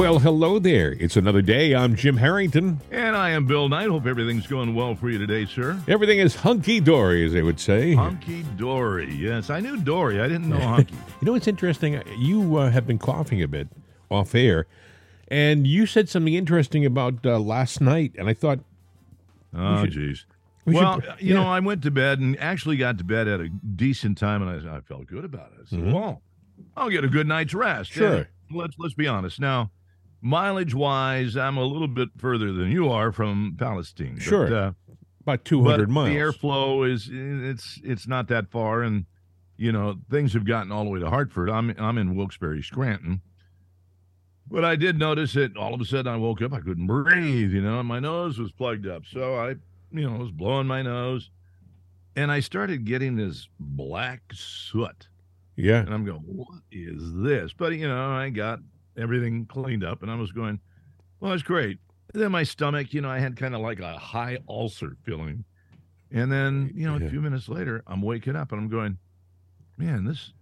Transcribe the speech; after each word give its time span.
Well, 0.00 0.18
hello 0.18 0.58
there. 0.58 0.96
It's 0.98 1.18
another 1.18 1.42
day. 1.42 1.74
I'm 1.74 1.94
Jim 1.94 2.16
Harrington. 2.16 2.80
And 2.90 3.14
I 3.14 3.30
am 3.32 3.44
Bill 3.44 3.68
Knight. 3.68 3.90
Hope 3.90 4.06
everything's 4.06 4.46
going 4.46 4.74
well 4.74 4.94
for 4.94 5.10
you 5.10 5.18
today, 5.18 5.44
sir. 5.44 5.78
Everything 5.86 6.20
is 6.20 6.36
hunky 6.36 6.80
dory, 6.80 7.26
as 7.26 7.34
they 7.34 7.42
would 7.42 7.60
say. 7.60 7.92
Hunky 7.92 8.42
dory. 8.56 9.14
Yes, 9.14 9.50
I 9.50 9.60
knew 9.60 9.76
Dory. 9.76 10.18
I 10.22 10.26
didn't 10.26 10.48
know 10.48 10.58
hunky. 10.58 10.94
You 10.94 11.26
know 11.26 11.32
what's 11.32 11.46
interesting? 11.46 12.02
You 12.16 12.56
uh, 12.56 12.70
have 12.70 12.86
been 12.86 12.98
coughing 12.98 13.42
a 13.42 13.46
bit 13.46 13.68
off 14.10 14.34
air, 14.34 14.66
and 15.28 15.66
you 15.66 15.84
said 15.84 16.08
something 16.08 16.32
interesting 16.32 16.86
about 16.86 17.26
uh, 17.26 17.38
last 17.38 17.82
night, 17.82 18.12
and 18.18 18.26
I 18.26 18.32
thought, 18.32 18.60
Oh, 19.52 19.84
jeez. 19.86 20.24
we 20.64 20.76
Well, 20.76 21.02
you 21.18 21.34
know. 21.34 21.44
I 21.44 21.60
went 21.60 21.82
to 21.82 21.90
bed 21.90 22.20
and 22.20 22.40
actually 22.40 22.78
got 22.78 22.96
to 22.98 23.04
bed 23.04 23.28
at 23.28 23.40
a 23.40 23.50
decent 23.50 24.16
time, 24.16 24.40
and 24.48 24.66
I, 24.66 24.76
I 24.78 24.80
felt 24.80 25.06
good 25.08 25.26
about 25.26 25.52
it. 25.58 25.66
I 25.66 25.68
said, 25.68 25.78
Mhm. 25.80 25.92
"Well, 25.92 26.22
I'll 26.74 26.88
get 26.88 27.04
a 27.04 27.08
good 27.08 27.28
night's 27.28 27.52
rest." 27.52 27.92
Sure. 27.92 28.14
And 28.16 28.26
let's 28.50 28.76
let's 28.78 28.94
be 28.94 29.06
honest. 29.06 29.38
Now, 29.38 29.70
mileage 30.20 30.74
wise, 30.74 31.36
I'm 31.36 31.56
a 31.56 31.64
little 31.64 31.88
bit 31.88 32.10
further 32.16 32.52
than 32.52 32.70
you 32.70 32.88
are 32.90 33.12
from 33.12 33.56
Palestine. 33.58 34.14
but, 34.14 34.22
Sure. 34.22 34.54
uh, 34.54 34.72
about 35.22 35.44
200 35.44 35.86
but 35.86 35.92
miles. 35.92 36.08
The 36.08 36.16
airflow 36.16 36.90
is 36.90 37.08
it's 37.12 37.80
it's 37.84 38.06
not 38.08 38.28
that 38.28 38.50
far, 38.50 38.82
and 38.82 39.04
you 39.56 39.70
know 39.72 39.96
things 40.10 40.32
have 40.32 40.44
gotten 40.46 40.72
all 40.72 40.84
the 40.84 40.90
way 40.90 41.00
to 41.00 41.10
Hartford. 41.10 41.50
I'm 41.50 41.74
I'm 41.78 41.98
in 41.98 42.14
Wilkes-Barre, 42.16 42.62
Scranton. 42.62 43.20
But 44.50 44.64
I 44.64 44.74
did 44.74 44.98
notice 44.98 45.34
that 45.34 45.56
all 45.56 45.74
of 45.74 45.80
a 45.80 45.84
sudden 45.84 46.12
I 46.12 46.16
woke 46.16 46.42
up, 46.42 46.52
I 46.52 46.58
couldn't 46.60 46.88
breathe, 46.88 47.52
you 47.52 47.60
know, 47.62 47.78
and 47.78 47.86
my 47.86 48.00
nose 48.00 48.36
was 48.36 48.50
plugged 48.50 48.84
up. 48.84 49.04
So 49.06 49.36
I, 49.36 49.50
you 49.92 50.10
know, 50.10 50.16
was 50.16 50.32
blowing 50.32 50.66
my 50.66 50.82
nose, 50.82 51.30
and 52.16 52.32
I 52.32 52.40
started 52.40 52.84
getting 52.84 53.14
this 53.14 53.46
black 53.60 54.22
soot, 54.32 55.06
yeah. 55.54 55.80
and 55.80 55.94
I'm 55.94 56.04
going, 56.04 56.22
"What 56.22 56.62
is 56.72 57.12
this?" 57.14 57.52
But 57.52 57.74
you 57.74 57.86
know, 57.86 58.10
I 58.10 58.30
got 58.30 58.58
everything 58.96 59.46
cleaned 59.46 59.84
up, 59.84 60.02
and 60.02 60.10
I 60.10 60.14
was 60.16 60.32
going, 60.32 60.60
"Well, 61.20 61.30
that's 61.30 61.42
great." 61.42 61.78
And 62.12 62.22
then 62.22 62.32
my 62.32 62.42
stomach, 62.42 62.92
you 62.92 63.00
know, 63.00 63.10
I 63.10 63.18
had 63.18 63.36
kind 63.36 63.54
of 63.54 63.60
like 63.60 63.80
a 63.80 63.96
high 63.98 64.38
ulcer 64.48 64.96
feeling, 65.02 65.44
and 66.10 66.30
then 66.32 66.72
you 66.74 66.86
know, 66.86 66.96
Yeah. 66.98 67.06
a 67.06 67.10
few 67.10 67.20
minutes 67.20 67.48
later, 67.48 67.82
I'm 67.86 68.02
waking 68.02 68.36
up 68.36 68.52
and 68.52 68.60
I'm 68.60 68.68
going, 68.68 68.98
"Man, 69.76 70.04
this." 70.04 70.32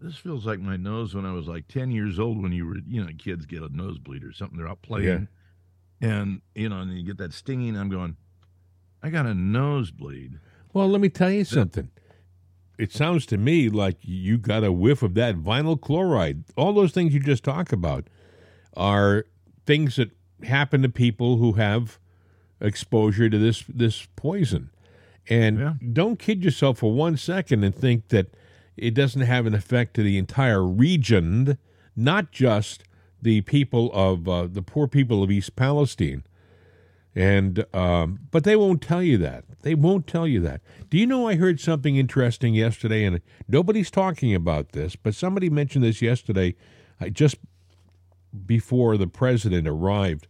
This 0.00 0.16
feels 0.18 0.44
like 0.44 0.60
my 0.60 0.76
nose 0.76 1.14
when 1.14 1.24
I 1.24 1.32
was 1.32 1.46
like 1.46 1.66
10 1.66 1.90
years 1.90 2.18
old 2.18 2.42
when 2.42 2.52
you 2.52 2.66
were, 2.66 2.76
you 2.86 3.02
know, 3.02 3.08
kids 3.16 3.46
get 3.46 3.62
a 3.62 3.74
nosebleed 3.74 4.22
or 4.22 4.32
something. 4.32 4.58
They're 4.58 4.68
out 4.68 4.82
playing. 4.82 5.28
And, 6.02 6.42
you 6.54 6.68
know, 6.68 6.80
and 6.80 6.92
you 6.92 7.04
get 7.04 7.16
that 7.18 7.32
stinging. 7.32 7.74
I'm 7.74 7.88
going, 7.88 8.18
I 9.02 9.08
got 9.08 9.24
a 9.24 9.32
nosebleed. 9.32 10.40
Well, 10.74 10.88
let 10.90 11.00
me 11.00 11.08
tell 11.08 11.30
you 11.30 11.44
something. 11.44 11.88
It 12.78 12.92
sounds 12.92 13.24
to 13.26 13.36
me 13.36 13.68
like 13.68 13.98
you 14.02 14.36
got 14.38 14.64
a 14.64 14.72
whiff 14.72 15.02
of 15.02 15.14
that 15.14 15.36
vinyl 15.36 15.80
chloride. 15.80 16.44
All 16.56 16.72
those 16.72 16.92
things 16.92 17.14
you 17.14 17.20
just 17.20 17.44
talk 17.44 17.72
about 17.72 18.08
are 18.76 19.26
things 19.66 19.96
that 19.96 20.10
happen 20.42 20.82
to 20.82 20.88
people 20.88 21.36
who 21.36 21.52
have 21.52 21.98
exposure 22.60 23.28
to 23.30 23.38
this 23.38 23.64
this 23.68 24.06
poison. 24.16 24.70
And 25.28 25.58
Yeah. 25.58 25.74
don't 25.92 26.18
kid 26.18 26.44
yourself 26.44 26.78
for 26.78 26.92
one 26.92 27.16
second 27.16 27.64
and 27.64 27.74
think 27.74 28.08
that 28.08 28.34
it 28.76 28.92
doesn't 28.92 29.22
have 29.22 29.46
an 29.46 29.54
effect 29.54 29.94
to 29.94 30.02
the 30.02 30.18
entire 30.18 30.64
region, 30.64 31.56
not 31.96 32.32
just 32.32 32.82
the 33.22 33.40
people 33.42 33.90
of 33.94 34.28
uh, 34.28 34.46
the 34.46 34.62
poor 34.62 34.88
people 34.88 35.22
of 35.22 35.30
East 35.30 35.54
Palestine. 35.56 36.24
And 37.16 37.64
um, 37.72 38.20
but 38.30 38.42
they 38.44 38.56
won't 38.56 38.82
tell 38.82 39.02
you 39.02 39.18
that. 39.18 39.44
They 39.62 39.74
won't 39.74 40.06
tell 40.06 40.26
you 40.26 40.40
that. 40.40 40.60
Do 40.90 40.98
you 40.98 41.06
know 41.06 41.28
I 41.28 41.36
heard 41.36 41.60
something 41.60 41.96
interesting 41.96 42.54
yesterday, 42.54 43.04
and 43.04 43.20
nobody's 43.46 43.90
talking 43.90 44.34
about 44.34 44.72
this, 44.72 44.96
but 44.96 45.14
somebody 45.14 45.48
mentioned 45.48 45.84
this 45.84 46.02
yesterday, 46.02 46.56
uh, 47.00 47.08
just 47.08 47.36
before 48.46 48.96
the 48.96 49.06
president 49.06 49.68
arrived, 49.68 50.26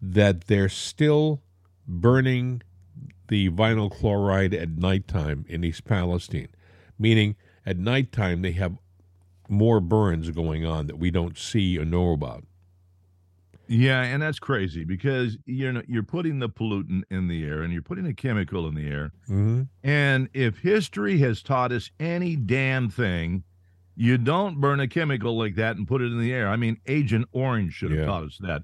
that 0.00 0.46
they're 0.46 0.68
still 0.68 1.42
burning 1.86 2.62
the 3.28 3.50
vinyl 3.50 3.90
chloride 3.90 4.54
at 4.54 4.70
nighttime 4.70 5.44
in 5.48 5.64
East 5.64 5.84
Palestine, 5.84 6.48
meaning 6.98 7.34
at 7.66 7.76
nighttime 7.76 8.42
they 8.42 8.52
have 8.52 8.78
more 9.48 9.80
burns 9.80 10.30
going 10.30 10.64
on 10.64 10.86
that 10.86 10.98
we 10.98 11.10
don't 11.10 11.36
see 11.36 11.78
or 11.78 11.84
know 11.84 12.12
about. 12.12 12.44
Yeah, 13.76 14.02
and 14.02 14.22
that's 14.22 14.38
crazy 14.38 14.84
because 14.84 15.36
you 15.46 15.72
know 15.72 15.82
you're 15.88 16.04
putting 16.04 16.38
the 16.38 16.48
pollutant 16.48 17.02
in 17.10 17.26
the 17.26 17.44
air 17.44 17.62
and 17.62 17.72
you're 17.72 17.82
putting 17.82 18.06
a 18.06 18.14
chemical 18.14 18.68
in 18.68 18.74
the 18.74 18.86
air. 18.86 19.12
Mm-hmm. 19.28 19.62
And 19.82 20.28
if 20.32 20.58
history 20.58 21.18
has 21.18 21.42
taught 21.42 21.72
us 21.72 21.90
any 21.98 22.36
damn 22.36 22.88
thing, 22.88 23.42
you 23.96 24.16
don't 24.16 24.60
burn 24.60 24.78
a 24.78 24.86
chemical 24.86 25.36
like 25.36 25.56
that 25.56 25.76
and 25.76 25.88
put 25.88 26.02
it 26.02 26.12
in 26.12 26.20
the 26.20 26.32
air. 26.32 26.48
I 26.48 26.56
mean, 26.56 26.76
Agent 26.86 27.26
Orange 27.32 27.72
should 27.72 27.90
have 27.90 28.00
Yeah. 28.00 28.06
taught 28.06 28.22
us 28.24 28.38
that. 28.42 28.62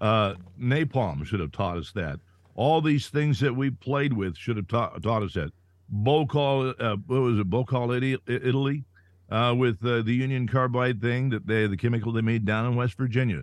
Uh, 0.00 0.34
napalm 0.60 1.24
should 1.26 1.40
have 1.40 1.52
taught 1.52 1.76
us 1.76 1.90
that. 1.92 2.20
All 2.54 2.80
these 2.80 3.08
things 3.08 3.40
that 3.40 3.54
we 3.56 3.70
played 3.70 4.12
with 4.12 4.36
should 4.36 4.56
have 4.56 4.68
taught, 4.68 5.02
taught 5.02 5.22
us 5.22 5.34
that. 5.34 5.50
Bhopal, 5.88 6.74
uh, 6.78 6.96
what 7.06 7.20
was 7.20 7.38
it? 7.38 7.50
Bhopal, 7.50 7.90
Italy, 7.92 8.18
Italy 8.26 8.84
uh, 9.30 9.54
with 9.56 9.84
uh, 9.84 10.02
the 10.02 10.12
Union 10.14 10.46
Carbide 10.46 11.00
thing 11.00 11.30
that 11.30 11.46
they, 11.46 11.66
the 11.66 11.76
chemical 11.76 12.12
they 12.12 12.20
made 12.20 12.44
down 12.44 12.66
in 12.66 12.76
West 12.76 12.94
Virginia. 12.96 13.42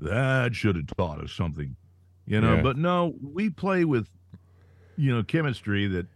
That 0.00 0.54
should 0.54 0.76
have 0.76 0.86
taught 0.96 1.22
us 1.22 1.32
something, 1.32 1.76
you 2.26 2.40
know. 2.40 2.56
Yeah. 2.56 2.62
But 2.62 2.76
no, 2.76 3.14
we 3.22 3.50
play 3.50 3.84
with, 3.84 4.08
you 4.96 5.14
know, 5.14 5.22
chemistry 5.22 5.86
that 5.88 6.06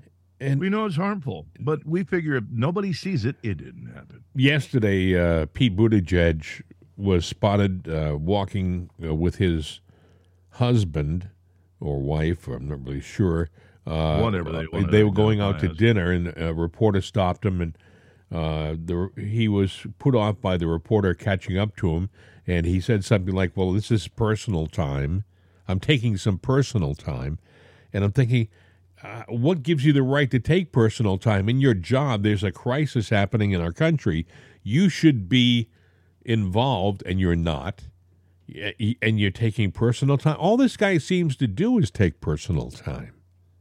And 0.40 0.60
we 0.60 0.68
know 0.68 0.86
it's 0.86 0.96
harmful, 0.96 1.46
but 1.60 1.86
we 1.86 2.02
figure 2.04 2.36
if 2.36 2.44
nobody 2.50 2.92
sees 2.92 3.24
it, 3.24 3.36
it 3.42 3.58
didn't 3.58 3.86
happen. 3.94 4.24
yesterday, 4.34 5.16
uh, 5.18 5.46
Pete 5.52 5.76
Buttigieg 5.76 6.62
was 6.96 7.24
spotted 7.26 7.88
uh, 7.88 8.16
walking 8.18 8.90
uh, 9.02 9.14
with 9.14 9.36
his 9.36 9.80
husband 10.50 11.28
or 11.80 12.00
wife, 12.00 12.46
I'm 12.48 12.68
not 12.68 12.84
really 12.84 13.00
sure. 13.00 13.48
Uh, 13.86 14.20
Whatever 14.20 14.50
they 14.52 14.64
uh, 14.64 14.66
wanna 14.72 14.90
they 14.90 15.04
were 15.04 15.10
going 15.10 15.40
out 15.40 15.58
to 15.60 15.68
dinner, 15.68 16.10
and 16.10 16.32
a 16.36 16.54
reporter 16.54 17.00
stopped 17.02 17.44
him, 17.44 17.60
and 17.60 17.78
uh, 18.32 18.74
the, 18.82 19.10
he 19.16 19.46
was 19.48 19.86
put 19.98 20.14
off 20.14 20.40
by 20.40 20.56
the 20.56 20.66
reporter 20.66 21.14
catching 21.14 21.58
up 21.58 21.76
to 21.76 21.90
him, 21.90 22.08
and 22.46 22.66
he 22.66 22.80
said 22.80 23.04
something 23.04 23.34
like, 23.34 23.56
"Well, 23.56 23.72
this 23.72 23.90
is 23.90 24.08
personal 24.08 24.66
time. 24.66 25.24
I'm 25.66 25.80
taking 25.80 26.16
some 26.16 26.38
personal 26.38 26.94
time," 26.94 27.38
and 27.92 28.04
I'm 28.04 28.12
thinking. 28.12 28.48
Uh, 29.02 29.24
what 29.28 29.62
gives 29.62 29.84
you 29.84 29.92
the 29.92 30.02
right 30.02 30.30
to 30.30 30.38
take 30.38 30.72
personal 30.72 31.18
time 31.18 31.46
in 31.46 31.60
your 31.60 31.74
job? 31.74 32.22
There's 32.22 32.42
a 32.42 32.50
crisis 32.50 33.10
happening 33.10 33.50
in 33.50 33.60
our 33.60 33.72
country. 33.72 34.26
You 34.62 34.88
should 34.88 35.28
be 35.28 35.68
involved, 36.24 37.02
and 37.04 37.20
you're 37.20 37.36
not. 37.36 37.82
And 39.02 39.20
you're 39.20 39.30
taking 39.30 39.72
personal 39.72 40.16
time. 40.16 40.36
All 40.38 40.56
this 40.56 40.78
guy 40.78 40.96
seems 40.96 41.36
to 41.36 41.46
do 41.46 41.78
is 41.78 41.90
take 41.90 42.22
personal 42.22 42.70
time. 42.70 43.12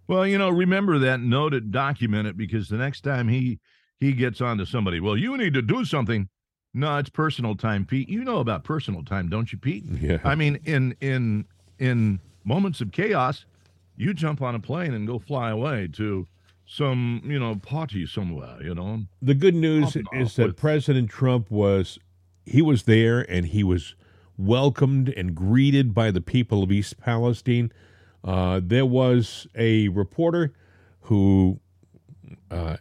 Well, 0.07 0.25
you 0.25 0.37
know, 0.37 0.49
remember 0.49 0.97
that, 0.99 1.19
note 1.19 1.53
it, 1.53 1.71
document 1.71 2.27
it, 2.27 2.37
because 2.37 2.69
the 2.69 2.77
next 2.77 3.01
time 3.01 3.27
he 3.27 3.59
he 3.99 4.13
gets 4.13 4.39
on 4.39 4.57
to 4.59 4.65
somebody, 4.65 4.99
well, 5.01 5.17
you 5.17 5.35
need 5.37 5.53
to 5.55 5.61
do 5.61 5.83
something. 5.83 6.29
No, 6.73 6.97
it's 6.97 7.09
personal 7.09 7.55
time, 7.55 7.85
Pete. 7.85 8.09
You 8.09 8.23
know 8.23 8.39
about 8.39 8.63
personal 8.63 9.03
time, 9.03 9.29
don't 9.29 9.51
you, 9.51 9.57
Pete? 9.59 9.83
Yeah. 9.85 10.17
I 10.23 10.35
mean, 10.35 10.59
in 10.65 10.95
in 11.01 11.45
in 11.79 12.19
moments 12.43 12.81
of 12.81 12.91
chaos, 12.91 13.45
you 13.95 14.13
jump 14.13 14.41
on 14.41 14.55
a 14.55 14.59
plane 14.59 14.93
and 14.93 15.05
go 15.05 15.19
fly 15.19 15.51
away 15.51 15.87
to 15.93 16.27
some, 16.65 17.21
you 17.25 17.37
know, 17.39 17.55
party 17.55 18.05
somewhere, 18.07 18.57
you 18.63 18.73
know. 18.73 19.03
The 19.21 19.35
good 19.35 19.53
news 19.53 19.95
is 20.13 20.35
that 20.37 20.47
with- 20.47 20.57
President 20.57 21.09
Trump 21.09 21.51
was 21.51 21.99
he 22.45 22.61
was 22.61 22.83
there 22.83 23.19
and 23.31 23.45
he 23.45 23.63
was 23.63 23.95
welcomed 24.37 25.09
and 25.09 25.35
greeted 25.35 25.93
by 25.93 26.09
the 26.09 26.21
people 26.21 26.63
of 26.63 26.71
East 26.71 26.97
Palestine. 26.99 27.71
Uh, 28.23 28.59
there 28.63 28.85
was 28.85 29.45
a 29.55 29.89
reporter 29.89 30.53
who, 31.01 31.59
uh, 32.51 32.77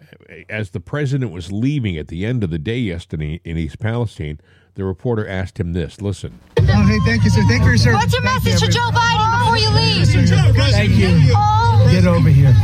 as 0.49 0.71
the 0.71 0.81
president 0.81 1.33
was 1.33 1.53
leaving 1.53 1.97
at 1.97 2.09
the 2.09 2.25
end 2.25 2.45
of 2.45 2.51
the 2.51 2.59
day 2.59 2.79
yesterday 2.79 3.41
in 3.45 3.57
East 3.57 3.79
Palestine, 3.79 4.41
the 4.75 4.85
reporter 4.85 5.27
asked 5.27 5.59
him 5.59 5.73
this. 5.73 6.01
Listen. 6.01 6.39
Oh, 6.59 6.63
hey, 6.63 6.99
thank 7.05 7.25
you, 7.25 7.31
sir. 7.31 7.43
Thank 7.49 7.65
you, 7.65 7.77
sir. 7.77 7.93
What's 7.93 8.13
your 8.13 8.23
Thank 8.23 8.45
message 8.45 8.63
you, 8.63 8.69
to 8.69 8.73
Joe 8.73 8.91
Biden 8.93 9.39
before 9.39 9.59
you 9.59 9.71
leave? 9.71 10.73
Thank 10.73 10.93
you. 10.93 11.33
Oh, 11.35 11.89
Get 11.91 12.07
over 12.07 12.29
here. 12.29 12.55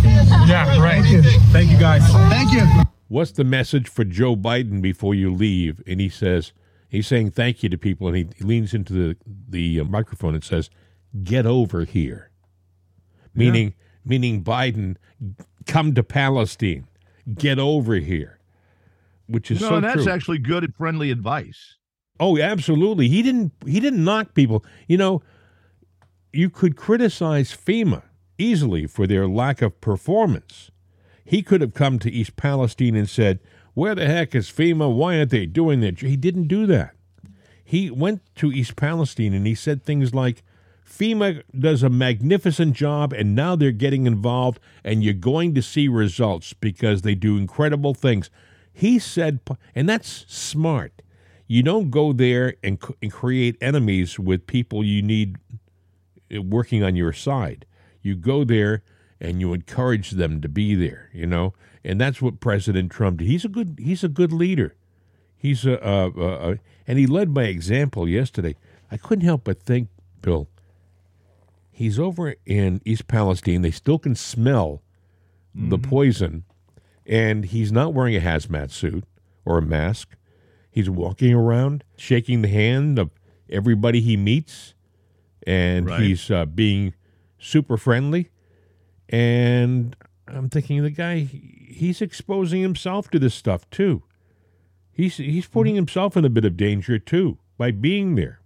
Yeah, 0.47 0.81
right. 0.81 1.03
Thank 1.03 1.13
you. 1.13 1.23
Thank 1.53 1.71
you, 1.71 1.79
guys. 1.79 2.03
Thank 2.31 2.53
you. 2.53 2.85
What's 3.09 3.33
the 3.33 3.45
message 3.45 3.89
for 3.89 4.05
Joe 4.05 4.37
Biden 4.37 4.81
before 4.81 5.15
you 5.15 5.33
leave? 5.33 5.83
And 5.87 6.01
he 6.01 6.09
says, 6.09 6.53
he's 6.89 7.07
saying 7.07 7.33
thank 7.33 7.63
you 7.63 7.69
to 7.69 7.79
people, 7.79 8.09
and 8.09 8.17
he, 8.17 8.29
he 8.37 8.45
leans 8.45 8.75
into 8.75 8.93
the, 8.93 9.17
the 9.27 9.81
uh, 9.81 9.85
microphone 9.85 10.35
and 10.35 10.45
says, 10.45 10.71
get 11.25 11.47
over 11.47 11.85
here. 11.85 12.31
Meaning, 13.35 13.75
meaning 14.05 14.43
Biden, 14.43 14.97
come 15.69 15.95
to 15.95 16.03
Palestine, 16.03 16.89
get 17.37 17.59
over 17.59 17.95
here, 17.97 18.39
which 19.27 19.51
is 19.51 19.61
No, 19.61 19.69
so 19.69 19.75
and 19.77 19.85
that's 19.85 20.05
true. 20.05 20.13
actually 20.13 20.39
good 20.39 20.65
and 20.65 20.75
friendly 20.75 21.11
advice. 21.13 21.77
Oh, 22.19 22.37
absolutely. 22.39 23.09
He 23.09 23.23
didn't 23.23 23.53
he 23.65 23.79
didn't 23.79 24.03
knock 24.03 24.35
people. 24.35 24.65
You 24.89 24.97
know, 24.99 25.23
you 26.33 26.51
could 26.51 26.77
criticize 26.77 27.53
FEMA 27.57 28.03
easily 28.39 28.87
for 28.87 29.07
their 29.07 29.29
lack 29.29 29.63
of 29.63 29.81
performance. 29.81 30.71
He 31.25 31.43
could 31.43 31.61
have 31.61 31.75
come 31.75 31.99
to 32.01 32.11
East 32.11 32.37
Palestine 32.37 32.97
and 32.97 33.09
said, 33.09 33.39
"Where 33.75 33.95
the 33.95 34.07
heck 34.07 34.35
is 34.35 34.51
FEMA? 34.51 34.93
Why 34.93 35.19
aren't 35.19 35.31
they 35.31 35.47
doing 35.47 35.81
that?" 35.81 36.01
He 36.01 36.17
didn't 36.17 36.49
do 36.49 36.67
that. 36.67 36.95
he 37.65 37.91
went 37.91 38.23
to 38.37 38.51
East 38.51 38.77
Palestine 38.77 39.35
and 39.35 39.47
he 39.47 39.55
said 39.55 39.83
things 39.85 40.15
like, 40.15 40.43
FEMA 40.89 41.43
does 41.57 41.83
a 41.83 41.91
magnificent 41.91 42.75
job, 42.75 43.13
and 43.13 43.35
now 43.35 43.55
they're 43.55 43.73
getting 43.73 44.07
involved, 44.07 44.59
and 44.83 45.05
you're 45.05 45.15
going 45.15 45.55
to 45.55 45.63
see 45.63 45.87
results 45.87 46.55
because 46.55 47.03
they 47.03 47.15
do 47.15 47.37
incredible 47.37 47.95
things. 47.95 48.31
He 48.73 48.99
said, 48.99 49.41
and 49.75 49.89
that's 49.89 50.25
smart. 50.29 51.03
You 51.47 51.63
don't 51.63 51.91
go 51.91 52.13
there 52.13 52.55
and, 52.63 52.83
and 53.03 53.13
create 53.13 53.57
enemies 53.61 54.19
with 54.19 54.47
people 54.47 54.85
you 54.85 55.03
need 55.03 55.37
uh, 56.35 56.43
working 56.43 56.83
on 56.83 56.97
your 56.97 57.13
side. 57.13 57.67
You 58.03 58.17
go 58.17 58.45
there 58.45 58.83
and 59.21 59.41
you 59.41 59.53
encourage 59.53 60.13
them 60.13 60.41
to 60.41 60.49
be 60.49 60.75
there, 60.75 61.11
you 61.13 61.27
know, 61.27 61.55
and 61.85 62.01
that's 62.01 62.23
what 62.23 62.41
President 62.41 62.93
Trump 62.93 63.19
did. 63.19 63.29
He's 63.29 63.45
a 63.45 63.49
good 63.49 63.79
he's 63.83 64.05
a 64.05 64.09
good 64.09 64.33
leader. 64.33 64.75
He's 65.37 65.65
a 65.67 66.59
and 66.87 66.99
he 66.99 67.07
led 67.07 67.35
by 67.35 67.45
example 67.45 68.09
yesterday. 68.09 68.57
I 68.91 68.97
couldn't 68.97 69.25
help 69.25 69.45
but 69.45 69.63
think, 69.63 69.89
Bill. 70.23 70.49
He's 71.79 71.97
over 71.99 72.35
in 72.45 72.81
East 72.85 73.07
Palestine. 73.07 73.63
They 73.63 73.71
still 73.71 74.01
can 74.01 74.17
smell 74.17 74.83
the 75.55 75.79
poison, 75.79 76.43
and 77.07 77.45
he's 77.45 77.71
not 77.71 77.95
wearing 77.95 78.17
a 78.17 78.21
hazmat 78.21 78.73
suit 78.73 79.05
or 79.45 79.59
a 79.59 79.63
mask. 79.63 80.17
He's 80.73 80.91
walking 80.91 81.33
around, 81.33 81.85
shaking 81.97 82.43
the 82.43 82.49
hand 82.49 82.99
of 82.99 83.11
everybody 83.49 84.01
he 84.01 84.17
meets, 84.17 84.75
and 85.47 85.87
Right. 85.87 86.01
he's 86.03 86.31
uh, 86.33 86.47
being 86.47 86.95
super 87.39 87.77
friendly. 87.77 88.31
And 89.09 89.95
I'm 90.27 90.49
thinking 90.49 90.83
the 90.83 90.91
guy, 90.91 91.21
he's 91.21 92.03
exposing 92.03 92.61
himself 92.61 93.09
to 93.11 93.21
this 93.21 93.35
stuff 93.37 93.71
too. 93.71 94.03
He's 94.93 95.17
he's 95.19 95.47
putting 95.47 95.77
himself 95.77 96.17
in 96.17 96.25
a 96.25 96.29
bit 96.31 96.45
of 96.45 96.57
danger 96.57 96.99
too 96.99 97.39
by 97.57 97.71
being 97.71 98.17
there. 98.17 98.41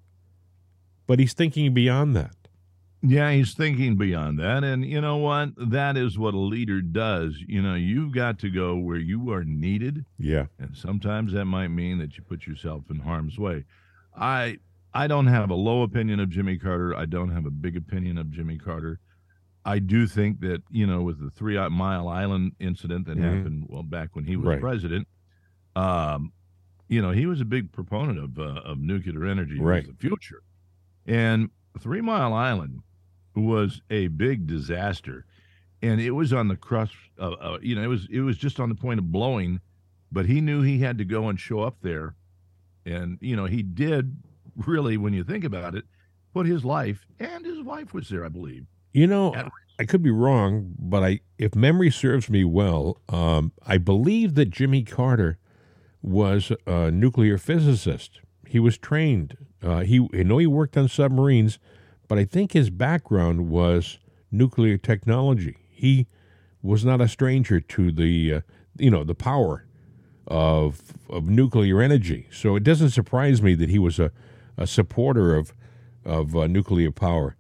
But 1.06 1.18
he's 1.18 1.32
thinking 1.32 1.72
beyond 1.72 2.14
that. 2.14 2.36
Yeah, 3.04 3.32
he's 3.32 3.54
thinking 3.54 3.96
beyond 3.96 4.38
that. 4.38 4.62
And 4.62 4.84
you 4.84 5.00
know 5.00 5.16
what? 5.16 5.50
That 5.56 5.96
is 5.96 6.16
what 6.18 6.34
a 6.34 6.38
leader 6.38 6.80
does. 6.80 7.36
You 7.48 7.60
know, 7.60 7.74
you've 7.74 8.14
got 8.14 8.38
to 8.40 8.50
go 8.50 8.76
where 8.76 8.96
you 8.98 9.30
are 9.32 9.42
needed. 9.44 10.04
Yeah. 10.18 10.46
And 10.60 10.76
sometimes 10.76 11.32
that 11.32 11.46
might 11.46 11.68
mean 11.68 11.98
that 11.98 12.16
you 12.16 12.22
put 12.22 12.46
yourself 12.46 12.84
in 12.90 13.00
harm's 13.00 13.38
way. 13.38 13.64
I 14.16 14.58
I 14.94 15.06
don't 15.06 15.26
have 15.26 15.50
a 15.50 15.54
low 15.54 15.82
opinion 15.82 16.20
of 16.20 16.28
Jimmy 16.28 16.58
Carter. 16.58 16.94
I 16.94 17.06
don't 17.06 17.30
have 17.30 17.46
a 17.46 17.50
big 17.50 17.76
opinion 17.76 18.18
of 18.18 18.30
Jimmy 18.30 18.58
Carter. 18.58 19.00
I 19.64 19.78
do 19.78 20.06
think 20.06 20.40
that, 20.40 20.62
you 20.70 20.86
know, 20.86 21.02
with 21.02 21.18
the 21.18 21.30
three 21.30 21.56
mile 21.70 22.08
island 22.08 22.52
incident 22.60 23.06
that 23.06 23.16
Mhm. 23.16 23.22
happened, 23.22 23.64
well, 23.68 23.82
back 23.84 24.14
when 24.14 24.26
he 24.26 24.36
was 24.36 24.46
Right. 24.46 24.60
president, 24.60 25.08
um, 25.74 26.32
you 26.88 27.00
know, 27.00 27.10
he 27.10 27.26
was 27.26 27.40
a 27.40 27.44
big 27.46 27.72
proponent 27.72 28.18
of, 28.18 28.38
uh, 28.38 28.60
of 28.64 28.78
nuclear 28.80 29.24
energy 29.24 29.58
Right. 29.58 29.82
as 29.82 29.88
the 29.88 29.94
future. 29.94 30.42
And 31.06 31.50
Three 31.78 32.02
Mile 32.02 32.34
Island 32.34 32.82
was 33.34 33.82
a 33.90 34.08
big 34.08 34.46
disaster. 34.46 35.24
And 35.80 36.00
it 36.00 36.12
was 36.12 36.32
on 36.32 36.48
the 36.48 36.56
crust 36.56 36.94
of, 37.18 37.34
uh, 37.40 37.58
you 37.60 37.74
know, 37.74 37.82
it 37.82 37.88
was, 37.88 38.06
it 38.10 38.20
was 38.20 38.36
just 38.36 38.60
on 38.60 38.68
the 38.68 38.74
point 38.74 39.00
of 39.00 39.10
blowing, 39.10 39.60
but 40.12 40.26
he 40.26 40.40
knew 40.40 40.62
he 40.62 40.78
had 40.78 40.98
to 40.98 41.04
go 41.04 41.28
and 41.28 41.40
show 41.40 41.60
up 41.60 41.78
there. 41.82 42.14
And, 42.86 43.18
you 43.20 43.34
know, 43.34 43.46
he 43.46 43.62
did 43.62 44.16
really, 44.56 44.96
when 44.96 45.12
you 45.12 45.24
think 45.24 45.44
about 45.44 45.74
it, 45.74 45.84
put 46.32 46.46
his 46.46 46.64
life 46.64 47.06
and 47.18 47.44
his 47.44 47.60
wife 47.62 47.92
was 47.92 48.08
there, 48.08 48.24
I 48.24 48.28
believe. 48.28 48.66
You 48.92 49.06
know, 49.06 49.34
At 49.34 49.50
I 49.78 49.84
could 49.84 50.02
be 50.02 50.10
wrong, 50.10 50.74
but 50.78 51.02
I, 51.02 51.20
if 51.38 51.54
memory 51.54 51.90
serves 51.90 52.30
me 52.30 52.44
well, 52.44 53.00
um, 53.08 53.52
I 53.66 53.78
believe 53.78 54.34
that 54.34 54.50
Jimmy 54.50 54.84
Carter 54.84 55.38
was 56.02 56.52
a 56.66 56.90
nuclear 56.90 57.38
physicist. 57.38 58.20
He 58.46 58.60
was 58.60 58.76
trained. 58.78 59.36
Uh, 59.62 59.80
he, 59.80 60.06
I 60.14 60.22
know 60.22 60.38
he 60.38 60.46
worked 60.46 60.76
on 60.76 60.88
submarines, 60.88 61.58
but 62.12 62.18
I 62.18 62.26
think 62.26 62.52
his 62.52 62.68
background 62.68 63.48
was 63.48 63.98
nuclear 64.30 64.76
technology. 64.76 65.56
He 65.70 66.08
was 66.60 66.84
not 66.84 67.00
a 67.00 67.08
stranger 67.08 67.58
to 67.58 67.90
the, 67.90 68.34
uh, 68.34 68.40
you 68.76 68.90
know, 68.90 69.02
the 69.02 69.14
power 69.14 69.64
of 70.26 70.92
of 71.08 71.30
nuclear 71.30 71.80
energy. 71.80 72.28
So 72.30 72.54
it 72.54 72.64
doesn't 72.64 72.90
surprise 72.90 73.40
me 73.40 73.54
that 73.54 73.70
he 73.70 73.78
was 73.78 73.98
a, 73.98 74.12
a 74.58 74.66
supporter 74.66 75.34
of 75.34 75.54
of 76.04 76.36
uh, 76.36 76.48
nuclear 76.48 76.90
power. 76.90 77.34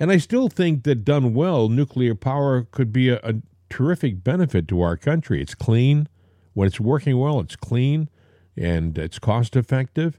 And 0.00 0.10
I 0.10 0.16
still 0.16 0.48
think 0.48 0.82
that 0.82 1.04
done 1.04 1.32
well, 1.32 1.68
nuclear 1.68 2.16
power 2.16 2.66
could 2.68 2.92
be 2.92 3.10
a, 3.10 3.20
a 3.22 3.34
terrific 3.70 4.24
benefit 4.24 4.66
to 4.66 4.82
our 4.82 4.96
country. 4.96 5.40
It's 5.40 5.54
clean. 5.54 6.08
When 6.52 6.66
it's 6.66 6.80
working 6.80 7.16
well, 7.16 7.38
it's 7.38 7.54
clean 7.54 8.08
and 8.56 8.98
it's 8.98 9.20
cost 9.20 9.54
effective. 9.54 10.18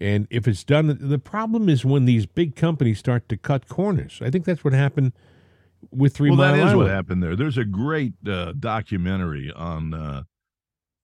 And 0.00 0.26
if 0.30 0.48
it's 0.48 0.64
done, 0.64 0.96
the 1.00 1.18
problem 1.18 1.68
is 1.68 1.84
when 1.84 2.06
these 2.06 2.24
big 2.24 2.56
companies 2.56 2.98
start 2.98 3.28
to 3.28 3.36
cut 3.36 3.68
corners. 3.68 4.20
I 4.22 4.30
think 4.30 4.46
that's 4.46 4.64
what 4.64 4.72
happened 4.72 5.12
with 5.90 6.14
Three 6.14 6.30
well, 6.30 6.38
Mile 6.38 6.52
that 6.52 6.58
is 6.58 6.64
Island. 6.70 6.78
what 6.78 6.90
happened 6.90 7.22
there. 7.22 7.36
There's 7.36 7.58
a 7.58 7.64
great 7.64 8.14
uh, 8.26 8.52
documentary 8.58 9.52
on 9.54 9.92
uh, 9.92 10.22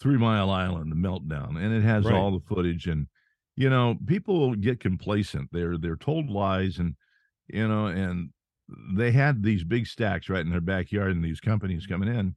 Three 0.00 0.16
Mile 0.16 0.50
Island, 0.50 0.90
the 0.90 0.96
meltdown, 0.96 1.56
and 1.62 1.74
it 1.74 1.82
has 1.82 2.04
Right. 2.04 2.14
all 2.14 2.30
the 2.32 2.44
footage. 2.46 2.86
And 2.86 3.08
you 3.54 3.68
know, 3.70 3.96
people 4.06 4.54
get 4.54 4.80
complacent. 4.80 5.50
They're 5.52 5.76
they're 5.78 5.96
told 5.96 6.30
lies, 6.30 6.78
and 6.78 6.94
you 7.48 7.68
know, 7.68 7.86
and 7.86 8.30
they 8.94 9.12
had 9.12 9.42
these 9.42 9.62
big 9.64 9.86
stacks 9.86 10.28
right 10.28 10.44
in 10.44 10.50
their 10.50 10.60
backyard, 10.60 11.12
and 11.12 11.24
these 11.24 11.40
companies 11.40 11.86
coming 11.86 12.08
in. 12.08 12.34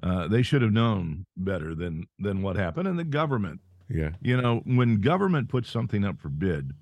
Uh, 0.00 0.28
they 0.28 0.42
should 0.42 0.62
have 0.62 0.72
known 0.72 1.26
better 1.36 1.74
than 1.74 2.04
than 2.18 2.42
what 2.42 2.56
happened. 2.56 2.86
And 2.86 2.98
the 2.98 3.04
government, 3.04 3.60
Yeah. 3.90 4.10
you 4.20 4.40
know, 4.40 4.60
when 4.64 5.00
government 5.00 5.48
puts 5.48 5.70
something 5.70 6.04
up 6.04 6.20
for 6.20 6.28
bid, 6.28 6.72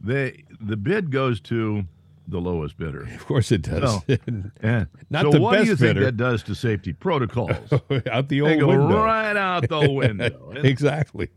they 0.00 0.44
the 0.60 0.76
bid 0.76 1.10
goes 1.10 1.40
to 1.42 1.84
the 2.28 2.38
lowest 2.40 2.76
bidder. 2.78 3.02
Of 3.02 3.26
course 3.26 3.50
it 3.50 3.62
does. 3.62 4.00
And 4.62 4.86
Not 5.10 5.22
so 5.24 5.30
the 5.32 5.40
what 5.40 5.58
do 5.58 5.64
you 5.64 5.72
best 5.72 5.80
think 5.80 5.94
bidder. 5.94 6.04
that 6.06 6.16
does 6.16 6.42
to 6.44 6.54
safety 6.54 6.92
protocols? 6.92 7.72
Out 8.10 8.28
the 8.28 8.40
they 8.40 8.40
old 8.40 8.60
go 8.60 8.66
window. 8.68 9.02
right 9.04 9.36
out 9.36 9.68
the 9.68 9.90
window. 9.90 10.52
Exactly. 10.56 11.28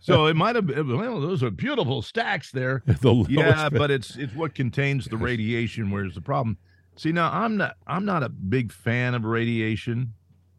so 0.00 0.26
it 0.26 0.34
might 0.34 0.56
have 0.56 0.66
been 0.66 0.96
well, 0.98 1.20
those 1.20 1.42
are 1.44 1.50
beautiful 1.52 2.02
stacks 2.02 2.50
there. 2.50 2.82
the 2.86 3.24
Yeah, 3.28 3.68
but 3.68 3.92
it's 3.92 4.16
it's 4.16 4.34
what 4.34 4.54
contains 4.56 5.06
the 5.06 5.16
radiation. 5.16 5.92
Where's 5.92 6.14
the 6.16 6.20
problem? 6.20 6.58
See, 6.96 7.12
now 7.12 7.30
I'm 7.32 7.56
not 7.56 7.76
I'm 7.86 8.04
not 8.04 8.24
a 8.24 8.28
big 8.28 8.72
fan 8.72 9.14
of 9.14 9.24
radiation, 9.24 10.14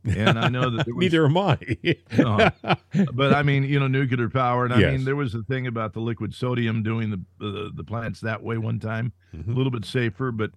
and 0.06 0.40
I 0.40 0.50
know 0.50 0.70
that 0.70 0.88
was, 0.94 0.96
neither 0.98 1.26
am 1.26 1.38
I. 1.38 1.58
No. 2.18 2.50
but 3.14 3.34
I 3.34 3.44
mean, 3.44 3.64
you 3.64 3.80
know, 3.80 3.88
nuclear 3.88 4.30
power, 4.30 4.66
and 4.66 4.74
I 4.74 4.80
Yes. 4.80 4.92
mean, 4.98 5.06
there 5.06 5.16
was 5.16 5.36
a 5.36 5.44
thing 5.44 5.68
about 5.68 5.94
the 5.94 6.00
liquid 6.02 6.34
sodium 6.34 6.84
doing 6.84 7.10
the 7.10 7.22
the, 7.40 7.72
the 7.76 7.84
plants 7.84 8.22
that 8.22 8.42
way 8.44 8.58
one 8.58 8.80
time, 8.80 9.12
Mhm. 9.36 9.48
a 9.50 9.52
little 9.52 9.72
bit 9.72 9.86
safer, 9.86 10.32
but 10.32 10.52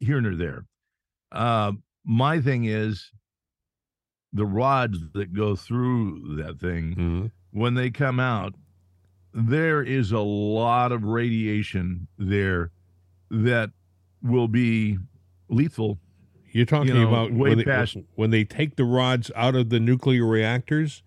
here 0.00 0.18
and 0.18 0.38
there. 0.40 0.64
Uh, 1.32 1.72
my 2.04 2.40
thing 2.40 2.64
is 2.64 3.10
the 4.32 4.44
rods 4.46 4.98
that 5.14 5.32
go 5.32 5.56
through 5.56 6.36
that 6.36 6.58
thing 6.60 6.94
Mhm. 6.94 7.30
when 7.52 7.74
they 7.74 7.90
come 7.90 8.20
out. 8.20 8.54
There 9.32 9.82
is 9.82 10.12
a 10.12 10.20
lot 10.20 10.90
of 10.92 11.04
radiation 11.04 12.08
there 12.18 12.70
that 13.30 13.70
will 14.22 14.48
be 14.48 14.98
lethal. 15.48 15.98
You're 16.52 16.66
talking 16.66 16.94
know, 16.94 17.08
about 17.08 17.32
way 17.32 17.54
when 17.54 17.58
they, 17.64 18.04
when 18.14 18.30
they 18.30 18.44
take 18.44 18.76
the 18.76 18.84
rods 18.84 19.30
out 19.36 19.54
of 19.54 19.68
the 19.70 19.78
nuclear 19.80 20.24
reactors, 20.26 21.02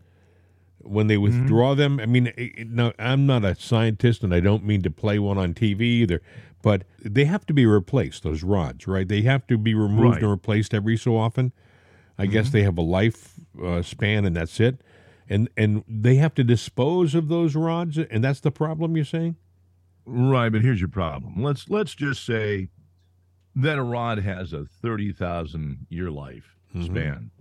when 0.79 1.07
they 1.07 1.15
Mm-hmm. 1.15 1.39
withdraw 1.41 1.75
them. 1.75 1.99
I 1.99 2.05
mean, 2.05 2.27
it- 2.27 2.35
it- 2.37 2.95
I'm 2.99 3.25
not 3.25 3.43
a 3.45 3.55
scientist, 3.55 4.23
and 4.23 4.33
I 4.33 4.39
don't 4.39 4.63
mean 4.65 4.81
to 4.83 4.91
play 4.91 5.19
one 5.19 5.37
on 5.37 5.53
TV 5.53 5.81
either. 5.81 6.21
But 6.63 6.83
they 7.03 7.25
have 7.25 7.45
to 7.47 7.53
be 7.53 7.65
replaced. 7.65 8.21
Those 8.23 8.43
rods, 8.43 8.87
right? 8.87 9.07
They 9.07 9.21
have 9.23 9.47
to 9.47 9.57
be 9.57 9.73
removed 9.73 10.01
Right. 10.03 10.13
Mm-hmm. 10.15 10.23
and 10.25 10.31
replaced 10.31 10.73
every 10.73 10.97
so 10.97 11.17
often. 11.17 11.51
I 12.19 12.27
guess 12.27 12.51
they 12.51 12.61
have 12.63 12.77
a 12.77 12.83
life 12.83 13.33
uh, 13.63 13.81
span, 13.81 14.25
and 14.25 14.35
that's 14.35 14.59
it. 14.59 14.79
And 15.27 15.49
and 15.57 15.83
they 15.87 16.15
have 16.15 16.35
to 16.35 16.43
dispose 16.43 17.15
of 17.15 17.29
those 17.29 17.55
rods, 17.55 17.97
and 17.97 18.23
that's 18.23 18.41
the 18.41 18.51
problem. 18.51 18.95
You're 18.95 19.05
saying? 19.05 19.37
Right, 20.05 20.49
but 20.49 20.61
here's 20.61 20.79
your 20.79 20.89
problem. 20.89 21.41
Let's 21.41 21.67
let's 21.69 21.95
just 21.95 22.23
say 22.25 22.67
that 23.55 23.77
a 23.77 23.83
rod 23.83 24.19
has 24.19 24.53
a 24.53 24.65
thirty 24.65 25.11
thousand 25.11 25.85
year 25.89 26.09
life 26.11 26.55
Mhm. 26.75 26.85
span, 26.85 27.31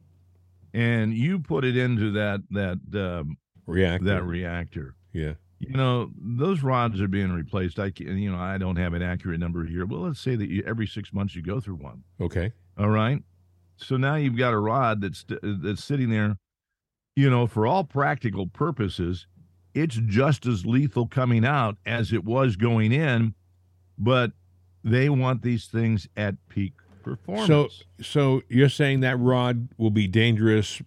and 0.75 1.15
you 1.15 1.39
put 1.39 1.65
it 1.65 1.77
into 1.77 2.11
that 2.13 2.43
that 2.51 2.79
um, 2.95 3.37
Reactor. 3.67 4.05
that 4.07 4.25
reactor. 4.25 4.95
yeah. 5.13 5.35
You 5.59 5.75
know 5.77 6.11
those 6.17 6.63
rods 6.63 7.01
are 7.03 7.09
being 7.09 7.31
replaced. 7.33 7.79
I 7.79 7.91
can, 7.91 8.17
you 8.17 8.33
know 8.33 8.39
I 8.39 8.57
don't 8.57 8.77
have 8.77 8.95
an 8.95 9.03
accurate 9.03 9.39
number 9.41 9.65
here. 9.67 9.85
Well, 9.85 10.01
let's 10.01 10.19
say 10.21 10.35
that 10.35 10.49
you, 10.49 10.63
every 10.67 10.87
six 10.87 11.13
months 11.13 11.37
you 11.37 11.43
go 11.43 11.61
through 11.61 11.75
one. 11.77 12.03
Okay. 12.19 12.53
All 12.79 12.89
right, 12.89 13.23
so 13.77 13.99
now 13.99 14.15
you've 14.15 14.39
got 14.39 14.55
a 14.55 14.59
rod 14.59 15.03
that's 15.03 15.23
that's 15.43 15.85
sitting 15.85 16.09
there. 16.09 16.39
You 17.15 17.29
know, 17.29 17.47
for 17.47 17.67
all 17.67 17.85
practical 17.85 18.47
purposes, 18.47 19.27
it's 19.75 19.97
just 20.07 20.47
as 20.47 20.65
lethal 20.65 21.07
coming 21.07 21.45
out 21.45 21.77
as 21.85 22.11
it 22.15 22.25
was 22.25 22.57
going 22.57 22.91
in, 22.93 23.35
but 23.99 24.33
they 24.85 25.09
want 25.09 25.43
these 25.43 25.67
things 25.67 26.09
at 26.17 26.37
peak 26.49 26.73
performance. 27.03 27.47
So, 27.49 27.69
so 28.03 28.43
you're 28.49 28.69
saying 28.69 29.01
that 29.01 29.19
rod 29.19 29.69
will 29.79 29.91
be 29.91 30.07
dangerous 30.07 30.81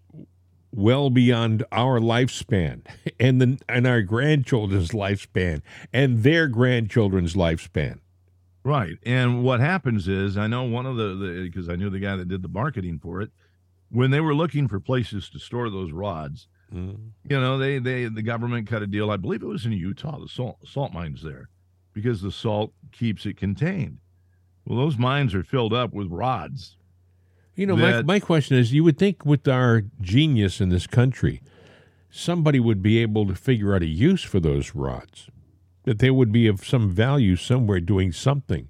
well 0.71 1.09
beyond 1.09 1.63
our 1.71 1.99
lifespan 1.99 2.81
and 3.19 3.39
the 3.41 3.59
and 3.69 3.85
our 3.85 4.01
grandchildren's 4.01 4.89
lifespan 4.91 5.61
and 5.91 6.23
their 6.23 6.47
grandchildren's 6.47 7.35
lifespan. 7.35 7.99
Right. 8.65 8.97
And 9.05 9.43
what 9.43 9.59
happens 9.59 10.07
is, 10.07 10.37
I 10.37 10.47
know 10.47 10.63
one 10.63 10.85
of 10.85 10.95
the 10.95 11.43
because 11.43 11.67
I 11.69 11.75
knew 11.75 11.89
the 11.89 11.99
guy 11.99 12.15
that 12.15 12.27
did 12.29 12.41
the 12.41 12.47
marketing 12.47 12.99
for 12.99 13.21
it. 13.21 13.31
When 13.89 14.09
they 14.09 14.21
were 14.21 14.33
looking 14.33 14.67
for 14.67 14.79
places 14.79 15.29
to 15.29 15.39
store 15.39 15.69
those 15.69 15.91
rods, 15.91 16.47
Mm. 16.73 17.11
you 17.29 17.39
know, 17.39 17.59
they 17.59 17.77
they 17.77 18.05
the 18.05 18.23
government 18.23 18.67
cut 18.67 18.81
a 18.81 18.87
deal. 18.87 19.11
I 19.11 19.17
believe 19.17 19.43
it 19.43 19.47
was 19.47 19.63
in 19.65 19.73
Utah, 19.73 20.17
the 20.19 20.27
salt 20.27 20.57
salt 20.65 20.91
mines 20.91 21.21
there, 21.21 21.49
because 21.93 22.21
the 22.21 22.31
salt 22.31 22.73
keeps 22.91 23.25
it 23.25 23.37
contained. 23.37 23.99
Well, 24.65 24.77
those 24.77 24.97
mines 24.97 25.33
are 25.35 25.43
filled 25.43 25.73
up 25.73 25.93
with 25.93 26.07
rods. 26.09 26.77
You 27.55 27.67
know, 27.67 27.75
my, 27.75 28.01
my 28.01 28.19
question 28.19 28.57
is 28.57 28.73
you 28.73 28.83
would 28.83 28.97
think 28.97 29.25
with 29.25 29.47
our 29.47 29.83
genius 30.01 30.59
in 30.59 30.69
this 30.69 30.87
country, 30.87 31.41
somebody 32.09 32.59
would 32.59 32.81
be 32.81 32.99
able 32.99 33.27
to 33.27 33.35
figure 33.35 33.75
out 33.75 33.83
a 33.83 33.87
use 33.87 34.23
for 34.23 34.39
those 34.39 34.73
rods, 34.73 35.29
that 35.83 35.99
they 35.99 36.09
would 36.09 36.31
be 36.31 36.47
of 36.47 36.65
some 36.65 36.89
value 36.89 37.35
somewhere 37.35 37.79
doing 37.79 38.11
something, 38.11 38.69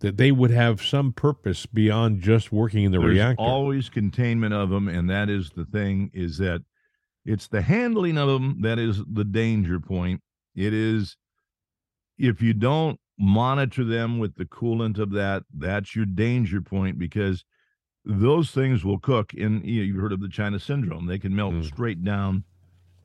that 0.00 0.16
they 0.16 0.32
would 0.32 0.50
have 0.50 0.82
some 0.82 1.12
purpose 1.12 1.66
beyond 1.66 2.20
just 2.20 2.50
working 2.50 2.84
in 2.84 2.90
the 2.90 2.98
There's 2.98 3.12
reactor. 3.12 3.42
always 3.42 3.88
containment 3.88 4.54
of 4.54 4.70
them, 4.70 4.88
and 4.88 5.08
that 5.08 5.28
is 5.28 5.50
the 5.50 5.64
thing. 5.64 6.10
Is 6.12 6.38
that 6.38 6.62
it's 7.24 7.46
the 7.46 7.62
handling 7.62 8.18
of 8.18 8.28
them 8.28 8.62
that 8.62 8.78
is 8.78 9.02
the 9.06 9.24
danger 9.24 9.78
point. 9.78 10.20
It 10.56 10.72
is 10.72 11.16
if 12.20 12.42
you 12.42 12.52
don't 12.52 13.00
monitor 13.18 13.82
them 13.84 14.18
with 14.18 14.36
the 14.36 14.44
coolant 14.44 14.98
of 14.98 15.10
that, 15.12 15.42
that's 15.56 15.96
your 15.96 16.06
danger 16.06 16.60
point 16.60 16.98
because 16.98 17.44
those 18.04 18.50
things 18.50 18.84
will 18.84 18.98
cook. 18.98 19.32
In 19.34 19.62
you 19.64 19.82
you've 19.82 20.00
heard 20.00 20.12
of 20.12 20.20
the 20.20 20.28
China 20.28 20.58
syndrome; 20.58 21.06
they 21.06 21.18
can 21.18 21.34
melt 21.34 21.54
Mm. 21.54 21.64
straight 21.64 22.04
down 22.04 22.44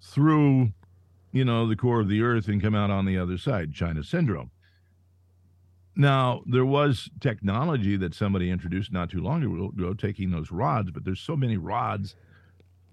through, 0.01 0.73
you 1.31 1.45
know, 1.45 1.67
the 1.67 1.75
core 1.75 2.01
of 2.01 2.09
the 2.09 2.21
earth 2.21 2.47
and 2.47 2.61
come 2.61 2.75
out 2.75 2.91
on 2.91 3.05
the 3.05 3.17
other 3.17 3.37
side. 3.37 3.73
China 3.73 4.03
syndrome. 4.03 4.51
Now, 5.95 6.43
there 6.45 6.65
was 6.65 7.09
technology 7.21 7.95
that 7.95 8.13
somebody 8.13 8.49
introduced 8.49 8.91
not 8.91 9.09
too 9.09 9.21
long 9.21 9.43
ago, 9.43 9.93
taking 9.93 10.31
those 10.31 10.51
rods, 10.51 10.91
but 10.91 11.05
there's 11.05 11.21
so 11.21 11.37
many 11.37 11.55
rods 11.55 12.15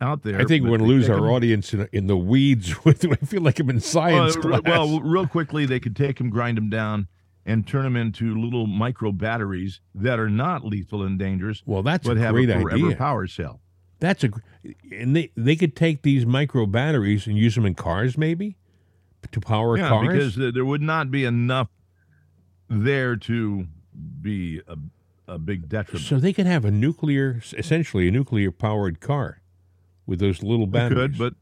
out 0.02 0.22
there. 0.22 0.40
I 0.40 0.44
think 0.44 0.64
we're 0.64 0.70
going 0.70 0.80
to 0.80 0.86
lose 0.86 1.08
our 1.08 1.30
audience 1.30 1.72
in, 1.72 1.88
in 1.92 2.06
the 2.06 2.16
weeds. 2.16 2.84
With 2.84 3.06
I 3.10 3.24
feel 3.24 3.40
like 3.42 3.58
I'm 3.60 3.70
in 3.70 3.80
science 3.80 4.36
well, 4.36 4.60
class. 4.60 4.62
well, 4.66 5.00
real 5.00 5.26
quickly, 5.26 5.64
they 5.64 5.80
could 5.80 5.96
take 5.96 6.18
them, 6.18 6.28
grind 6.28 6.58
them 6.58 6.68
down, 6.68 7.06
and 7.46 7.66
turn 7.66 7.84
them 7.84 7.96
into 7.96 8.34
little 8.38 8.66
micro 8.66 9.12
batteries 9.12 9.80
that 9.94 10.18
are 10.18 10.28
not 10.30 10.64
lethal 10.64 11.02
and 11.02 11.18
dangerous, 11.18 11.62
Well, 11.66 11.82
that's 11.82 12.06
but 12.06 12.16
a 12.16 12.20
have 12.20 12.34
great 12.34 12.50
a 12.50 12.60
forever 12.60 12.86
idea. 12.86 12.96
power 12.96 13.26
cell. 13.26 13.60
That's 14.00 14.24
a, 14.24 14.30
and 14.90 15.14
they 15.14 15.30
they 15.36 15.54
could 15.54 15.76
take 15.76 16.02
these 16.02 16.26
micro 16.26 16.66
batteries 16.66 17.28
and 17.28 17.38
use 17.38 17.54
them 17.54 17.64
in 17.64 17.76
cars, 17.76 18.18
maybe, 18.18 18.56
to 19.30 19.40
power 19.40 19.78
yeah, 19.78 19.88
cars. 19.88 20.08
because 20.08 20.34
there 20.36 20.50
there 20.50 20.64
would 20.64 20.82
not 20.82 21.12
be 21.12 21.24
enough 21.24 21.68
there 22.68 23.14
to 23.14 23.68
be 24.20 24.60
a, 24.66 24.76
a 25.28 25.38
big 25.38 25.68
detriment. 25.68 26.04
So 26.04 26.18
they 26.18 26.32
could 26.32 26.46
have 26.46 26.64
a 26.64 26.70
nuclear, 26.72 27.42
essentially 27.56 28.08
a 28.08 28.10
nuclear 28.10 28.50
powered 28.50 28.98
car 29.00 29.41
with 30.12 30.20
those 30.20 30.42
little 30.42 30.66
batteries. 30.66 31.16
could, 31.16 31.18
but 31.18 31.34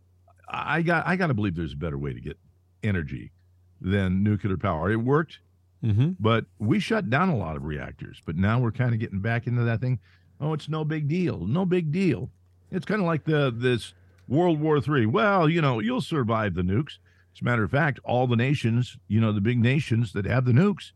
I 0.48 0.80
got 0.82 1.04
I 1.06 1.16
got 1.16 1.26
to 1.26 1.34
believe 1.34 1.56
there's 1.56 1.72
a 1.72 1.76
better 1.76 1.98
way 1.98 2.12
to 2.12 2.20
get 2.20 2.38
energy 2.84 3.32
than 3.80 4.22
nuclear 4.22 4.56
power. 4.56 4.90
It 4.90 4.96
worked, 4.96 5.40
hmm 5.82 6.10
but 6.20 6.46
we 6.58 6.78
shut 6.78 7.10
down 7.10 7.28
a 7.30 7.36
lot 7.36 7.56
of 7.56 7.64
reactors. 7.64 8.20
But 8.24 8.36
now 8.36 8.60
we're 8.60 8.70
kind 8.72 8.94
of 8.94 9.00
getting 9.00 9.20
back 9.20 9.46
into 9.48 9.64
that 9.64 9.80
thing. 9.80 9.98
Oh, 10.40 10.52
it's 10.54 10.68
no 10.68 10.84
big 10.84 11.08
deal. 11.08 11.46
No 11.46 11.66
big 11.66 11.90
deal. 11.92 12.30
It's 12.70 12.86
kind 12.86 13.00
of 13.00 13.06
like 13.08 13.24
the 13.24 13.52
this 13.54 13.92
World 14.28 14.60
War 14.60 14.80
Three. 14.80 15.04
Well, 15.06 15.48
you 15.48 15.60
know, 15.60 15.80
you'll 15.80 16.00
survive 16.00 16.54
the 16.54 16.62
nukes. 16.62 16.98
As 17.34 17.40
a 17.42 17.44
matter 17.44 17.64
of 17.64 17.70
fact, 17.72 17.98
all 18.04 18.26
the 18.26 18.36
nations, 18.36 18.96
you 19.08 19.20
know, 19.20 19.32
the 19.32 19.40
big 19.40 19.58
nations 19.60 20.12
that 20.12 20.24
have 20.26 20.44
the 20.44 20.52
nukes, 20.52 20.92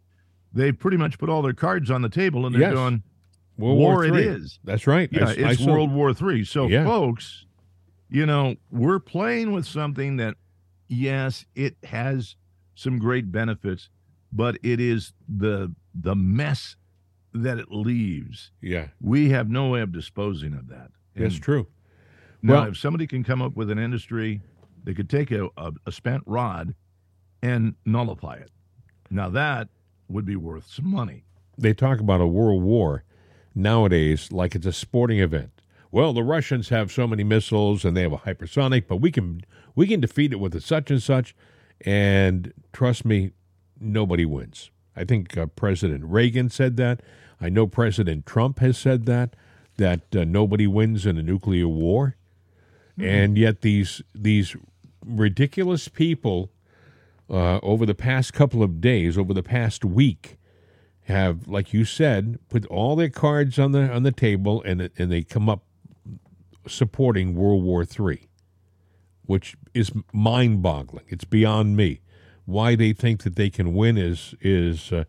they've 0.52 0.78
pretty 0.78 0.96
much 0.96 1.18
put 1.18 1.28
all 1.28 1.42
their 1.42 1.52
cards 1.52 1.90
on 1.90 2.02
the 2.02 2.08
table 2.08 2.46
and 2.46 2.54
they're 2.54 2.62
Yes. 2.62 2.74
going, 2.74 3.02
World 3.56 3.78
war, 3.78 3.94
War 3.94 4.04
it 4.04 4.16
is. 4.16 4.58
That's 4.64 4.86
right. 4.88 5.08
Yeah, 5.12 5.26
I, 5.26 5.30
I 5.30 5.50
it's 5.52 5.62
saw- 5.64 5.70
World 5.72 5.92
War 5.92 6.12
Three. 6.12 6.44
So, 6.44 6.66
Yeah. 6.66 6.84
folks, 6.84 7.46
you 8.14 8.24
know, 8.26 8.54
we're 8.70 9.00
playing 9.00 9.50
with 9.50 9.66
something 9.66 10.18
that, 10.18 10.36
yes, 10.86 11.44
it 11.56 11.74
has 11.82 12.36
some 12.76 13.00
great 13.00 13.32
benefits, 13.32 13.88
but 14.32 14.56
it 14.62 14.78
is 14.80 15.12
the 15.28 15.74
the 16.00 16.14
mess 16.14 16.76
that 17.32 17.58
it 17.58 17.72
leaves. 17.72 18.52
Yeah, 18.60 18.88
We 19.00 19.30
have 19.30 19.48
no 19.50 19.68
way 19.70 19.80
of 19.80 19.90
disposing 19.90 20.54
of 20.54 20.68
that. 20.68 20.90
that's 21.16 21.38
true. 21.40 21.66
Now, 22.40 22.52
Well- 22.54 22.68
if 22.70 22.76
somebody 22.78 23.08
can 23.08 23.24
come 23.24 23.42
up 23.42 23.56
with 23.56 23.68
an 23.70 23.78
industry 23.80 24.40
that 24.84 24.94
could 24.94 25.10
take 25.10 25.32
a, 25.32 25.48
a, 25.56 25.72
a 25.86 25.90
spent 25.92 26.22
rod 26.26 26.74
and 27.42 27.74
nullify 27.84 28.34
it, 28.34 28.50
now 29.10 29.28
that 29.30 29.68
would 30.08 30.24
be 30.24 30.36
worth 30.36 30.68
some 30.68 30.88
money. 30.88 31.24
They 31.58 31.74
talk 31.74 31.98
about 31.98 32.20
a 32.20 32.26
world 32.28 32.62
war 32.62 33.02
nowadays 33.56 34.30
like 34.30 34.54
it's 34.54 34.66
a 34.66 34.72
sporting 34.72 35.18
event. 35.18 35.53
Well, 35.94 36.12
the 36.12 36.24
Russians 36.24 36.70
have 36.70 36.90
so 36.90 37.06
many 37.06 37.22
missiles 37.22 37.84
and 37.84 37.96
they 37.96 38.02
have 38.02 38.12
a 38.12 38.16
hypersonic, 38.16 38.88
but 38.88 38.96
we 38.96 39.12
can 39.12 39.42
we 39.76 39.86
can 39.86 40.00
defeat 40.00 40.32
it 40.32 40.40
with 40.40 40.52
a 40.56 40.60
such 40.60 40.90
and 40.90 41.00
such. 41.00 41.36
And 41.82 42.52
trust 42.72 43.04
me, 43.04 43.30
nobody 43.78 44.24
wins. 44.24 44.72
I 44.96 45.04
think 45.04 45.38
uh, 45.38 45.46
President 45.46 46.02
Reagan 46.04 46.50
said 46.50 46.76
that. 46.78 47.00
I 47.40 47.48
know 47.48 47.68
President 47.68 48.26
Trump 48.26 48.58
has 48.58 48.76
said 48.76 49.06
that 49.06 49.36
that 49.76 50.16
uh, 50.16 50.24
nobody 50.24 50.66
wins 50.66 51.06
in 51.06 51.16
a 51.16 51.22
nuclear 51.22 51.68
war. 51.68 52.16
And 52.98 53.38
yet 53.38 53.60
these 53.60 54.02
these 54.16 54.56
ridiculous 55.06 55.86
people 55.86 56.50
uh, 57.30 57.60
over 57.62 57.86
the 57.86 57.94
past 57.94 58.32
couple 58.32 58.64
of 58.64 58.80
days, 58.80 59.16
over 59.16 59.32
the 59.32 59.44
past 59.44 59.84
week, 59.84 60.38
have, 61.02 61.46
like 61.46 61.72
you 61.72 61.84
said, 61.84 62.40
put 62.48 62.66
all 62.66 62.96
their 62.96 63.10
cards 63.10 63.60
on 63.60 63.70
the 63.70 63.88
on 63.88 64.02
the 64.02 64.10
table, 64.10 64.60
and 64.64 64.90
and 64.98 65.12
they 65.12 65.22
come 65.22 65.48
up 65.48 65.62
supporting 66.66 67.34
World 67.34 67.62
War 67.62 67.82
III, 67.84 68.28
which 69.26 69.56
is 69.72 69.92
mind-boggling. 70.12 71.04
It's 71.08 71.24
beyond 71.24 71.76
me. 71.76 72.00
Why 72.46 72.74
they 72.74 72.92
think 72.92 73.22
that 73.22 73.36
they 73.36 73.48
can 73.50 73.72
win 73.72 73.96
is 73.96 74.34
is 74.40 74.92
uh, 74.92 75.04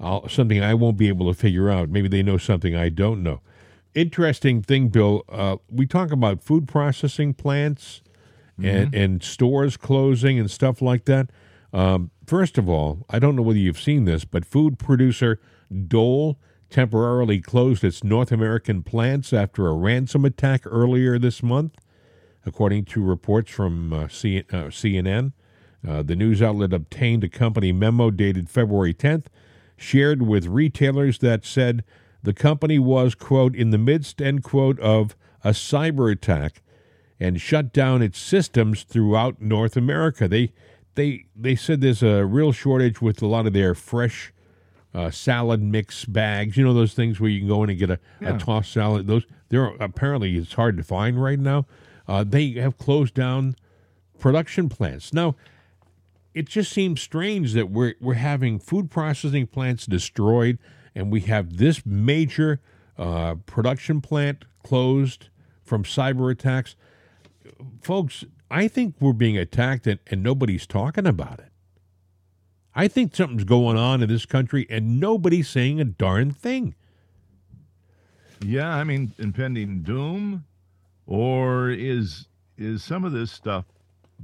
I'll, 0.00 0.28
something 0.28 0.62
I 0.62 0.74
won't 0.74 0.96
be 0.96 1.08
able 1.08 1.32
to 1.32 1.38
figure 1.38 1.70
out. 1.70 1.88
Maybe 1.88 2.08
they 2.08 2.22
know 2.22 2.36
something 2.38 2.74
I 2.74 2.88
don't 2.88 3.22
know. 3.22 3.40
Interesting 3.94 4.62
thing, 4.62 4.88
Bill. 4.88 5.22
Uh, 5.28 5.56
we 5.68 5.86
talk 5.86 6.10
about 6.10 6.42
food 6.42 6.66
processing 6.66 7.34
plants 7.34 8.02
and, 8.62 8.94
and 8.94 9.22
stores 9.22 9.76
closing 9.76 10.38
and 10.38 10.50
stuff 10.50 10.82
like 10.82 11.04
that. 11.06 11.30
Um, 11.72 12.10
first 12.26 12.58
of 12.58 12.68
all, 12.68 13.04
I 13.08 13.18
don't 13.18 13.36
know 13.36 13.42
whether 13.42 13.58
you've 13.58 13.80
seen 13.80 14.04
this, 14.04 14.24
but 14.24 14.44
food 14.44 14.78
producer 14.78 15.40
Dole 15.86 16.38
temporarily 16.70 17.40
closed 17.40 17.84
its 17.84 18.02
North 18.04 18.32
American 18.32 18.82
plants 18.82 19.32
after 19.32 19.66
a 19.66 19.74
ransom 19.74 20.24
attack 20.24 20.62
earlier 20.64 21.18
this 21.18 21.42
month, 21.42 21.74
according 22.46 22.84
to 22.86 23.02
reports 23.02 23.50
from 23.50 23.92
uh, 23.92 24.08
C- 24.08 24.44
uh, 24.50 24.68
CNN. 24.68 25.32
Uh, 25.86 26.02
the 26.02 26.16
news 26.16 26.40
outlet 26.40 26.72
obtained 26.72 27.24
a 27.24 27.28
company 27.28 27.72
memo 27.72 28.10
dated 28.10 28.48
February 28.48 28.94
10th, 28.94 29.26
shared 29.76 30.22
with 30.22 30.46
retailers 30.46 31.18
that 31.18 31.44
said 31.44 31.84
the 32.22 32.34
company 32.34 32.78
was, 32.78 33.14
quote, 33.14 33.56
in 33.56 33.70
the 33.70 33.78
midst, 33.78 34.20
end 34.20 34.42
quote, 34.42 34.78
of 34.80 35.16
a 35.42 35.50
cyber 35.50 36.12
attack 36.12 36.62
and 37.18 37.40
shut 37.40 37.72
down 37.72 38.02
its 38.02 38.18
systems 38.18 38.82
throughout 38.82 39.40
North 39.40 39.76
America. 39.76 40.28
They 40.28 40.52
they 40.94 41.26
they 41.36 41.54
said 41.54 41.80
there's 41.80 42.02
a 42.02 42.24
real 42.24 42.52
shortage 42.52 43.00
with 43.00 43.22
a 43.22 43.26
lot 43.26 43.46
of 43.46 43.52
their 43.52 43.74
fresh 43.74 44.32
uh, 44.94 45.10
salad 45.10 45.62
mix 45.62 46.04
bags. 46.04 46.56
You 46.56 46.64
know 46.64 46.74
those 46.74 46.94
things 46.94 47.20
where 47.20 47.30
you 47.30 47.40
can 47.40 47.48
go 47.48 47.62
in 47.64 47.70
and 47.70 47.78
get 47.78 47.90
a, 47.90 47.98
Yeah. 48.20 48.36
a 48.36 48.38
tossed 48.38 48.72
salad. 48.72 49.06
Those 49.06 49.24
they're 49.48 49.66
apparently 49.80 50.36
it's 50.36 50.54
hard 50.54 50.76
to 50.76 50.82
find 50.82 51.22
right 51.22 51.38
now. 51.38 51.66
Uh, 52.08 52.24
they 52.24 52.50
have 52.52 52.76
closed 52.78 53.14
down 53.14 53.54
production 54.18 54.68
plants 54.68 55.12
now. 55.12 55.36
It 56.34 56.46
just 56.48 56.72
seems 56.72 57.00
strange 57.00 57.52
that 57.54 57.70
we're 57.70 57.94
we're 58.00 58.14
having 58.14 58.58
food 58.58 58.90
processing 58.90 59.46
plants 59.46 59.86
destroyed, 59.86 60.58
and 60.94 61.10
we 61.10 61.20
have 61.22 61.56
this 61.58 61.84
major 61.86 62.60
uh, 62.98 63.36
production 63.46 64.00
plant 64.00 64.44
closed 64.62 65.28
from 65.62 65.84
cyber 65.84 66.30
attacks 66.30 66.74
folks, 67.82 68.24
I 68.50 68.68
think 68.68 68.94
we're 69.00 69.12
being 69.12 69.36
attacked 69.38 69.86
and, 69.86 70.00
and 70.08 70.22
nobody's 70.22 70.66
talking 70.66 71.06
about 71.06 71.38
it. 71.40 71.49
I 72.74 72.86
think 72.88 73.14
something's 73.16 73.44
going 73.44 73.76
on 73.76 74.02
in 74.02 74.08
this 74.08 74.26
country 74.26 74.66
and 74.70 75.00
nobody's 75.00 75.48
saying 75.48 75.80
a 75.80 75.84
darn 75.84 76.30
thing. 76.30 76.74
Yeah, 78.42 78.68
I 78.74 78.84
mean, 78.84 79.12
impending 79.18 79.82
doom, 79.82 80.44
or 81.06 81.68
is 81.70 82.26
is 82.56 82.82
some 82.82 83.04
of 83.04 83.12
this 83.12 83.30
stuff 83.30 83.66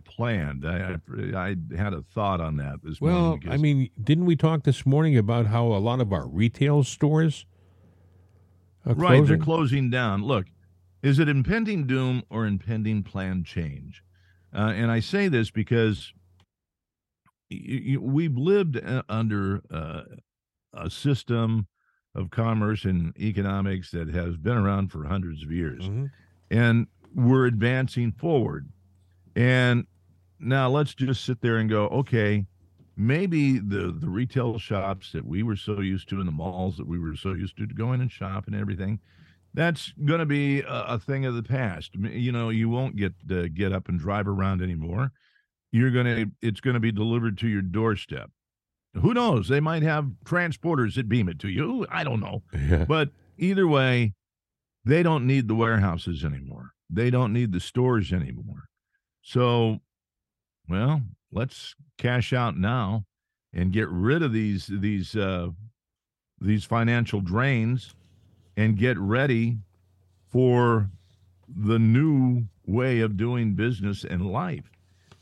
planned? 0.05 0.67
I 0.67 0.97
I, 1.35 1.39
I 1.51 1.57
had 1.77 1.93
a 1.93 2.03
thought 2.15 2.41
on 2.41 2.57
that 2.57 2.83
this 2.83 3.01
Well, 3.01 3.29
morning. 3.31 3.51
I 3.51 3.57
mean, 3.59 3.91
didn't 4.03 4.25
we 4.25 4.37
talk 4.37 4.63
this 4.63 4.87
morning 4.87 5.19
about 5.19 5.47
how 5.47 5.67
a 5.67 5.77
lot 5.79 6.01
of 6.01 6.13
our 6.13 6.27
retail 6.27 6.83
stores 6.85 7.45
are 8.87 8.95
right, 8.95 9.17
they're 9.27 9.37
closing? 9.37 9.41
closing 9.41 9.91
down. 9.91 10.25
Look, 10.25 10.47
Is 11.03 11.19
it 11.19 11.29
impending 11.29 11.87
doom 11.87 12.23
or 12.31 12.47
impending 12.47 13.03
planned 13.03 13.45
change? 13.45 14.03
Uh, 14.55 14.73
and 14.75 14.91
I 14.91 15.01
say 15.01 15.29
this 15.29 15.51
because 15.51 16.15
we've 17.51 18.37
lived 18.37 18.77
uh, 18.77 19.03
under 19.09 19.61
uh, 19.71 20.03
a 20.75 20.91
system 20.91 21.67
of 22.15 22.31
commerce 22.31 22.85
and 22.85 23.17
economics 23.19 23.91
that 23.91 24.09
has 24.09 24.37
been 24.37 24.57
around 24.57 24.89
for 24.91 25.05
hundreds 25.05 25.43
of 25.43 25.53
years, 25.53 25.85
Mhm. 25.89 26.11
and 26.51 26.87
we're 27.15 27.47
advancing 27.47 28.13
forward. 28.13 28.69
And 29.35 29.87
now 30.41 30.69
let's 30.69 30.95
just 30.95 31.25
sit 31.25 31.41
there 31.41 31.59
and 31.59 31.69
go, 31.69 31.89
okay, 31.89 32.47
maybe 32.97 33.59
the 33.59 33.93
the 33.93 34.09
retail 34.09 34.59
shops 34.59 35.13
that 35.13 35.25
we 35.27 35.43
were 35.43 35.57
so 35.57 35.81
used 35.81 36.09
to 36.09 36.21
in 36.21 36.27
the 36.27 36.33
malls 36.33 36.77
that 36.79 36.87
we 36.87 36.99
were 36.99 37.15
so 37.17 37.35
used 37.35 37.57
to 37.59 37.67
going 37.67 38.01
and 38.01 38.11
shop 38.11 38.47
and 38.47 38.57
everything 38.57 38.99
that's 39.53 39.93
going 40.07 40.19
to 40.21 40.25
be 40.27 40.61
a, 40.61 40.83
a 40.85 40.99
thing 40.99 41.27
of 41.27 41.35
the 41.35 41.43
past 41.43 41.95
you 41.95 42.33
know 42.33 42.49
you 42.49 42.71
won't 42.71 42.97
get 42.97 43.13
uh, 43.31 43.49
get 43.53 43.71
up 43.71 43.89
and 43.91 43.99
drive 44.01 44.27
around 44.27 44.63
anymore 44.63 45.13
you're 45.77 45.91
going 45.91 46.07
to 46.07 46.31
it's 46.41 46.61
going 46.61 46.75
to 46.75 46.81
be 46.81 46.93
delivered 46.93 47.39
to 47.39 47.49
your 47.49 47.63
doorstep. 47.63 48.31
Who 48.95 49.13
knows? 49.13 49.49
They 49.49 49.61
might 49.61 49.83
have 49.83 50.07
transporters 50.25 50.95
that 50.95 51.09
beam 51.09 51.29
it 51.29 51.39
to 51.41 51.49
you. 51.49 51.87
I 51.91 52.03
don't 52.03 52.21
know. 52.21 52.43
Yeah. 52.55 52.87
but 52.87 53.11
either 53.37 53.69
way 53.69 54.15
they 54.85 55.03
don't 55.03 55.27
need 55.27 55.49
the 55.49 55.55
warehouses 55.55 56.25
anymore. 56.25 56.71
They 56.89 57.11
don't 57.11 57.33
need 57.33 57.53
the 57.53 57.61
stores 57.61 58.13
anymore. 58.13 58.69
So 59.23 59.81
well 60.69 61.03
let's 61.31 61.75
cash 61.99 62.33
out 62.33 62.57
now 62.57 63.05
and 63.53 63.73
get 63.73 63.89
rid 63.89 64.23
of 64.23 64.33
these 64.33 64.69
these 64.73 65.15
uh 65.15 65.49
these 66.41 66.65
financial 66.65 67.21
drains 67.21 67.95
and 68.57 68.79
get 68.79 68.99
ready 68.99 69.59
for 70.31 70.91
the 71.49 71.79
new 71.79 72.45
way 72.67 73.01
of 73.01 73.17
doing 73.17 73.55
business 73.55 74.05
and 74.05 74.27
life 74.27 74.71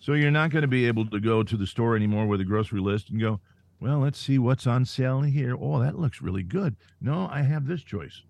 so 0.05 0.13
you're 0.13 0.31
not 0.31 0.51
going 0.51 0.63
to 0.63 0.69
be 0.69 0.87
able 0.87 1.07
to 1.07 1.19
go 1.19 1.43
to 1.43 1.57
the 1.57 1.67
store 1.67 1.97
anymore 1.97 2.27
with 2.27 2.39
a 2.39 2.45
grocery 2.45 2.81
list 2.81 3.09
and 3.09 3.21
go 3.21 3.41
well 3.81 4.01
let's 4.01 4.19
see 4.19 4.39
what's 4.39 4.67
on 4.67 4.85
sale 4.85 5.23
here 5.23 5.57
oh 5.59 5.79
that 5.81 5.99
looks 5.99 6.21
really 6.21 6.43
good 6.43 6.77
no 7.01 7.27
i 7.33 7.41
have 7.41 7.67
this 7.67 7.83
choice 7.83 8.23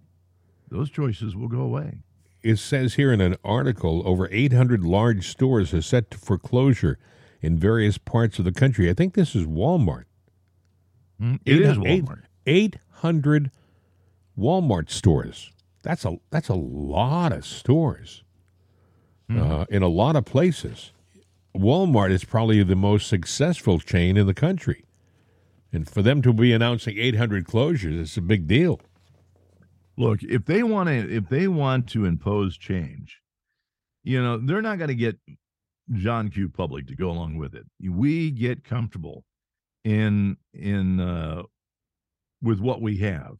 those 0.70 0.88
choices 0.90 1.34
will 1.34 1.48
go 1.48 1.60
away 1.60 1.98
It 2.42 2.58
says 2.58 2.94
here 2.94 3.12
in 3.12 3.20
an 3.20 3.36
article 3.42 4.02
over 4.06 4.28
800 4.30 4.84
large 4.84 5.28
stores 5.28 5.74
are 5.74 5.82
set 5.82 6.10
to 6.12 6.18
foreclosure 6.18 6.98
in 7.42 7.58
various 7.58 7.98
parts 7.98 8.38
of 8.38 8.44
the 8.46 8.52
country. 8.52 8.88
I 8.88 8.94
think 8.94 9.14
this 9.14 9.34
is 9.34 9.44
Walmart. 9.46 10.04
Mm, 11.20 11.40
it 11.44 11.60
is 11.60 11.76
walmart 11.76 12.22
800 12.46 13.50
Walmart 14.38 14.90
stores. 14.90 15.52
That's 15.82 16.04
a 16.04 16.18
that's 16.30 16.48
a 16.48 16.54
lot 16.54 17.32
of 17.32 17.44
stores 17.44 18.24
uh, 19.30 19.66
in 19.68 19.82
a 19.82 19.88
lot 19.88 20.16
of 20.16 20.24
places. 20.24 20.92
Walmart 21.56 22.10
is 22.10 22.24
probably 22.24 22.62
the 22.62 22.76
most 22.76 23.08
successful 23.08 23.78
chain 23.78 24.16
in 24.16 24.26
the 24.26 24.34
country, 24.34 24.84
and 25.72 25.88
for 25.88 26.02
them 26.02 26.20
to 26.22 26.32
be 26.32 26.52
announcing 26.52 26.98
800 26.98 27.46
closures, 27.46 28.00
it's 28.00 28.16
a 28.16 28.22
big 28.22 28.46
deal. 28.46 28.80
look 29.96 30.22
if 30.22 30.44
they 30.46 30.62
want 30.62 30.88
to 30.88 31.16
if 31.16 31.28
they 31.28 31.46
want 31.46 31.88
to 31.88 32.04
impose 32.04 32.56
change 32.58 33.20
you 34.02 34.20
know 34.22 34.36
they're 34.36 34.62
not 34.62 34.78
going 34.78 34.88
to 34.88 34.94
get 34.94 35.18
john 35.92 36.30
q. 36.30 36.48
Public 36.48 36.86
to 36.88 36.96
go 36.96 37.10
along 37.10 37.36
with 37.38 37.54
it. 37.54 37.66
We 37.80 38.30
get 38.30 38.64
comfortable 38.64 39.24
in 39.84 40.36
in 40.52 41.00
uh 41.00 41.42
with 42.42 42.60
what 42.60 42.80
we 42.82 42.98
have. 42.98 43.36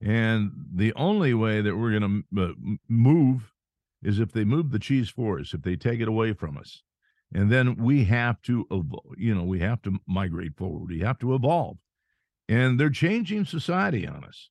And 0.00 0.52
the 0.74 0.92
only 0.94 1.34
way 1.34 1.60
that 1.60 1.76
we're 1.76 1.98
going 1.98 2.24
to 2.32 2.42
uh, 2.42 2.52
move 2.88 3.52
is 4.02 4.18
if 4.18 4.32
they 4.32 4.44
move 4.44 4.70
the 4.70 4.78
cheese 4.78 5.08
for 5.08 5.38
us 5.38 5.54
if 5.54 5.62
they 5.62 5.76
take 5.76 6.00
it 6.00 6.08
away 6.08 6.32
from 6.32 6.58
us 6.58 6.82
and 7.32 7.50
then 7.50 7.76
we 7.76 8.04
have 8.04 8.40
to 8.42 8.66
you 9.16 9.34
know 9.34 9.44
we 9.44 9.60
have 9.60 9.80
to 9.82 9.98
migrate 10.06 10.56
forward 10.56 10.88
we 10.88 11.00
have 11.00 11.18
to 11.18 11.34
evolve 11.34 11.78
and 12.48 12.78
they're 12.78 12.90
changing 12.90 13.44
society 13.44 14.06
on 14.06 14.24
us 14.24 14.50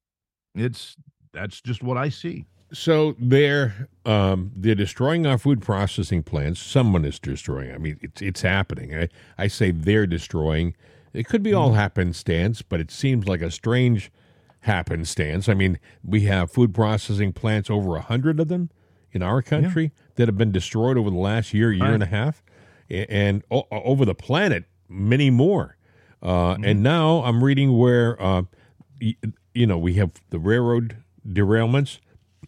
it's 0.55 0.95
that's 1.33 1.61
just 1.61 1.81
what 1.81 1.97
I 1.97 2.09
see. 2.09 2.45
So 2.71 3.15
they're 3.19 3.87
um, 4.05 4.51
they're 4.55 4.75
destroying 4.75 5.25
our 5.25 5.39
food 5.39 5.61
processing 5.63 6.21
plants. 6.21 6.61
Someone 6.61 7.05
is 7.05 7.19
destroying. 7.19 7.71
I 7.73 7.79
mean, 7.79 7.97
it's 8.03 8.21
it's 8.21 8.41
happening. 8.41 8.95
I, 8.95 9.09
I 9.37 9.47
say 9.47 9.71
they're 9.71 10.05
destroying. 10.05 10.75
It 11.11 11.27
could 11.27 11.41
be 11.41 11.53
all 11.53 11.73
happenstance, 11.73 12.61
but 12.61 12.79
it 12.79 12.91
seems 12.91 13.27
like 13.27 13.41
a 13.41 13.49
strange 13.49 14.11
happenstance. 14.61 15.49
I 15.49 15.53
mean, 15.53 15.79
we 16.03 16.21
have 16.21 16.51
food 16.51 16.73
processing 16.73 17.33
plants 17.33 17.69
over 17.69 17.95
a 17.95 18.01
hundred 18.01 18.39
of 18.39 18.47
them 18.47 18.69
in 19.11 19.21
our 19.21 19.41
country 19.41 19.91
that 20.15 20.27
have 20.27 20.37
been 20.37 20.51
destroyed 20.51 20.97
over 20.97 21.09
the 21.09 21.17
last 21.17 21.53
year, 21.53 21.71
year 21.71 21.85
Right. 21.85 21.93
and 21.93 22.03
a 22.03 22.07
half, 22.07 22.43
and 23.09 23.43
o- 23.51 23.67
over 23.71 24.05
the 24.05 24.15
planet, 24.15 24.65
many 24.89 25.29
more. 25.29 25.77
Uh, 26.21 26.55
And 26.63 26.81
now 26.83 27.23
I'm 27.23 27.43
reading 27.43 27.77
where 27.77 28.21
uh, 28.21 28.43
y- 29.01 29.15
you 29.53 29.67
know 29.67 29.77
we 29.77 29.95
have 29.95 30.11
the 30.29 30.39
railroad 30.39 30.97
derailments. 31.27 31.99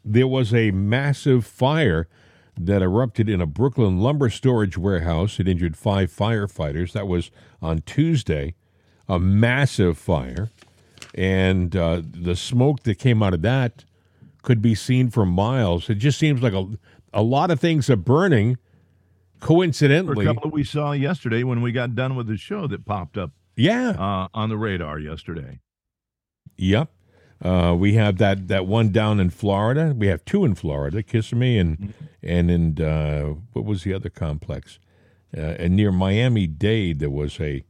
There 0.04 0.28
was 0.28 0.54
a 0.54 0.72
massive 0.72 1.46
fire 1.46 2.08
that 2.58 2.82
erupted 2.82 3.28
in 3.28 3.42
a 3.42 3.46
Brooklyn 3.46 4.00
lumber 4.00 4.30
storage 4.30 4.78
warehouse. 4.78 5.40
It 5.40 5.48
injured 5.48 5.76
five 5.76 6.10
firefighters. 6.12 6.94
That 6.94 7.08
was 7.08 7.32
on 7.62 7.80
Tuesday. 7.86 8.56
A 9.08 9.20
massive 9.20 9.98
fire, 10.00 10.50
and 11.14 11.76
uh, 11.76 12.02
the 12.04 12.36
smoke 12.36 12.82
that 12.84 12.96
came 12.98 13.22
out 13.22 13.36
of 13.36 13.44
that 13.44 13.86
could 14.42 14.62
be 14.64 14.74
seen 14.74 15.12
for 15.12 15.26
miles. 15.28 15.90
It 15.92 15.96
just 15.96 16.18
seems 16.18 16.42
like 16.42 16.54
a 16.54 16.66
a 17.14 17.22
lot 17.22 17.52
of 17.52 17.60
things 17.60 17.88
are 17.90 17.96
burning. 17.96 18.58
Or 19.42 19.46
a 19.46 19.48
Coincidentally, 19.48 20.26
couple 20.26 20.52
we 20.52 20.64
saw 20.64 20.92
yesterday 20.92 21.44
when 21.44 21.62
we 21.62 21.72
got 21.72 21.96
done 21.96 22.16
with 22.16 22.28
the 22.28 22.38
show 22.38 22.68
that 22.68 22.86
popped 22.86 23.18
up 23.18 23.32
yeah, 23.56 23.90
uh, 23.90 24.28
on 24.34 24.50
the 24.50 24.58
radar 24.58 25.00
yesterday. 25.00 25.60
Yep. 26.58 26.90
Uh, 27.44 27.76
we 27.78 27.94
have 27.94 28.18
that, 28.18 28.48
that 28.48 28.66
one 28.66 28.92
down 28.92 29.20
in 29.20 29.30
Florida. 29.30 29.94
We 29.96 30.08
have 30.08 30.24
two 30.26 30.46
in 30.46 30.56
Florida, 30.56 31.04
Kissimmee 31.04 31.58
and 31.58 31.94
and 32.24 32.50
in 32.50 32.82
uh, 32.82 33.36
what 33.54 33.66
was 33.66 33.84
the 33.84 33.94
other 33.94 34.10
complex? 34.10 34.80
Uh, 35.36 35.42
and 35.42 35.76
near 35.76 35.92
Miami 35.92 36.48
Dade, 36.48 37.00
there 37.00 37.10
was 37.10 37.40
a 37.40 37.66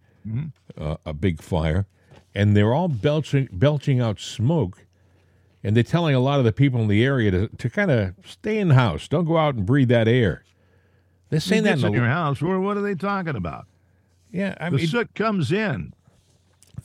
uh, 0.77 0.97
a 1.05 1.13
big 1.13 1.41
fire, 1.41 1.87
and 2.33 2.55
they're 2.55 2.73
all 2.73 2.87
belching 2.87 3.49
belching 3.51 3.99
out 3.99 4.19
smoke, 4.19 4.85
and 5.63 5.75
they're 5.75 5.83
telling 5.83 6.15
a 6.15 6.19
lot 6.19 6.39
of 6.39 6.45
the 6.45 6.53
people 6.53 6.79
in 6.81 6.87
the 6.87 7.03
area 7.03 7.31
to, 7.31 7.47
to 7.47 7.69
kind 7.69 7.91
of 7.91 8.13
stay 8.23 8.59
in 8.59 8.69
the 8.69 8.75
house, 8.75 9.07
don't 9.07 9.25
go 9.25 9.37
out 9.37 9.55
and 9.55 9.65
breathe 9.65 9.89
that 9.89 10.07
air. 10.07 10.43
They're 11.35 11.41
saying 11.41 11.63
that 11.63 11.71
Gets 11.71 11.81
in 11.83 11.87
in 11.89 11.93
your 11.93 12.07
house. 12.07 12.41
Or 12.41 12.59
what 12.61 12.77
are 12.77 12.81
they 12.81 12.95
talking 12.95 13.35
about? 13.35 13.65
yeah. 14.31 14.55
I 14.59 14.69
The 14.69 14.77
mean, 14.77 14.87
soot 14.87 15.13
comes 15.15 15.51
in. 15.51 15.93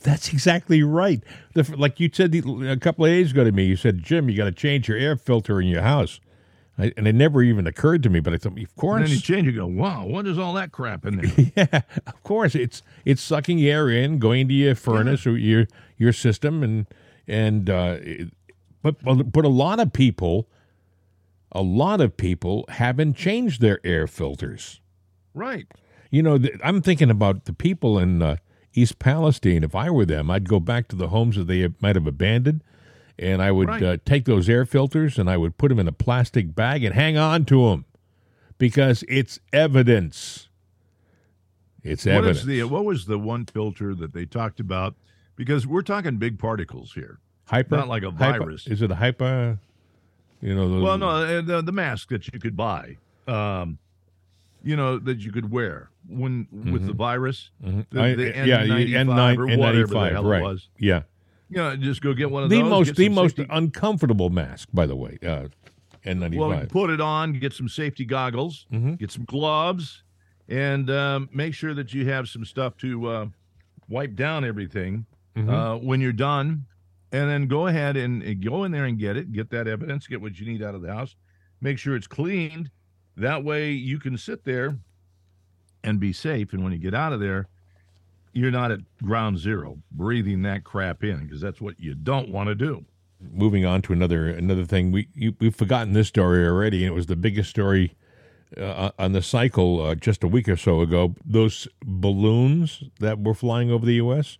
That's 0.03 0.33
exactly 0.33 0.83
right. 0.83 1.23
The, 1.53 1.63
like 1.77 1.99
you 1.99 2.09
said 2.11 2.31
the, 2.31 2.39
a 2.69 2.77
couple 2.77 3.05
of 3.05 3.11
days 3.11 3.31
ago 3.31 3.43
to 3.43 3.51
me, 3.51 3.65
you 3.65 3.75
said, 3.75 4.01
Jim, 4.03 4.29
you 4.29 4.35
got 4.37 4.45
to 4.45 4.51
change 4.51 4.87
your 4.87 4.97
air 4.97 5.15
filter 5.15 5.61
in 5.61 5.67
your 5.67 5.83
house. 5.83 6.19
I, 6.77 6.91
and 6.97 7.07
it 7.07 7.13
never 7.13 7.43
even 7.43 7.67
occurred 7.67 8.01
to 8.03 8.09
me, 8.09 8.19
but 8.19 8.33
I 8.33 8.37
thought, 8.37 8.53
of 8.53 8.57
And 8.57 8.75
course, 8.75 9.01
then 9.03 9.09
you 9.11 9.19
change. 9.19 9.45
You 9.45 9.51
go, 9.53 9.67
wow, 9.67 10.05
what 10.05 10.25
is 10.25 10.39
all 10.39 10.53
that 10.53 10.71
crap 10.71 11.05
in 11.05 11.17
there? 11.21 11.51
yeah, 11.55 11.81
of 12.07 12.23
course, 12.23 12.55
it's 12.55 12.81
it's 13.05 13.21
sucking 13.21 13.61
air 13.61 13.89
in, 13.89 14.17
going 14.19 14.47
to 14.47 14.53
your 14.53 14.73
furnace 14.75 15.27
or 15.27 15.37
your 15.37 15.67
your 15.97 16.13
system, 16.13 16.63
and 16.63 16.87
and 17.27 17.69
uh, 17.69 17.97
it- 18.01 18.29
but 18.81 18.95
but 19.31 19.45
a 19.45 19.49
lot 19.49 19.79
of 19.79 19.93
people, 19.93 20.47
a 21.51 21.61
lot 21.61 21.99
of 22.01 22.15
people 22.17 22.65
haven't 22.69 23.15
changed 23.15 23.61
their 23.61 23.79
air 23.83 24.07
filters. 24.07 24.79
right. 25.33 25.67
You 26.13 26.21
know, 26.21 26.37
th- 26.37 26.59
I'm 26.61 26.81
thinking 26.81 27.09
about 27.09 27.45
the 27.45 27.53
people 27.53 27.97
in 27.97 28.21
uh, 28.21 28.35
East 28.73 28.99
Palestine. 28.99 29.63
If 29.63 29.73
I 29.75 29.89
were 29.89 30.03
them, 30.05 30.29
I'd 30.29 30.49
go 30.49 30.59
back 30.59 30.89
to 30.89 30.95
the 30.97 31.07
homes 31.07 31.37
that 31.37 31.45
they 31.47 31.69
might 31.79 31.95
have 31.95 32.05
abandoned, 32.05 32.65
and 33.17 33.41
I 33.41 33.49
would 33.53 33.69
Right. 33.69 33.81
uh, 33.81 33.97
take 34.03 34.25
those 34.25 34.49
air 34.49 34.65
filters 34.65 35.17
and 35.17 35.29
I 35.29 35.37
would 35.37 35.57
put 35.57 35.69
them 35.69 35.79
in 35.79 35.87
a 35.87 35.93
plastic 35.93 36.53
bag 36.53 36.83
and 36.83 36.93
hang 36.93 37.17
on 37.17 37.45
to 37.45 37.69
them 37.69 37.85
because 38.57 39.05
it's 39.07 39.39
evidence. 39.53 40.49
It's 41.81 42.05
What 42.05 42.15
evidence. 42.15 42.39
is 42.39 42.45
the 42.45 42.63
what 42.63 42.83
was 42.83 43.05
the 43.05 43.17
one 43.17 43.45
filter 43.45 43.95
that 43.95 44.11
they 44.13 44.25
talked 44.25 44.59
about? 44.59 44.95
Because 45.37 45.65
we're 45.65 45.81
talking 45.81 46.17
big 46.17 46.37
particles 46.39 46.93
here. 46.93 47.19
hyper? 47.47 47.77
not 47.77 47.87
like 47.87 48.03
a 48.03 48.11
hyper- 48.11 48.39
virus. 48.39 48.67
Is 48.67 48.81
it 48.81 48.91
a 48.91 48.95
hyper? 48.95 49.59
You 50.41 50.55
know, 50.55 50.69
those, 50.69 50.83
Well, 50.83 50.97
no, 50.97 51.09
uh, 51.09 51.41
the 51.41 51.61
the 51.61 51.71
mask 51.71 52.09
that 52.09 52.27
you 52.33 52.39
could 52.39 52.55
buy, 52.57 52.97
um, 53.27 53.77
you 54.63 54.75
know, 54.75 54.97
that 54.99 55.19
you 55.19 55.31
could 55.31 55.51
wear 55.51 55.89
when 56.07 56.47
with 56.71 56.85
the 56.87 56.93
virus. 56.93 57.51
Mhm. 57.63 57.85
The, 57.91 58.01
I- 58.01 58.15
the 58.15 58.23
yeah, 58.47 58.63
N95 58.63 59.37
or 59.37 59.45
whatever 59.57 59.87
the 59.87 59.95
N95, 59.95 60.11
hell 60.11 60.23
right? 60.25 60.39
it 60.41 60.43
was. 60.43 60.69
Yeah, 60.79 61.03
You 61.49 61.57
know, 61.57 61.75
just 61.75 62.01
go 62.01 62.13
get 62.13 62.31
one 62.31 62.43
of 62.43 62.49
the 62.49 62.59
those. 62.61 62.69
most 62.69 62.95
the 62.95 63.09
most 63.09 63.35
safety- 63.37 63.51
uncomfortable 63.53 64.29
mask, 64.29 64.69
by 64.73 64.85
the 64.87 64.95
way. 64.95 65.17
Uh, 65.25 65.47
N95. 66.05 66.35
well, 66.37 66.65
put 66.67 66.89
it 66.89 66.99
on, 67.01 67.33
get 67.33 67.53
some 67.53 67.69
safety 67.69 68.05
goggles, 68.05 68.65
Mhm. 68.73 68.97
get 68.97 69.11
some 69.11 69.25
gloves, 69.25 70.01
and 70.49 70.89
um, 70.89 71.29
make 71.31 71.53
sure 71.53 71.75
that 71.75 71.93
you 71.93 72.07
have 72.07 72.27
some 72.27 72.43
stuff 72.45 72.75
to 72.77 73.07
uh, 73.07 73.25
wipe 73.87 74.15
down 74.15 74.43
everything 74.43 75.05
Mhm. 75.35 75.49
uh, 75.49 75.77
when 75.77 76.01
you're 76.01 76.11
done. 76.11 76.65
And 77.11 77.29
then 77.29 77.47
go 77.47 77.67
ahead 77.67 77.97
and, 77.97 78.41
go 78.43 78.63
in 78.63 78.71
there 78.71 78.85
and 78.85 78.97
get 78.97 79.17
it, 79.17 79.33
get 79.33 79.49
that 79.49 79.67
evidence, 79.67 80.07
get 80.07 80.21
what 80.21 80.39
you 80.39 80.45
need 80.45 80.63
out 80.63 80.75
of 80.75 80.81
the 80.81 80.93
house. 80.93 81.15
make 81.59 81.77
sure 81.77 81.95
it's 81.95 82.07
cleaned. 82.07 82.71
That 83.17 83.43
way 83.43 83.71
you 83.71 83.99
can 83.99 84.17
sit 84.17 84.45
there 84.45 84.77
and 85.83 85.99
be 85.99 86.13
safe. 86.13 86.53
And 86.53 86.63
when 86.63 86.71
you 86.71 86.79
get 86.79 86.93
out 86.93 87.11
of 87.13 87.19
there, 87.19 87.47
you're 88.33 88.51
not 88.51 88.71
at 88.71 88.79
ground 89.03 89.37
zero 89.39 89.77
breathing 89.91 90.41
that 90.43 90.63
crap 90.63 91.03
in 91.03 91.25
because 91.25 91.41
that's 91.41 91.59
what 91.59 91.79
you 91.79 91.93
don't 91.95 92.29
want 92.29 92.47
to 92.47 92.55
do. 92.55 92.85
moving 93.19 93.65
on 93.65 93.81
to 93.83 93.93
another 93.93 94.27
another 94.29 94.65
thing, 94.65 94.91
we 94.91 95.07
you, 95.13 95.35
we've 95.39 95.55
forgotten 95.55 95.93
this 95.93 96.07
story 96.07 96.45
already, 96.45 96.83
and 96.83 96.91
it 96.91 96.95
was 96.95 97.07
the 97.07 97.15
biggest 97.15 97.49
story 97.49 97.95
uh, 98.57 98.91
on 98.97 99.11
the 99.11 99.21
cycle 99.21 99.81
uh, 99.81 99.95
just 99.95 100.23
a 100.23 100.27
week 100.27 100.47
or 100.47 100.57
so 100.57 100.81
ago. 100.81 101.13
Those 101.25 101.67
balloons 101.83 102.83
that 102.99 103.19
were 103.19 103.33
flying 103.33 103.69
over 103.69 103.85
the 103.85 103.95
U.S. 103.95 104.37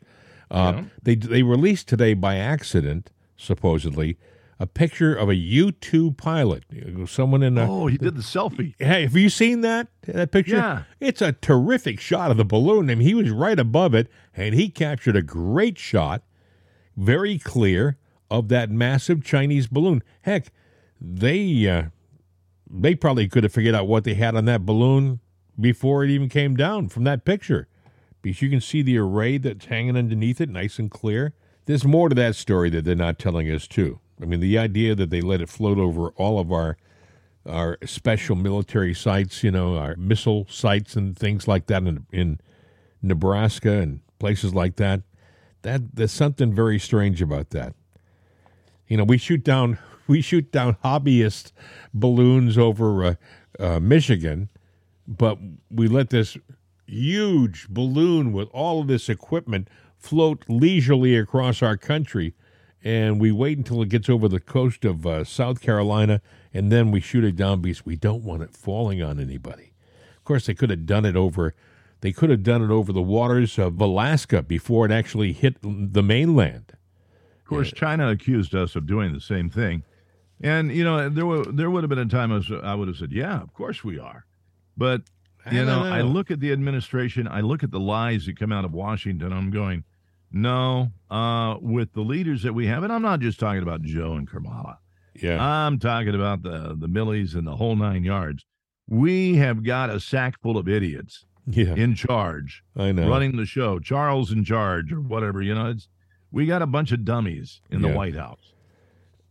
Uh, 0.52 0.74
Yeah. 0.76 0.84
They 1.04 1.16
they 1.16 1.44
released 1.44 1.88
today 1.88 2.14
by 2.14 2.36
accident, 2.36 3.10
supposedly, 3.38 4.18
a 4.60 4.68
picture 4.68 5.16
of 5.16 5.30
a 5.30 5.36
U 5.36 5.72
two 5.72 6.12
pilot, 6.12 6.66
someone 7.08 7.42
in 7.42 7.58
a. 7.58 7.68
Oh, 7.72 7.88
he 7.88 7.98
did 7.98 8.16
the 8.16 8.22
selfie. 8.22 8.76
Hey, 8.78 9.04
have 9.04 9.16
you 9.16 9.30
seen 9.30 9.62
that 9.62 9.88
that 10.04 10.32
picture? 10.32 10.58
Yeah. 10.58 10.84
It's 11.00 11.22
a 11.22 11.32
terrific 11.32 12.00
shot 12.00 12.30
of 12.32 12.38
the 12.38 12.46
balloon. 12.46 12.90
I 12.90 12.96
mean, 12.96 13.08
he 13.08 13.16
was 13.16 13.30
right 13.32 13.58
above 13.58 13.96
it, 13.96 14.08
and 14.36 14.54
he 14.54 14.70
captured 14.70 15.16
a 15.16 15.22
great 15.24 15.80
shot, 15.80 16.22
very 16.98 17.40
clear, 17.40 17.98
of 18.30 18.50
that 18.50 18.70
massive 18.70 19.24
Chinese 19.24 19.68
balloon. 19.68 20.04
Heck, 20.24 20.52
they 21.00 21.68
uh, 21.68 21.84
they 22.70 22.94
probably 22.94 23.28
could 23.28 23.44
have 23.44 23.54
figured 23.54 23.74
out 23.76 23.88
what 23.88 24.04
they 24.04 24.14
had 24.14 24.36
on 24.36 24.46
that 24.46 24.66
balloon 24.66 25.22
before 25.60 26.04
it 26.04 26.10
even 26.12 26.30
came 26.30 26.56
down 26.56 26.88
from 26.90 27.04
that 27.06 27.26
picture, 27.26 27.68
because 28.22 28.42
you 28.42 28.50
can 28.50 28.62
see 28.62 28.82
the 28.82 28.98
array 28.98 29.38
that's 29.38 29.66
hanging 29.66 29.98
underneath 29.98 30.42
it, 30.42 30.50
nice 30.50 30.80
and 30.80 30.92
clear. 30.92 31.34
There's 31.66 31.86
more 31.86 32.10
to 32.10 32.16
that 32.16 32.36
story 32.36 32.70
that 32.72 32.86
they're 32.86 32.96
not 32.96 33.20
telling 33.20 33.50
us 33.50 33.68
too. 33.68 34.00
I 34.22 34.26
mean, 34.26 34.40
the 34.40 34.58
idea 34.58 34.96
that 34.96 35.10
they 35.10 35.22
let 35.22 35.42
it 35.42 35.50
float 35.50 35.78
over 35.78 36.10
all 36.12 36.40
of 36.40 36.52
our 36.52 36.78
our 37.46 37.78
special 37.86 38.36
military 38.36 38.94
sites, 38.94 39.44
you 39.44 39.50
know, 39.50 39.76
our 39.76 39.96
missile 39.96 40.46
sites 40.48 40.96
and 40.96 41.18
things 41.18 41.48
like 41.48 41.66
that 41.66 41.82
in, 41.82 42.06
in 42.12 42.40
Nebraska 43.02 43.72
and 43.80 44.02
places 44.20 44.54
like 44.54 44.76
that. 44.76 45.02
That 45.64 45.96
there's 45.96 46.12
something 46.12 46.54
very 46.54 46.80
strange 46.80 47.22
about 47.22 47.50
that. 47.52 47.74
You 48.88 48.98
know, 48.98 49.04
we 49.04 49.18
shoot 49.18 49.44
down 49.44 49.80
we 50.08 50.22
shoot 50.22 50.52
down 50.52 50.78
hobbyist 50.84 51.52
balloons 51.94 52.58
over 52.58 53.04
uh, 53.04 53.16
uh, 53.60 53.80
Michigan, 53.80 54.50
but 55.08 55.38
we 55.70 55.88
let 55.88 56.10
this 56.10 56.38
huge 56.92 57.68
balloon 57.70 58.34
with 58.34 58.50
all 58.52 58.82
of 58.82 58.88
this 58.88 59.10
equipment 59.10 59.70
float 59.98 60.46
leisurely 60.48 61.16
across 61.16 61.62
our 61.62 61.78
country, 61.78 62.34
and 62.84 63.20
we 63.20 63.32
wait 63.32 63.58
until 63.58 63.82
it 63.82 63.90
gets 63.90 64.10
over 64.10 64.28
the 64.28 64.40
coast 64.40 64.84
of 64.84 65.06
uh, 65.06 65.24
South 65.24 65.62
Carolina, 65.62 66.22
and 66.54 66.72
then 66.72 66.92
we 66.92 67.00
shoot 67.00 67.24
it 67.24 67.36
down 67.36 67.62
because 67.62 67.86
we 67.86 67.96
don't 67.96 68.24
want 68.24 68.42
it 68.42 68.56
falling 68.56 69.02
on 69.02 69.20
anybody. 69.20 69.74
Of 70.18 70.24
course, 70.24 70.46
they 70.46 70.54
could 70.54 70.70
have 70.70 70.86
done 70.86 71.06
it 71.06 71.16
over. 71.16 71.54
They 72.02 72.12
could 72.12 72.30
have 72.30 72.44
done 72.44 72.64
it 72.64 72.72
over 72.72 72.92
the 72.92 73.02
waters 73.02 73.60
of 73.60 73.80
Alaska 73.80 74.42
before 74.42 74.86
it 74.86 74.92
actually 74.92 75.34
hit 75.34 75.58
the 75.62 76.04
mainland. 76.04 76.74
Of 77.40 77.46
course, 77.46 77.72
China 77.72 78.10
accused 78.10 78.56
us 78.56 78.76
of 78.76 78.88
doing 78.88 79.14
the 79.14 79.20
same 79.20 79.50
thing, 79.50 79.84
and 80.40 80.72
you 80.72 80.84
know 80.84 81.10
there 81.10 81.26
were 81.26 81.44
there 81.46 81.70
would 81.70 81.84
have 81.84 81.90
been 81.90 82.00
a 82.00 82.06
time 82.06 82.32
I, 82.32 82.36
was, 82.36 82.52
I 82.64 82.74
would 82.74 82.88
have 82.88 82.98
said, 82.98 83.12
"Yeah, 83.12 83.42
of 83.42 83.54
course 83.54 83.84
we 83.84 84.00
are," 84.00 84.26
but 84.78 85.04
I 85.46 85.52
you 85.56 85.66
know, 85.66 85.84
don't 85.84 85.94
I 85.94 86.02
look 86.02 86.30
at 86.32 86.40
the 86.40 86.52
administration, 86.52 87.28
I 87.28 87.42
look 87.42 87.64
at 87.64 87.72
the 87.72 87.80
lies 87.80 88.26
that 88.28 88.38
come 88.40 88.52
out 88.52 88.66
of 88.66 88.74
Washington. 88.74 89.34
I'm 89.34 89.50
going, 89.52 89.84
no, 90.32 90.92
uh, 91.10 91.58
with 91.62 91.94
the 91.94 92.02
leaders 92.02 92.44
that 92.44 92.54
we 92.54 92.68
have, 92.68 92.84
and 92.84 92.94
I'm 92.94 93.02
not 93.02 93.20
just 93.20 93.40
talking 93.40 93.62
about 93.64 93.82
Joe 93.82 94.14
and 94.14 94.30
Kamala. 94.30 94.80
Yeah, 95.16 95.44
I'm 95.44 95.78
talking 95.80 96.16
about 96.16 96.44
the 96.44 96.76
the 96.80 96.88
Milleys 96.88 97.36
and 97.36 97.46
the 97.46 97.56
whole 97.56 97.76
nine 97.76 98.04
yards. 98.04 98.46
We 98.88 99.36
have 99.38 99.64
got 99.64 99.90
a 99.90 100.00
sack 100.00 100.40
full 100.42 100.58
of 100.58 100.68
idiots 100.70 101.26
yeah, 101.48 101.74
in 101.76 101.96
charge, 101.96 102.64
I 102.78 102.92
know. 102.92 103.10
running 103.10 103.36
the 103.38 103.46
show. 103.46 103.80
Charles 103.80 104.32
in 104.32 104.44
charge, 104.46 104.92
or 104.94 105.02
whatever. 105.02 105.42
You 105.42 105.56
know, 105.56 105.70
it's 105.70 105.88
we 106.32 106.46
got 106.46 106.62
a 106.62 106.68
bunch 106.68 106.92
of 106.92 107.04
dummies 107.04 107.62
in 107.70 107.82
Yeah. 107.82 107.90
the 107.90 107.98
White 107.98 108.16
House. 108.16 108.54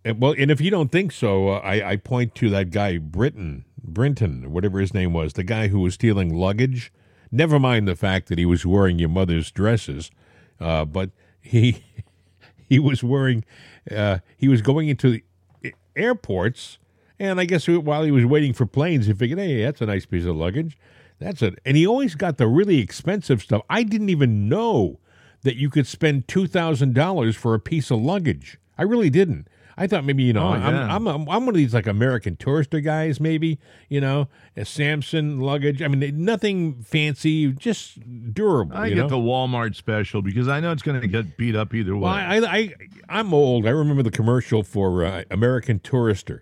And, 0.04 0.20
well, 0.20 0.34
and 0.38 0.50
if 0.50 0.60
you 0.62 0.70
don't 0.70 0.90
think 0.90 1.12
so, 1.12 1.48
uh, 1.50 1.58
I, 1.58 1.90
I 1.92 1.96
point 1.96 2.34
to 2.36 2.48
that 2.50 2.70
guy 2.70 2.96
Britton, 2.98 3.64
Brinton, 3.82 4.52
whatever 4.52 4.80
his 4.80 4.94
name 4.94 5.12
was, 5.12 5.34
the 5.34 5.44
guy 5.44 5.68
who 5.68 5.80
was 5.80 5.94
stealing 5.94 6.34
luggage. 6.34 6.92
Never 7.32 7.58
mind 7.58 7.86
the 7.86 7.96
fact 7.96 8.28
that 8.28 8.38
he 8.38 8.46
was 8.46 8.66
wearing 8.66 8.98
your 8.98 9.08
mother's 9.08 9.50
dresses, 9.50 10.10
uh, 10.58 10.84
but 10.84 11.10
he 11.40 11.84
he 12.68 12.78
was 12.78 13.02
wearing 13.02 13.44
uh, 13.90 14.18
he 14.36 14.48
was 14.48 14.62
going 14.62 14.88
into 14.88 15.10
the 15.10 15.74
airports, 15.96 16.78
and 17.18 17.40
I 17.40 17.44
guess 17.44 17.68
while 17.68 18.02
he 18.02 18.10
was 18.10 18.24
waiting 18.24 18.52
for 18.52 18.66
planes, 18.66 19.06
he 19.06 19.12
figured, 19.12 19.38
hey, 19.38 19.62
that's 19.62 19.80
a 19.80 19.86
nice 19.86 20.06
piece 20.06 20.24
of 20.24 20.36
luggage. 20.36 20.76
That's 21.18 21.42
it, 21.42 21.58
and 21.64 21.76
he 21.76 21.86
always 21.86 22.14
got 22.14 22.38
the 22.38 22.46
really 22.46 22.78
expensive 22.78 23.42
stuff. 23.42 23.62
I 23.68 23.82
didn't 23.82 24.08
even 24.08 24.48
know 24.48 24.98
that 25.42 25.56
you 25.56 25.70
could 25.70 25.86
spend 25.86 26.26
two 26.26 26.46
thousand 26.46 26.94
dollars 26.94 27.36
for 27.36 27.54
a 27.54 27.60
piece 27.60 27.90
of 27.90 28.00
luggage. 28.00 28.58
I 28.76 28.82
really 28.82 29.10
didn't. 29.10 29.46
I 29.80 29.86
thought 29.86 30.04
maybe 30.04 30.22
you 30.24 30.34
know 30.34 30.42
Oh, 30.46 30.50
I'm, 30.52 30.74
yeah. 30.74 30.94
I'm 30.94 31.08
I'm 31.08 31.20
I'm 31.28 31.46
one 31.46 31.48
of 31.48 31.54
these 31.54 31.72
like 31.72 31.86
American 31.86 32.36
tourister 32.36 32.84
guys, 32.84 33.18
maybe 33.18 33.58
you 33.88 34.00
know 34.00 34.28
a 34.56 34.64
Samson 34.66 35.40
luggage. 35.40 35.80
I 35.82 35.88
mean 35.88 36.22
nothing 36.24 36.82
fancy, 36.82 37.50
just 37.52 37.98
durable. 38.34 38.76
I 38.76 38.90
get 38.90 38.98
know? 38.98 39.08
the 39.08 39.16
Walmart 39.16 39.74
special 39.74 40.20
because 40.22 40.48
I 40.48 40.60
know 40.60 40.70
it's 40.70 40.82
going 40.82 41.00
to 41.00 41.08
get 41.08 41.36
beat 41.38 41.56
up 41.56 41.74
either 41.74 41.94
way. 41.96 42.02
Well, 42.02 42.12
I, 42.12 42.36
I, 42.46 42.74
I'm 43.08 43.32
old. 43.32 43.66
I 43.66 43.70
remember 43.70 44.02
the 44.02 44.10
commercial 44.10 44.62
for 44.62 45.04
uh, 45.04 45.24
American 45.30 45.78
Tourister, 45.80 46.40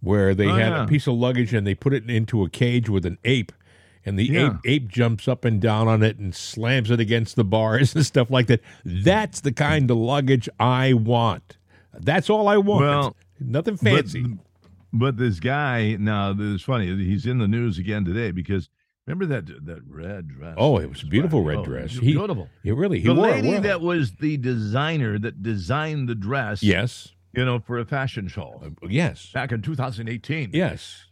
where 0.00 0.32
they 0.34 0.46
Oh, 0.46 0.54
had 0.54 0.68
yeah. 0.72 0.84
a 0.84 0.86
piece 0.86 1.08
of 1.08 1.14
luggage 1.14 1.52
and 1.52 1.66
they 1.66 1.74
put 1.74 1.92
it 1.92 2.08
into 2.08 2.44
a 2.44 2.48
cage 2.48 2.88
with 2.88 3.04
an 3.04 3.18
ape, 3.24 3.50
and 4.04 4.16
the 4.16 4.26
Yeah. 4.26 4.46
ape 4.64 4.84
ape 4.84 4.88
jumps 4.88 5.26
up 5.26 5.44
and 5.44 5.60
down 5.60 5.88
on 5.88 6.04
it 6.04 6.18
and 6.18 6.32
slams 6.34 6.90
it 6.92 7.00
against 7.00 7.34
the 7.34 7.44
bars 7.44 7.94
and 7.96 8.06
stuff 8.06 8.30
like 8.30 8.46
that. 8.46 8.60
That's 8.84 9.40
the 9.40 9.52
kind 9.52 9.90
of 9.90 9.96
luggage 9.96 10.48
I 10.60 10.92
want. 10.92 11.56
That's 12.00 12.30
all 12.30 12.48
I 12.48 12.56
want. 12.58 12.80
Well, 12.84 13.16
Nothing 13.40 13.76
fancy. 13.76 14.24
But, 14.92 15.16
this 15.18 15.40
guy 15.40 15.96
now, 16.00 16.34
it's 16.38 16.62
funny. 16.62 16.86
He's 17.04 17.26
in 17.26 17.38
the 17.38 17.46
news 17.48 17.78
again 17.78 18.04
today 18.04 18.30
because 18.30 18.70
remember 19.06 19.26
that 19.26 19.46
that 19.66 19.82
red 19.86 20.28
dress. 20.28 20.54
oh, 20.56 20.78
it 20.78 20.88
was 20.88 21.02
a 21.02 21.06
beautiful 21.06 21.42
red 21.42 21.58
Oh, 21.58 21.64
dress. 21.64 21.92
He, 21.92 22.12
beautiful. 22.12 22.48
he 22.62 22.70
really 22.72 23.00
he 23.00 23.06
the 23.06 23.12
lady 23.14 23.50
well. 23.50 23.60
that 23.60 23.80
was 23.82 24.12
the 24.20 24.36
designer 24.38 25.18
that 25.18 25.42
designed 25.42 26.08
the 26.08 26.14
dress. 26.14 26.62
yes, 26.62 27.08
You 27.34 27.44
know, 27.44 27.58
for 27.58 27.78
a 27.78 27.84
fashion 27.84 28.26
show 28.28 28.60
Uh, 28.64 28.86
yes, 28.88 29.30
back 29.34 29.52
in 29.52 29.60
2018. 29.60 30.50
yes, 30.54 31.04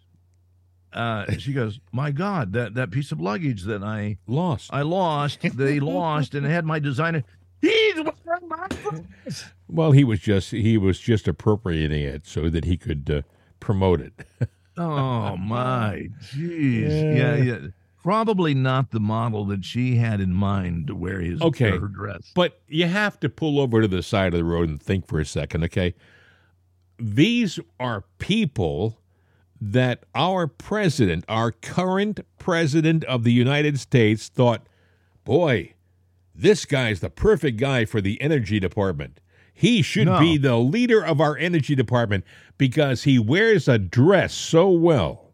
Uh, 0.92 1.31
she 1.38 1.53
goes, 1.53 1.81
"My 1.92 2.11
God, 2.11 2.53
that 2.53 2.75
that 2.75 2.90
piece 2.90 3.12
of 3.12 3.20
luggage 3.20 3.64
that 3.64 3.83
I 3.83 4.16
lost. 4.27 4.70
I 4.73 4.83
lost, 4.83 5.40
they 5.42 5.79
lost, 5.99 6.35
and 6.35 6.47
had 6.47 6.64
my 6.64 6.79
designer. 6.79 7.23
He's 7.61 7.94
wearing 7.97 8.05
my 8.05 8.12
dress." 8.12 8.13
Well, 9.69 9.93
he 9.93 10.05
was 10.05 10.21
just 10.21 10.51
he 10.53 10.77
was 10.79 11.01
just 11.01 11.27
appropriating 11.27 12.03
it 12.03 12.27
so 12.27 12.49
that 12.51 12.65
he 12.65 12.77
could 12.77 13.11
uh, 13.11 13.23
promote 13.61 14.01
it. 14.01 14.13
Oh 14.77 15.37
my, 15.37 16.09
jeez, 16.21 17.17
yeah, 17.17 17.37
yeah. 17.37 17.59
Probably 18.03 18.55
not 18.55 18.91
the 18.91 18.99
model 18.99 19.45
that 19.47 19.65
she 19.65 19.95
had 19.95 20.21
in 20.21 20.35
mind 20.35 20.89
to 20.89 20.97
wear 20.97 21.21
his 21.21 21.41
Okay. 21.41 21.71
her 21.71 21.87
dress. 21.87 22.33
But 22.35 22.61
you 22.67 22.87
have 22.87 23.21
to 23.21 23.29
pull 23.29 23.61
over 23.61 23.83
to 23.83 23.87
the 23.87 24.03
side 24.03 24.35
of 24.35 24.39
the 24.39 24.45
road 24.45 24.69
and 24.69 24.83
think 24.83 25.07
for 25.07 25.21
a 25.21 25.25
second, 25.25 25.63
okay? 25.63 25.95
These 26.99 27.61
are 27.79 28.03
people 28.19 28.99
that 29.61 30.03
our 30.15 30.49
president, 30.49 31.25
our 31.29 31.53
current 31.53 32.19
president 32.41 33.05
of 33.05 33.23
the 33.23 33.33
United 33.33 33.79
States, 33.79 34.29
thought, 34.29 34.67
boy, 35.25 35.74
this 36.35 36.64
guy's 36.64 37.01
the 37.01 37.11
perfect 37.11 37.59
guy 37.59 37.85
for 37.85 38.01
the 38.01 38.20
energy 38.20 38.59
department. 38.61 39.20
He 39.53 39.83
should 39.83 40.07
No. 40.07 40.18
be 40.18 40.37
the 40.37 40.57
leader 40.59 41.05
of 41.05 41.20
our 41.20 41.37
energy 41.37 41.75
department 41.77 42.25
because 42.59 43.05
he 43.05 43.18
wears 43.18 43.68
a 43.68 43.79
dress 43.79 44.35
so 44.35 44.68
well. 44.70 45.33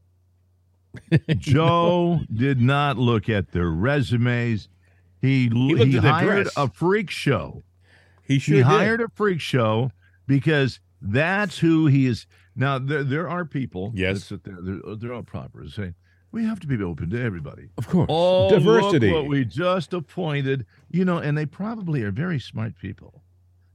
Joe 1.38 2.20
did 2.32 2.60
not 2.60 2.98
look 2.98 3.28
at 3.28 3.52
their 3.52 3.70
resumes. 3.70 4.68
He 5.20 5.44
he, 5.44 5.48
looked 5.50 5.94
at 5.94 6.04
hired 6.04 6.48
a 6.56 6.68
freak 6.68 7.10
show. 7.10 7.62
He 8.24 8.34
He 8.34 8.40
sure 8.40 8.56
did. 8.56 8.64
hired 8.66 9.00
a 9.00 9.08
freak 9.14 9.40
show 9.40 9.92
because 10.26 10.80
that's 11.00 11.58
who 11.58 11.86
he 11.86 12.06
is. 12.06 12.26
Now 12.56 12.78
there 12.78 13.04
there 13.04 13.28
are 13.28 13.44
people 13.44 13.92
Yes. 13.94 14.28
there. 14.28 14.38
They're, 14.60 14.96
they're 14.96 15.12
all 15.14 15.22
proper 15.22 15.60
and 15.60 15.70
say 15.70 15.94
we 16.32 16.44
have 16.44 16.60
to 16.60 16.66
be 16.66 16.82
open 16.82 17.10
to 17.10 17.22
everybody. 17.22 17.70
Of 17.76 17.88
course. 17.88 18.06
Oh, 18.08 18.50
Diversity. 18.50 19.08
Look 19.10 19.22
what 19.22 19.26
we 19.28 19.44
just 19.44 19.92
appointed. 19.92 20.66
You 20.90 21.04
know, 21.04 21.18
and 21.18 21.36
they 21.36 21.46
probably 21.46 22.02
are 22.02 22.10
very 22.10 22.38
smart 22.38 22.76
people. 22.78 23.22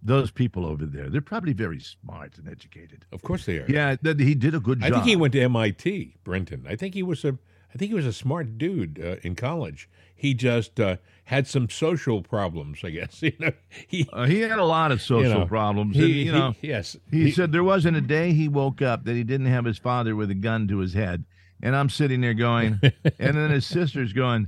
Those 0.02 0.30
people 0.30 0.66
over 0.68 0.86
there, 0.86 1.10
they're 1.10 1.20
probably 1.22 1.54
very 1.54 1.80
smart 1.80 2.38
and 2.38 2.48
educated. 2.48 3.06
of 3.12 3.24
course 3.24 3.46
they 3.46 3.58
are. 3.58 3.66
Yeah, 3.68 3.96
that 4.04 4.20
he 4.20 4.36
did 4.36 4.54
a 4.54 4.60
good 4.60 4.80
job. 4.82 4.92
I 4.92 4.96
think 4.96 5.06
he 5.08 5.16
went 5.16 5.34
to 5.34 5.42
MIT, 5.42 6.18
Brenton. 6.24 6.66
I 6.70 6.76
think 6.76 6.94
he 6.94 7.02
was 7.02 7.26
a 7.26 7.40
I 7.74 7.78
think 7.78 7.90
he 7.90 7.96
was 7.96 8.06
a 8.06 8.14
smart 8.14 8.58
dude 8.58 9.02
uh, 9.04 9.16
in 9.24 9.36
college. 9.36 9.90
He 10.16 10.34
just 10.34 10.80
uh, 10.80 10.96
had 11.26 11.46
some 11.46 11.70
social 11.70 12.22
problems, 12.22 12.80
I 12.86 12.92
guess. 12.92 13.22
You 13.22 13.34
know, 13.40 13.52
he 13.88 14.08
Uh, 14.14 14.26
he 14.28 14.40
had 14.42 14.60
a 14.60 14.64
lot 14.64 14.92
of 14.94 15.02
social 15.02 15.24
you 15.34 15.40
know, 15.40 15.46
problems. 15.46 15.96
He, 15.98 16.04
and, 16.04 16.14
you 16.14 16.32
know, 16.32 16.56
he- 16.62 16.70
yes, 16.70 16.96
He, 17.12 17.32
said 17.32 17.52
there 17.52 17.66
wasn't 17.66 17.98
a 17.98 18.02
day 18.02 18.32
he 18.32 18.48
woke 18.48 18.82
up 18.82 19.04
that 19.06 19.16
he 19.16 19.24
didn't 19.26 19.48
have 19.48 19.66
his 19.66 19.78
father 19.78 20.16
with 20.16 20.30
a 20.32 20.36
gun 20.36 20.68
to 20.70 20.78
his 20.78 20.94
head. 20.94 21.26
And 21.66 21.76
I'm 21.76 21.90
sitting 21.90 22.22
there 22.22 22.34
going, 22.36 22.80
and 23.20 23.36
then 23.38 23.50
his 23.50 23.66
sister's 23.66 24.14
going, 24.14 24.48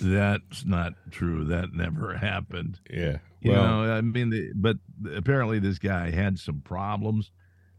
that's 0.00 0.64
not 0.64 0.94
true. 1.10 1.44
That 1.44 1.72
never 1.74 2.16
happened. 2.16 2.78
yeah. 2.90 3.18
You 3.40 3.52
Well, 3.52 3.62
know, 3.84 3.92
I 3.92 4.00
mean, 4.00 4.30
the, 4.30 4.50
but 4.54 4.78
apparently 5.14 5.60
this 5.60 5.78
guy 5.78 6.10
had 6.10 6.38
some 6.40 6.60
problems, 6.60 7.30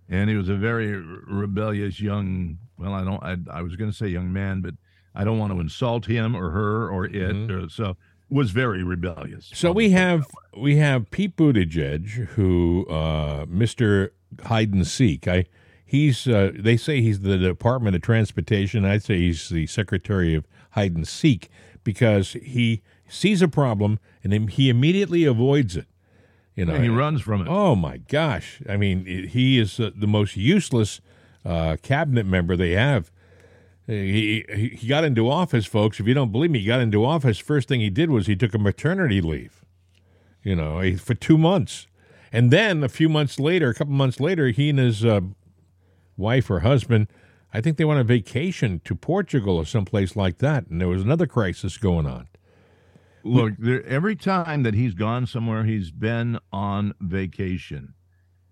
and 0.08 0.30
he 0.30 0.38
was 0.38 0.48
a 0.48 0.56
very 0.56 0.96
rebellious 0.96 2.00
young. 2.00 2.60
Well, 2.78 2.94
I 2.94 3.04
don't. 3.04 3.22
I, 3.22 3.60
I 3.60 3.62
was 3.62 3.76
going 3.76 3.92
to 3.92 3.96
say 3.96 4.08
young 4.08 4.32
man, 4.32 4.62
but 4.62 4.76
I 5.14 5.26
don't 5.26 5.38
want 5.38 5.52
to 5.52 5.60
insult 5.60 6.06
him 6.06 6.34
or 6.36 6.52
her 6.52 6.90
or 6.90 7.06
it. 7.08 7.14
Mhm. 7.14 7.66
uh, 7.66 7.68
so 7.68 7.98
was 8.30 8.52
very 8.52 8.84
rebellious. 8.84 9.52
So 9.54 9.74
we 9.74 9.90
just 9.90 9.96
put 9.96 10.00
it 10.00 10.02
have 10.02 10.28
we 10.58 10.76
have 10.78 11.12
Pete 11.12 11.36
Buttigieg, 11.36 12.08
who 12.08 12.86
uh, 12.90 13.46
Mr. 13.46 14.12
Hide 14.46 14.74
and 14.74 14.88
Seek. 14.88 15.28
I 15.28 15.46
he's 15.90 16.28
uh, 16.28 16.52
they 16.54 16.78
say 16.78 17.02
he's 17.02 17.22
the 17.22 17.38
Department 17.38 17.96
of 17.96 18.02
Transportation. 18.02 18.86
I'd 18.86 19.04
say 19.04 19.18
he's 19.18 19.50
the 19.50 19.66
Secretary 19.68 20.36
of 20.36 20.46
Hide 20.72 20.96
and 20.96 21.08
Seek 21.08 21.50
because 21.84 22.34
he 22.34 22.82
sees 23.08 23.42
a 23.42 23.48
problem 23.48 24.00
and 24.24 24.50
he 24.50 24.70
immediately 24.70 25.24
avoids 25.26 25.76
it. 25.76 25.88
You 26.56 26.66
know, 26.66 26.76
And 26.76 26.84
he 26.84 26.90
runs 26.90 27.22
from 27.22 27.42
it. 27.42 27.48
Oh 27.50 27.76
my 27.76 27.98
gosh! 27.98 28.62
I 28.70 28.78
mean, 28.78 29.06
it- 29.08 29.30
he 29.30 29.58
is 29.58 29.80
uh, 29.80 29.92
the 29.96 30.08
most 30.08 30.36
useless 30.38 31.02
uh, 31.46 31.78
cabinet 31.82 32.26
member 32.26 32.56
they 32.58 32.72
have. 32.72 33.12
He, 33.88 34.46
he 34.54 34.70
he 34.78 34.88
got 34.88 35.04
into 35.04 35.30
office, 35.32 35.66
folks. 35.66 36.00
If 36.00 36.06
you 36.08 36.14
don't 36.14 36.32
believe 36.32 36.52
me, 36.52 36.60
he 36.60 36.66
got 36.66 36.82
into 36.82 37.04
office. 37.06 37.40
First 37.40 37.68
thing 37.70 37.80
he 37.80 37.90
did 37.90 38.10
was 38.12 38.28
he 38.28 38.36
took 38.36 38.54
a 38.54 38.60
maternity 38.60 39.22
leave. 39.22 39.64
You 40.44 40.56
know, 40.56 40.96
for 40.98 41.16
two 41.16 41.38
months, 41.38 41.88
and 42.32 42.52
then 42.52 42.84
a 42.84 42.90
few 42.90 43.10
months 43.10 43.40
later, 43.40 43.70
a 43.70 43.74
couple 43.74 43.94
months 43.94 44.20
later, 44.20 44.50
he 44.50 44.70
and 44.70 44.80
his 44.80 45.04
uh, 45.04 45.22
wife 46.20 46.50
or 46.52 46.60
husband, 46.60 47.08
I 47.54 47.62
think 47.62 47.78
they 47.78 47.86
went 47.86 48.00
on 48.00 48.06
vacation 48.06 48.82
to 48.86 48.94
Portugal 48.94 49.56
or 49.58 49.66
someplace 49.66 50.16
like 50.16 50.38
that, 50.38 50.68
and 50.68 50.80
there 50.80 50.88
was 50.88 51.02
another 51.02 51.26
crisis 51.26 51.78
going 51.78 52.06
on. 52.06 52.28
Look, 53.24 53.54
there, 53.58 53.84
every 53.86 54.16
time 54.16 54.64
that 54.64 54.74
he's 54.76 54.94
gone 54.94 55.26
somewhere, 55.26 55.64
he's 55.64 55.92
been 55.92 56.40
on 56.54 56.94
vacation. 57.02 57.94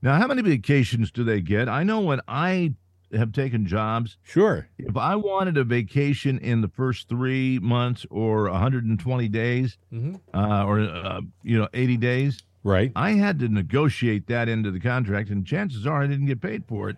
Now, 0.02 0.18
how 0.20 0.28
many 0.28 0.42
vacations 0.42 1.12
do 1.12 1.24
they 1.24 1.42
get? 1.42 1.70
I 1.70 1.84
know 1.84 2.02
when 2.02 2.22
I 2.28 2.74
have 3.14 3.32
taken 3.32 3.66
jobs, 3.66 4.18
Sure, 4.24 4.68
if 4.78 4.98
I 4.98 5.16
wanted 5.16 5.58
a 5.58 5.64
vacation 5.64 6.38
in 6.40 6.60
the 6.62 6.68
first 6.68 7.08
three 7.08 7.58
months 7.60 8.06
or 8.10 8.50
120 8.50 9.30
days, 9.30 9.78
Mhm. 9.94 10.20
uh, 10.34 10.66
or 10.66 10.82
uh, 10.82 11.22
you 11.44 11.58
know 11.58 11.70
80 11.74 11.96
days, 11.98 12.44
right? 12.64 12.92
I 12.96 13.12
had 13.12 13.40
to 13.40 13.48
negotiate 13.48 14.28
that 14.28 14.50
into 14.50 14.72
the 14.72 14.80
contract, 14.82 15.30
and 15.30 15.46
chances 15.46 15.88
are 15.88 16.04
I 16.04 16.08
didn't 16.08 16.26
get 16.26 16.42
paid 16.42 16.66
for 16.66 16.90
it, 16.90 16.98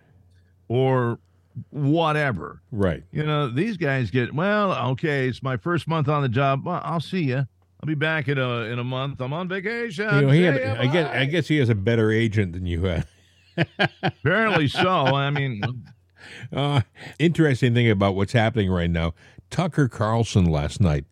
or 0.70 1.18
whatever. 1.70 2.62
Right. 2.70 3.02
You 3.10 3.24
know, 3.24 3.48
these 3.50 3.76
guys 3.76 4.10
get 4.10 4.32
well. 4.32 4.72
Okay, 4.92 5.28
it's 5.28 5.42
my 5.42 5.56
first 5.56 5.88
month 5.88 6.08
on 6.08 6.22
the 6.22 6.28
job. 6.28 6.64
Well, 6.64 6.80
I'll 6.84 7.00
see 7.00 7.24
you. 7.24 7.38
I'll 7.38 7.86
be 7.86 7.94
back 7.96 8.28
in 8.28 8.38
a 8.38 8.60
in 8.62 8.78
a 8.78 8.84
month. 8.84 9.20
I'm 9.20 9.32
on 9.32 9.48
vacation. 9.48 10.04
You 10.14 10.20
know, 10.22 10.30
he 10.30 10.42
had, 10.42 10.60
I 10.62 10.86
guess 10.86 11.14
I 11.14 11.24
guess 11.24 11.48
he 11.48 11.56
has 11.58 11.68
a 11.68 11.74
better 11.74 12.12
agent 12.12 12.52
than 12.52 12.66
you 12.66 12.84
had. 12.84 13.06
apparently 14.02 14.68
so. 14.68 14.88
I 14.88 15.30
mean, 15.30 15.60
Uh, 16.52 16.82
interesting 17.18 17.74
thing 17.74 17.90
about 17.90 18.14
what's 18.14 18.32
happening 18.32 18.70
right 18.70 18.90
now. 18.90 19.12
Tucker 19.50 19.88
Carlson 19.88 20.44
last 20.44 20.80
night, 20.80 21.04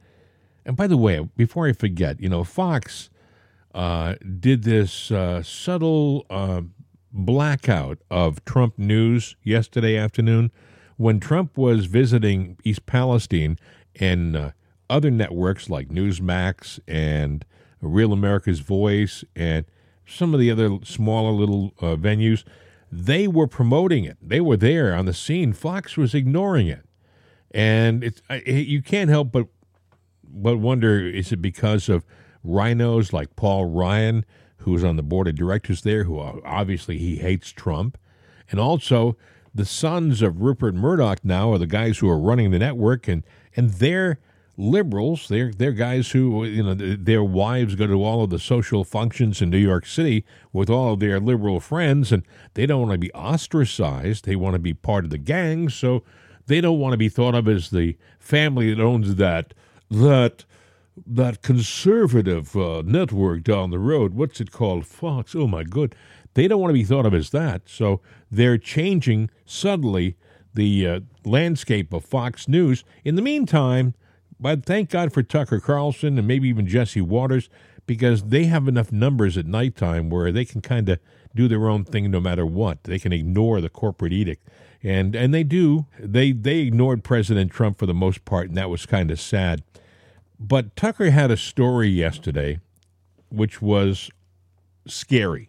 and 0.64 0.76
by 0.76 0.86
the 0.86 0.96
way, 0.98 1.26
before 1.36 1.66
I 1.66 1.72
forget, 1.72 2.20
you 2.20 2.28
know, 2.28 2.44
Fox 2.44 3.10
uh, 3.74 4.14
did 4.38 4.62
this 4.62 5.10
uh, 5.10 5.42
subtle 5.42 6.26
uh, 6.30 6.60
blackout 7.12 7.98
of 8.10 8.44
Trump 8.44 8.78
news 8.78 9.36
yesterday 9.42 9.96
afternoon 9.96 10.50
when 10.96 11.20
Trump 11.20 11.56
was 11.56 11.86
visiting 11.86 12.56
East 12.64 12.86
Palestine 12.86 13.58
and 13.96 14.36
uh, 14.36 14.50
other 14.90 15.10
networks 15.10 15.70
like 15.70 15.88
Newsmax 15.88 16.80
and 16.86 17.44
Real 17.80 18.12
America's 18.12 18.60
Voice 18.60 19.24
and 19.36 19.64
some 20.06 20.34
of 20.34 20.40
the 20.40 20.50
other 20.50 20.78
smaller 20.84 21.30
little 21.30 21.72
uh, 21.80 21.96
venues. 21.96 22.44
They 22.90 23.28
were 23.28 23.46
promoting 23.46 24.04
it. 24.04 24.16
They 24.22 24.40
were 24.40 24.56
there 24.56 24.94
on 24.94 25.06
the 25.06 25.12
scene. 25.14 25.52
Fox 25.52 25.96
was 25.96 26.14
ignoring 26.14 26.68
it, 26.68 26.86
and 27.50 28.02
it's 28.02 28.22
you 28.46 28.82
can't 28.82 29.10
help 29.10 29.30
but 29.30 29.46
but 30.24 30.56
wonder 30.56 31.06
is 31.06 31.30
it 31.30 31.42
because 31.42 31.90
of 31.90 32.06
RINOs 32.44 33.12
like 33.12 33.36
Paul 33.36 33.66
Ryan, 33.66 34.24
who's 34.58 34.84
on 34.84 34.96
the 34.96 35.02
board 35.02 35.28
of 35.28 35.36
directors 35.36 35.82
there, 35.82 36.04
who 36.04 36.18
obviously 36.18 36.98
he 36.98 37.16
hates 37.16 37.50
Trump, 37.50 37.98
and 38.50 38.60
also 38.60 39.16
the 39.54 39.64
sons 39.64 40.22
of 40.22 40.40
Rupert 40.40 40.74
Murdoch 40.74 41.24
now 41.24 41.52
are 41.52 41.58
the 41.58 41.66
guys 41.66 41.98
who 41.98 42.08
are 42.08 42.18
running 42.18 42.50
the 42.50 42.58
network, 42.58 43.08
and 43.08 43.24
and 43.56 43.70
they're 43.70 44.18
liberals. 44.56 45.28
They're 45.28 45.52
they're 45.52 45.72
guys 45.72 46.10
who 46.10 46.44
you 46.44 46.62
know 46.62 46.74
their 46.74 47.24
wives 47.24 47.74
go 47.74 47.86
to 47.86 48.04
all 48.04 48.24
of 48.24 48.30
the 48.30 48.38
social 48.38 48.84
functions 48.84 49.40
in 49.40 49.50
New 49.50 49.58
York 49.58 49.86
City 49.86 50.24
with 50.52 50.68
all 50.68 50.94
of 50.94 51.00
their 51.00 51.20
liberal 51.20 51.60
friends, 51.60 52.12
and 52.12 52.24
they 52.54 52.66
don't 52.66 52.82
want 52.82 52.92
to 52.92 52.98
be 52.98 53.12
ostracized. 53.12 54.24
They 54.24 54.36
want 54.36 54.54
to 54.54 54.58
be 54.58 54.74
part 54.74 55.04
of 55.04 55.10
the 55.10 55.18
gang, 55.18 55.68
so 55.68 56.02
they 56.46 56.60
don't 56.60 56.78
want 56.78 56.92
to 56.92 56.98
be 56.98 57.08
thought 57.08 57.34
of 57.34 57.48
as 57.48 57.70
the 57.70 57.96
family 58.18 58.72
that 58.74 58.82
owns 58.82 59.14
that 59.14 59.54
that 59.90 60.44
that 61.06 61.42
conservative 61.42 62.56
uh, 62.56 62.82
network 62.84 63.42
down 63.42 63.70
the 63.70 63.78
road. 63.78 64.14
What's 64.14 64.40
it 64.40 64.52
called? 64.52 64.86
Fox. 64.86 65.34
Oh 65.34 65.46
my 65.46 65.64
good. 65.64 65.94
They 66.34 66.48
don't 66.48 66.60
want 66.60 66.70
to 66.70 66.74
be 66.74 66.84
thought 66.84 67.06
of 67.06 67.14
as 67.14 67.30
that. 67.30 67.62
So 67.66 68.00
they're 68.30 68.58
changing 68.58 69.30
subtly 69.44 70.16
the 70.54 70.86
uh, 70.86 71.00
landscape 71.24 71.92
of 71.92 72.04
Fox 72.04 72.48
News. 72.48 72.84
In 73.04 73.14
the 73.16 73.22
meantime, 73.22 73.94
but 74.40 74.64
thank 74.64 74.90
God 74.90 75.12
for 75.12 75.22
Tucker 75.22 75.60
Carlson 75.60 76.18
and 76.18 76.26
maybe 76.26 76.48
even 76.48 76.66
Jesse 76.66 77.00
Watters 77.00 77.48
because 77.86 78.24
they 78.24 78.44
have 78.44 78.68
enough 78.68 78.92
numbers 78.92 79.36
at 79.36 79.46
nighttime 79.46 80.10
where 80.10 80.30
they 80.30 80.44
can 80.44 80.60
kind 80.60 80.88
of 80.88 81.00
do 81.34 81.48
their 81.48 81.68
own 81.68 81.84
thing 81.84 82.10
no 82.10 82.20
matter 82.20 82.46
what. 82.46 82.84
They 82.84 82.98
can 82.98 83.12
ignore 83.12 83.60
the 83.60 83.68
corporate 83.68 84.12
edict. 84.12 84.48
And 84.82 85.16
and 85.16 85.34
they 85.34 85.42
do. 85.42 85.86
They 85.98 86.30
they 86.30 86.58
ignored 86.58 87.02
President 87.02 87.50
Trump 87.50 87.78
for 87.78 87.86
the 87.86 87.94
most 87.94 88.24
part 88.24 88.48
and 88.48 88.56
that 88.56 88.70
was 88.70 88.86
kind 88.86 89.10
of 89.10 89.18
sad. 89.20 89.62
But 90.38 90.76
Tucker 90.76 91.10
had 91.10 91.30
a 91.30 91.36
story 91.36 91.88
yesterday 91.88 92.60
which 93.30 93.60
was 93.60 94.10
scary. 94.86 95.48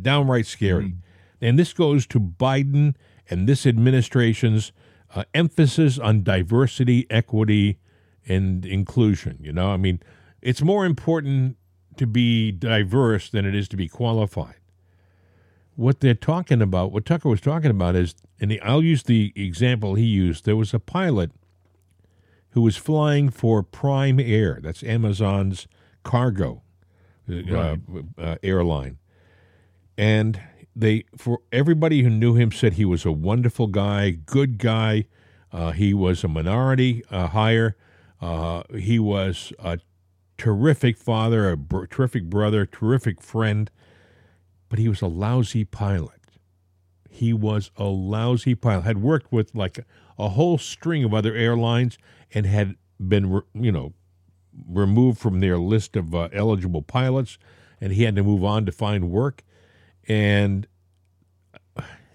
Downright 0.00 0.46
scary. 0.46 0.94
And 1.40 1.58
this 1.58 1.72
goes 1.72 2.06
to 2.08 2.20
Biden 2.20 2.94
and 3.28 3.48
this 3.48 3.66
administration's 3.66 4.72
uh, 5.14 5.24
emphasis 5.34 5.98
on 5.98 6.22
diversity, 6.22 7.06
equity, 7.10 7.78
and 8.26 8.64
inclusion. 8.64 9.38
You 9.40 9.52
know, 9.52 9.70
I 9.70 9.76
mean, 9.76 10.00
it's 10.42 10.62
more 10.62 10.84
important 10.84 11.56
to 11.96 12.06
be 12.06 12.52
diverse 12.52 13.30
than 13.30 13.44
it 13.44 13.54
is 13.54 13.68
to 13.68 13.76
be 13.76 13.88
qualified. 13.88 14.56
What 15.76 16.00
they're 16.00 16.14
talking 16.14 16.60
about, 16.60 16.92
what 16.92 17.06
Tucker 17.06 17.28
was 17.28 17.40
talking 17.40 17.70
about 17.70 17.96
is, 17.96 18.14
and 18.40 18.58
I'll 18.62 18.82
use 18.82 19.02
the 19.02 19.32
example 19.34 19.94
he 19.94 20.04
used. 20.04 20.44
There 20.44 20.56
was 20.56 20.74
a 20.74 20.78
pilot 20.78 21.30
who 22.50 22.60
was 22.62 22.76
flying 22.76 23.30
for 23.30 23.62
Prime 23.62 24.18
Air. 24.20 24.58
That's 24.62 24.82
Amazon's 24.82 25.66
cargo 26.02 26.62
uh, 27.30 27.34
Right. 27.48 27.78
uh, 28.18 28.36
airline, 28.42 28.98
and 29.96 30.40
they 30.74 31.04
for 31.16 31.40
everybody 31.52 32.02
who 32.02 32.10
knew 32.10 32.34
him 32.34 32.50
said 32.52 32.74
he 32.74 32.84
was 32.84 33.04
a 33.04 33.12
wonderful 33.12 33.66
guy, 33.68 34.10
good 34.10 34.58
guy. 34.58 35.04
Uh, 35.52 35.72
he 35.72 35.92
was 35.94 36.22
a 36.24 36.28
minority 36.28 37.02
uh, 37.10 37.28
hire. 37.28 37.76
Uh, 38.20 38.62
he 38.76 38.98
was 38.98 39.52
a 39.58 39.78
terrific 40.38 40.96
father, 40.96 41.50
a 41.50 41.56
br- 41.56 41.86
terrific 41.86 42.24
brother, 42.24 42.64
terrific 42.66 43.20
friend, 43.20 43.70
but 44.68 44.78
he 44.78 44.88
was 44.88 45.02
a 45.02 45.06
lousy 45.06 45.64
pilot. 45.64 46.20
He 47.08 47.32
was 47.32 47.70
a 47.76 47.84
lousy 47.84 48.54
pilot. 48.54 48.82
Had 48.84 48.98
worked 49.02 49.32
with 49.32 49.54
like 49.54 49.78
a, 49.78 49.84
a 50.18 50.28
whole 50.30 50.56
string 50.58 51.02
of 51.04 51.12
other 51.12 51.34
airlines 51.34 51.98
and 52.32 52.46
had 52.46 52.76
been, 52.98 53.42
you 53.54 53.72
know, 53.72 53.92
removed 54.68 55.18
from 55.18 55.40
their 55.40 55.58
list 55.58 55.96
of 55.96 56.14
uh, 56.14 56.28
eligible 56.32 56.82
pilots, 56.82 57.38
and 57.80 57.92
he 57.92 58.02
had 58.02 58.16
to 58.16 58.22
move 58.22 58.44
on 58.44 58.66
to 58.66 58.72
find 58.72 59.10
work. 59.10 59.42
And 60.08 60.66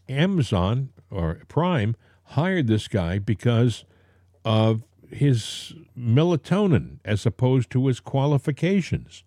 Amazon 0.10 0.90
or 1.10 1.42
Prime 1.48 1.96
hired 2.30 2.68
this 2.68 2.88
guy 2.88 3.20
because 3.20 3.86
of 4.44 4.84
his 5.10 5.74
melatonin 5.98 7.00
as 7.06 7.26
opposed 7.26 7.70
to 7.72 7.88
his 7.88 8.00
qualifications. 8.00 9.24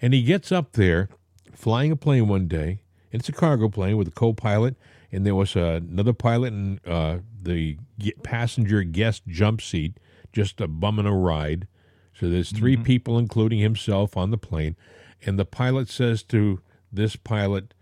And 0.00 0.12
he 0.12 0.22
gets 0.22 0.50
up 0.50 0.72
there 0.72 1.08
flying 1.52 1.92
a 1.92 1.96
plane 1.96 2.28
one 2.28 2.48
day, 2.48 2.80
and 3.12 3.20
it's 3.20 3.28
a 3.28 3.32
cargo 3.32 3.68
plane 3.68 3.96
with 3.96 4.08
a 4.08 4.12
co 4.12 4.32
pilot, 4.32 4.76
and 5.12 5.24
there 5.24 5.34
was 5.34 5.56
uh, 5.56 5.80
another 5.82 6.12
pilot 6.12 6.52
in 6.52 6.80
uh, 6.86 7.18
the 7.40 7.78
passenger 8.22 8.82
guest 8.82 9.22
jump 9.26 9.62
seat, 9.62 9.98
just 10.34 10.60
a 10.60 10.68
bumming 10.68 11.06
a 11.06 11.14
ride. 11.16 11.66
So 12.12 12.28
there's 12.28 12.52
3 12.52 12.76
people, 12.76 13.18
including 13.18 13.58
himself, 13.58 14.16
on 14.16 14.30
the 14.30 14.38
plane, 14.38 14.76
and 15.24 15.38
the 15.38 15.44
pilot 15.44 15.88
says 15.88 16.22
to 16.24 16.60
this 16.92 17.16
pilot, 17.16 17.74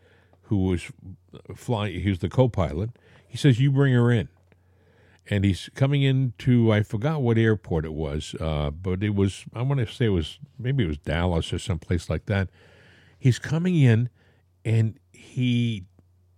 who 0.42 0.64
was 0.64 0.90
flying, 1.54 2.00
he 2.00 2.08
was 2.08 2.20
the 2.20 2.28
co-pilot. 2.28 2.90
He 3.26 3.36
says, 3.36 3.58
"You 3.58 3.72
bring 3.72 3.94
her 3.94 4.10
in." 4.10 4.28
and 5.30 5.44
he's 5.44 5.70
coming 5.74 6.02
into 6.02 6.72
I 6.72 6.82
forgot 6.82 7.22
what 7.22 7.38
airport 7.38 7.84
it 7.84 7.92
was, 7.92 8.34
uh, 8.40 8.70
but 8.70 9.02
it 9.02 9.14
was 9.14 9.44
I 9.54 9.62
want 9.62 9.80
to 9.80 9.86
say 9.86 10.06
it 10.06 10.10
was 10.10 10.38
maybe 10.58 10.84
it 10.84 10.88
was 10.88 10.98
Dallas 10.98 11.52
or 11.52 11.58
someplace 11.58 12.10
like 12.10 12.26
that. 12.26 12.48
He's 13.18 13.38
coming 13.38 13.76
in, 13.76 14.08
and 14.64 14.98
he 15.12 15.84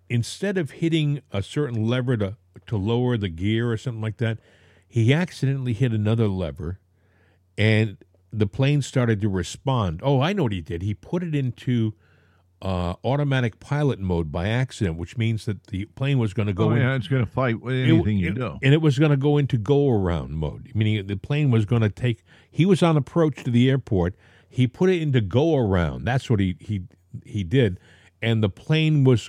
instead 0.08 0.58
of 0.58 0.72
hitting 0.72 1.22
a 1.32 1.42
certain 1.42 1.86
lever 1.86 2.16
to 2.18 2.36
to 2.66 2.76
lower 2.76 3.16
the 3.16 3.28
gear 3.28 3.70
or 3.70 3.76
something 3.76 4.02
like 4.02 4.18
that, 4.18 4.38
he 4.94 5.12
accidentally 5.12 5.72
hit 5.72 5.92
another 5.92 6.28
lever, 6.28 6.78
and 7.58 7.96
the 8.32 8.46
plane 8.46 8.80
started 8.80 9.20
to 9.22 9.28
respond. 9.28 9.98
Oh, 10.04 10.20
I 10.20 10.32
know 10.32 10.44
what 10.44 10.52
he 10.52 10.60
did. 10.60 10.82
He 10.82 10.94
put 10.94 11.24
it 11.24 11.34
into 11.34 11.94
uh, 12.62 12.94
automatic 13.02 13.58
pilot 13.58 13.98
mode 13.98 14.30
by 14.30 14.46
accident, 14.46 14.96
which 14.96 15.16
means 15.16 15.46
that 15.46 15.66
the 15.66 15.86
plane 15.96 16.20
was 16.20 16.32
going 16.32 16.46
to 16.46 16.52
go 16.52 16.66
oh, 16.66 16.70
in 16.70 16.80
yeah, 16.80 16.94
it's 16.94 17.08
going 17.08 17.26
to 17.26 17.28
fight 17.28 17.60
with 17.60 17.74
it- 17.74 17.88
anything 17.88 18.18
you 18.18 18.28
it- 18.28 18.34
do. 18.36 18.56
And 18.62 18.72
it 18.72 18.80
was 18.80 18.96
going 18.96 19.10
to 19.10 19.16
go 19.16 19.36
into 19.36 19.58
go 19.58 19.90
around 19.90 20.36
mode, 20.36 20.70
meaning 20.76 21.04
the 21.08 21.16
plane 21.16 21.50
was 21.50 21.64
going 21.64 21.82
to 21.82 21.90
take. 21.90 22.22
He 22.48 22.64
was 22.64 22.80
on 22.80 22.96
approach 22.96 23.42
to 23.42 23.50
the 23.50 23.68
airport. 23.68 24.14
He 24.48 24.68
put 24.68 24.90
it 24.90 25.02
into 25.02 25.20
go 25.20 25.56
around. 25.56 26.04
That's 26.04 26.30
what 26.30 26.38
he 26.38 26.56
he 26.60 26.82
he 27.24 27.42
did, 27.42 27.80
and 28.22 28.44
the 28.44 28.48
plane 28.48 29.02
was 29.02 29.28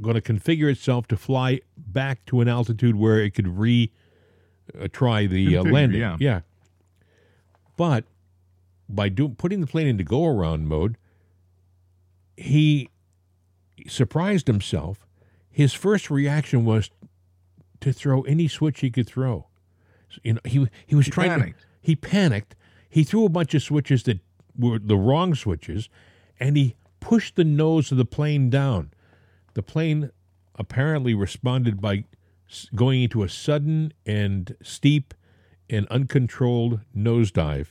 going 0.00 0.14
to 0.14 0.22
configure 0.22 0.70
itself 0.70 1.06
to 1.08 1.18
fly 1.18 1.60
back 1.76 2.24
to 2.26 2.40
an 2.40 2.48
altitude 2.48 2.96
where 2.96 3.20
it 3.20 3.34
could 3.34 3.58
re 3.58 3.92
uh, 4.80 4.88
try 4.92 5.26
the 5.26 5.56
uh, 5.56 5.62
Configure, 5.64 5.72
landing. 5.72 6.16
yeah. 6.20 6.40
but 7.76 8.04
by 8.88 9.08
do, 9.08 9.28
putting 9.30 9.60
the 9.60 9.66
plane 9.66 9.86
into 9.86 10.04
go 10.04 10.26
around 10.26 10.66
mode, 10.68 10.96
he 12.36 12.88
surprised 13.86 14.46
himself. 14.46 15.06
His 15.50 15.72
first 15.72 16.10
reaction 16.10 16.64
was 16.64 16.90
to 17.80 17.92
throw 17.92 18.22
any 18.22 18.48
switch 18.48 18.80
he 18.80 18.90
could 18.90 19.06
throw. 19.06 19.46
You 20.22 20.34
know, 20.34 20.40
he 20.44 20.68
he 20.86 20.94
was 20.94 21.06
He 21.06 21.10
trying 21.12 21.30
panicked. 21.30 21.60
to 21.60 21.66
he 21.82 21.96
panicked. 21.96 22.54
He 22.88 23.04
threw 23.04 23.24
a 23.24 23.28
bunch 23.28 23.54
of 23.54 23.62
switches 23.62 24.02
that 24.04 24.20
were 24.58 24.78
the 24.78 24.96
wrong 24.96 25.34
switches, 25.34 25.88
and 26.40 26.56
he 26.56 26.76
pushed 27.00 27.36
the 27.36 27.44
nose 27.44 27.90
of 27.92 27.98
the 27.98 28.04
plane 28.04 28.48
down. 28.50 28.92
The 29.54 29.62
plane 29.62 30.10
apparently 30.58 31.12
responded 31.14 31.80
by 31.80 32.04
going 32.74 33.02
into 33.02 33.22
a 33.22 33.28
sudden 33.28 33.92
and 34.04 34.56
steep 34.62 35.14
and 35.68 35.86
uncontrolled 35.88 36.80
nosedive 36.96 37.68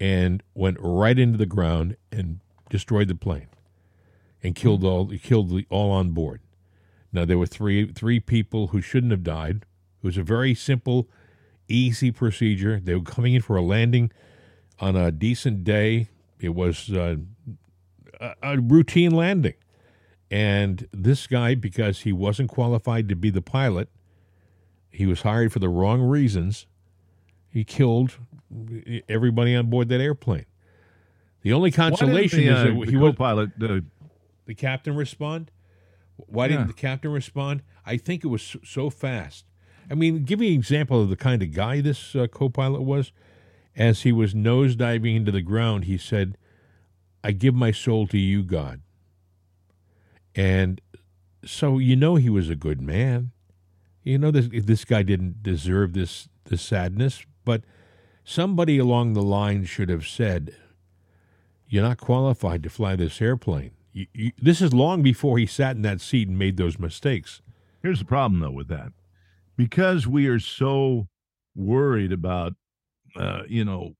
and 0.00 0.42
went 0.54 0.76
right 0.80 1.18
into 1.18 1.38
the 1.38 1.46
ground 1.46 1.96
and 2.12 2.40
destroyed 2.70 3.08
the 3.08 3.14
plane 3.14 3.48
and 4.42 4.54
killed 4.54 4.84
all 4.84 5.08
killed 5.22 5.50
the, 5.50 5.66
all 5.70 5.90
on 5.90 6.10
board. 6.10 6.40
Now 7.12 7.24
there 7.24 7.38
were 7.38 7.46
three 7.46 7.90
three 7.92 8.20
people 8.20 8.68
who 8.68 8.80
shouldn't 8.80 9.12
have 9.12 9.24
died. 9.24 9.64
It 10.02 10.06
was 10.06 10.16
a 10.16 10.22
very 10.22 10.54
simple, 10.54 11.08
easy 11.68 12.10
procedure. 12.10 12.80
They 12.80 12.94
were 12.94 13.02
coming 13.02 13.34
in 13.34 13.42
for 13.42 13.56
a 13.56 13.62
landing 13.62 14.12
on 14.78 14.94
a 14.94 15.10
decent 15.10 15.64
day. 15.64 16.08
It 16.40 16.54
was 16.54 16.90
uh, 16.90 17.16
a, 18.20 18.34
a 18.42 18.60
routine 18.60 19.10
landing, 19.10 19.54
and 20.30 20.86
this 20.92 21.26
guy, 21.26 21.54
because 21.54 22.00
he 22.00 22.12
wasn't 22.12 22.50
qualified 22.50 23.08
to 23.08 23.16
be 23.16 23.30
the 23.30 23.42
pilot, 23.42 23.88
he 24.90 25.06
was 25.06 25.22
hired 25.22 25.52
for 25.52 25.58
the 25.58 25.68
wrong 25.68 26.02
reasons. 26.02 26.66
He 27.48 27.64
killed 27.64 28.18
everybody 29.08 29.54
on 29.54 29.70
board 29.70 29.88
that 29.88 30.00
airplane. 30.00 30.46
The 31.42 31.52
only 31.52 31.70
consolation 31.70 32.40
didn't 32.40 32.56
is 32.56 32.62
the, 32.64 32.70
uh, 32.76 32.80
that 32.80 32.90
he 32.90 32.96
was 32.96 33.10
co-pilot 33.12 33.50
uh, 33.62 33.80
the 34.46 34.54
captain 34.54 34.94
respond? 34.96 35.50
Why 36.16 36.48
didn't 36.48 36.66
the 36.66 36.72
captain 36.72 37.12
respond? 37.12 37.62
I 37.86 37.96
think 37.96 38.24
it 38.24 38.28
was 38.28 38.42
so- 38.42 38.58
so 38.64 38.90
fast. 38.90 39.44
I 39.90 39.94
mean, 39.94 40.24
give 40.24 40.40
me 40.40 40.48
an 40.48 40.54
example 40.54 41.00
of 41.02 41.08
the 41.08 41.16
kind 41.16 41.42
of 41.42 41.52
guy 41.52 41.80
this 41.80 42.14
uh, 42.16 42.26
co-pilot 42.26 42.82
was. 42.82 43.12
As 43.76 44.02
he 44.02 44.10
was 44.10 44.34
nosediving 44.34 45.14
into 45.14 45.30
the 45.30 45.40
ground, 45.40 45.84
he 45.84 45.96
said, 45.96 46.36
"I 47.22 47.30
give 47.30 47.54
my 47.54 47.70
soul 47.70 48.08
to 48.08 48.18
you, 48.18 48.42
God." 48.42 48.80
And 50.38 50.80
so 51.44 51.78
you 51.78 51.96
know 51.96 52.14
he 52.14 52.30
was 52.30 52.48
a 52.48 52.54
good 52.54 52.80
man. 52.80 53.32
You 54.04 54.18
know 54.18 54.30
this 54.30 54.48
this 54.64 54.84
guy 54.84 55.02
didn't 55.02 55.42
deserve 55.42 55.94
this 55.94 56.28
this 56.44 56.62
sadness, 56.62 57.24
but 57.44 57.64
somebody 58.24 58.78
along 58.78 59.14
the 59.14 59.22
line 59.22 59.64
should 59.64 59.88
have 59.88 60.06
said, 60.06 60.54
"You're 61.68 61.82
not 61.82 61.98
qualified 61.98 62.62
to 62.62 62.70
fly 62.70 62.94
this 62.94 63.20
airplane." 63.20 63.72
You, 63.92 64.06
you, 64.14 64.32
this 64.40 64.62
is 64.62 64.72
long 64.72 65.02
before 65.02 65.38
he 65.38 65.46
sat 65.46 65.74
in 65.74 65.82
that 65.82 66.00
seat 66.00 66.28
and 66.28 66.38
made 66.38 66.56
those 66.56 66.78
mistakes. 66.78 67.42
Here's 67.82 67.98
the 67.98 68.04
problem, 68.04 68.40
though, 68.40 68.50
with 68.52 68.68
that. 68.68 68.92
Because 69.56 70.06
we 70.06 70.28
are 70.28 70.38
so 70.38 71.08
worried 71.56 72.12
about, 72.12 72.52
uh, 73.16 73.42
you 73.48 73.64
know, 73.64 73.96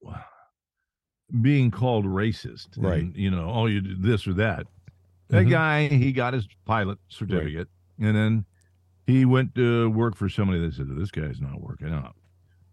being 1.43 1.71
called 1.73 2.05
racist, 2.07 2.77
and, 2.77 2.85
Right. 2.85 3.17
you 3.17 3.31
know, 3.31 3.51
oh, 3.53 3.67
you 3.67 3.81
did 3.81 4.03
this 4.03 4.27
or 4.29 4.35
that. 4.35 4.67
That 5.29 5.47
Mhm. 5.47 5.51
guy, 5.51 5.89
he 5.89 6.13
got 6.13 6.35
his 6.35 6.49
pilot 6.65 6.99
certificate, 7.09 7.69
and 7.99 8.17
then 8.17 8.45
he 9.07 9.25
went 9.25 9.55
to 9.57 9.91
work 9.91 10.17
for 10.17 10.29
somebody 10.29 10.61
that 10.61 10.75
said, 10.75 10.87
"This 10.97 11.11
guy's 11.11 11.41
not 11.41 11.61
working 11.61 11.89
out." 11.93 12.17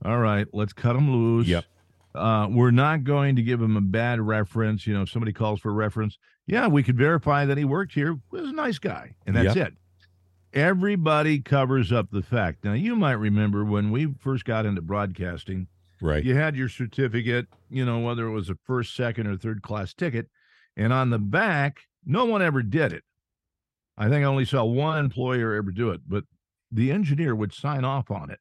All 0.03 0.19
right, 0.19 0.47
let's 0.53 0.73
cut 0.73 0.95
him 0.95 1.09
loose. 1.11 1.47
Yep. 1.47 1.65
Uh, 2.13 2.47
we're 2.49 2.71
not 2.71 3.03
going 3.03 3.35
to 3.35 3.41
give 3.43 3.61
him 3.61 3.75
a 3.75 3.81
bad 3.81 4.21
reference. 4.21 4.87
You 4.87 4.93
know, 4.93 5.01
if 5.01 5.09
somebody 5.09 5.33
calls 5.33 5.59
for 5.59 5.69
a 5.69 5.73
reference, 5.73 6.17
yeah, 6.47 6.67
we 6.67 6.81
could 6.81 6.97
verify 6.97 7.45
that 7.45 7.57
he 7.57 7.65
worked 7.65 7.93
here. 7.93 8.13
He 8.13 8.19
was 8.41 8.49
a 8.49 8.53
nice 8.53 8.79
guy, 8.79 9.15
and 9.25 9.35
that's 9.35 9.55
Yep. 9.55 9.67
it. 9.69 9.73
Everybody 10.53 11.39
covers 11.39 11.91
up 11.91 12.11
the 12.11 12.21
fact. 12.21 12.63
Now, 12.63 12.73
you 12.73 12.95
might 12.95 13.13
remember 13.13 13.65
when 13.65 13.91
we 13.91 14.13
first 14.19 14.45
got 14.45 14.65
into 14.65 14.81
broadcasting, 14.81 15.67
Right. 16.01 16.23
you 16.23 16.35
had 16.35 16.55
your 16.55 16.69
certificate, 16.69 17.47
you 17.69 17.83
know, 17.83 17.99
whether 17.99 18.25
it 18.27 18.31
was 18.31 18.49
a 18.49 18.55
first, 18.55 18.95
second, 18.95 19.27
or 19.27 19.35
third 19.35 19.61
class 19.61 19.93
ticket, 19.93 20.29
and 20.77 20.93
on 20.93 21.09
the 21.09 21.19
back, 21.19 21.79
no 22.05 22.25
one 22.25 22.41
ever 22.41 22.61
did 22.61 22.93
it. 22.93 23.03
I 23.97 24.09
think 24.09 24.23
I 24.23 24.27
only 24.27 24.45
saw 24.45 24.63
one 24.63 24.99
employer 24.99 25.53
ever 25.53 25.71
do 25.71 25.91
it, 25.91 26.01
but 26.07 26.25
the 26.71 26.91
engineer 26.91 27.35
would 27.35 27.53
sign 27.53 27.85
off 27.85 28.11
on 28.11 28.29
it. 28.29 28.39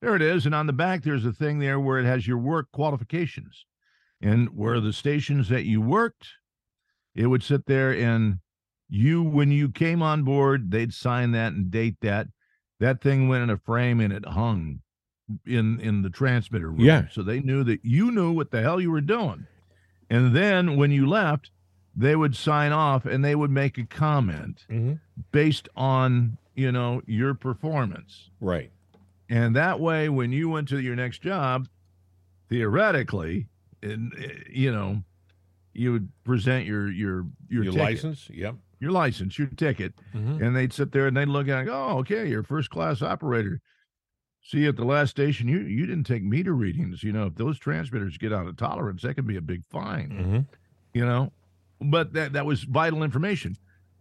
There 0.00 0.16
it 0.16 0.22
is. 0.22 0.46
And 0.46 0.54
on 0.54 0.66
the 0.66 0.72
back, 0.72 1.02
there's 1.02 1.26
a 1.26 1.32
thing 1.32 1.58
there 1.58 1.80
where 1.80 1.98
it 1.98 2.06
has 2.06 2.26
your 2.26 2.38
work 2.38 2.68
qualifications 2.72 3.66
and 4.22 4.48
where 4.56 4.80
the 4.80 4.92
stations 4.92 5.48
that 5.48 5.64
you 5.64 5.80
worked, 5.80 6.28
it 7.14 7.26
would 7.26 7.42
sit 7.42 7.66
there 7.66 7.92
and 7.92 8.38
you, 8.88 9.22
when 9.22 9.50
you 9.50 9.70
came 9.70 10.02
on 10.02 10.22
board, 10.22 10.70
they'd 10.70 10.94
sign 10.94 11.32
that 11.32 11.52
and 11.52 11.70
date 11.70 11.96
that. 12.00 12.28
That 12.80 13.02
thing 13.02 13.28
went 13.28 13.42
in 13.42 13.50
a 13.50 13.58
frame 13.58 14.00
and 14.00 14.12
it 14.12 14.24
hung 14.24 14.80
in 15.44 15.80
in 15.80 16.02
the 16.02 16.10
transmitter 16.10 16.68
room. 16.70 16.80
Yeah. 16.80 17.08
So 17.10 17.22
they 17.22 17.40
knew 17.40 17.64
that 17.64 17.80
you 17.82 18.10
knew 18.10 18.32
what 18.32 18.50
the 18.50 18.62
hell 18.62 18.80
you 18.80 18.90
were 18.90 19.00
doing. 19.00 19.46
And 20.08 20.34
then 20.34 20.76
when 20.76 20.90
you 20.90 21.06
left, 21.06 21.50
they 21.98 22.14
would 22.14 22.36
sign 22.36 22.70
off 22.72 23.04
and 23.04 23.24
they 23.24 23.34
would 23.34 23.50
make 23.50 23.76
a 23.76 23.84
comment 23.84 24.64
hmm 24.70 24.92
based 25.32 25.68
on, 25.76 26.38
you 26.54 26.70
know, 26.70 27.02
your 27.06 27.34
performance. 27.34 28.30
Right. 28.40 28.70
And 29.28 29.54
that 29.56 29.80
way, 29.80 30.08
when 30.08 30.30
you 30.32 30.48
went 30.48 30.68
to 30.68 30.78
your 30.80 30.94
next 30.96 31.20
job, 31.22 31.66
theoretically, 32.48 33.46
and 33.82 34.12
you 34.50 34.72
know, 34.72 35.02
you 35.74 35.92
would 35.92 36.08
present 36.24 36.66
your 36.66 36.90
your 36.90 37.26
your, 37.48 37.64
Your, 37.64 37.72
license. 37.72 38.30
Yep. 38.32 38.54
your 38.80 38.92
license, 38.92 39.38
your 39.38 39.48
ticket, 39.48 39.92
Mhm. 40.14 40.40
and 40.42 40.56
they'd 40.56 40.72
sit 40.72 40.92
there 40.92 41.06
and 41.08 41.16
they'd 41.16 41.28
look 41.28 41.48
at 41.48 41.66
it. 41.66 41.70
Oh, 41.70 41.98
okay, 41.98 42.28
you're 42.28 42.40
a 42.40 42.44
first 42.44 42.70
class 42.70 43.02
operator. 43.02 43.60
See, 44.42 44.66
at 44.66 44.76
the 44.76 44.84
last 44.84 45.10
station, 45.10 45.46
you 45.48 45.60
you 45.60 45.84
didn't 45.84 46.04
take 46.04 46.22
meter 46.22 46.54
readings. 46.54 47.02
You 47.02 47.12
know, 47.12 47.26
if 47.26 47.34
those 47.34 47.58
transmitters 47.58 48.16
get 48.18 48.32
out 48.32 48.46
of 48.46 48.56
tolerance, 48.56 49.02
that 49.02 49.14
can 49.14 49.26
be 49.26 49.36
a 49.36 49.42
big 49.42 49.64
fine 49.66 50.10
Mhm. 50.10 50.46
you 50.94 51.04
know 51.04 51.32
but 51.80 52.12
that 52.12 52.32
that 52.32 52.46
was 52.46 52.64
vital 52.64 53.02
information. 53.02 53.56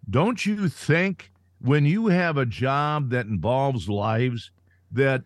Don't 0.09 0.45
you 0.45 0.69
think 0.69 1.31
when 1.59 1.85
you 1.85 2.07
have 2.07 2.37
a 2.37 2.45
job 2.45 3.09
that 3.09 3.25
involves 3.25 3.89
lives 3.89 4.51
that 4.91 5.23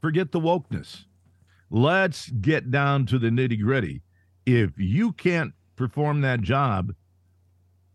forget 0.00 0.32
the 0.32 0.40
wokeness? 0.40 1.04
Let's 1.70 2.30
get 2.30 2.70
down 2.70 3.06
to 3.06 3.18
the 3.18 3.28
nitty 3.28 3.60
gritty 3.60 4.02
if 4.46 4.78
you 4.78 5.12
can't 5.12 5.52
perform 5.76 6.20
that 6.20 6.40
job 6.40 6.94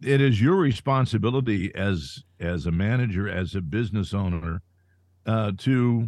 it 0.02 0.22
is 0.22 0.42
your 0.42 0.56
responsibility 0.56 1.74
as 1.76 2.24
as 2.40 2.66
a 2.66 2.72
manager 2.72 3.30
as 3.30 3.56
a 3.56 3.62
business 3.62 4.14
owner 4.14 4.62
uh, 5.26 5.52
to 5.58 6.08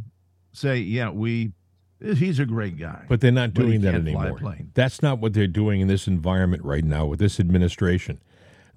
say 0.53 0.78
yeah 0.78 1.09
we 1.09 1.51
he's 2.02 2.39
a 2.39 2.45
great 2.45 2.78
guy 2.78 3.06
But 3.08 3.22
they're 3.22 3.32
not 3.32 3.54
doing 3.54 3.82
that 3.82 3.93
anymore. 3.95 4.39
That's 4.74 5.02
not 5.02 5.20
what 5.20 5.34
they're 5.34 5.47
doing 5.47 5.82
in 5.82 5.88
this 5.88 6.08
environment 6.08 6.64
right 6.64 6.84
now 6.84 7.06
with 7.06 7.20
this 7.20 7.39
administration. 7.39 8.22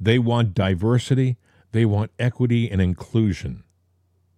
They 0.00 0.18
want 0.18 0.54
diversity. 0.54 1.36
They 1.72 1.84
want 1.84 2.10
equity 2.18 2.70
and 2.70 2.80
inclusion. 2.82 3.64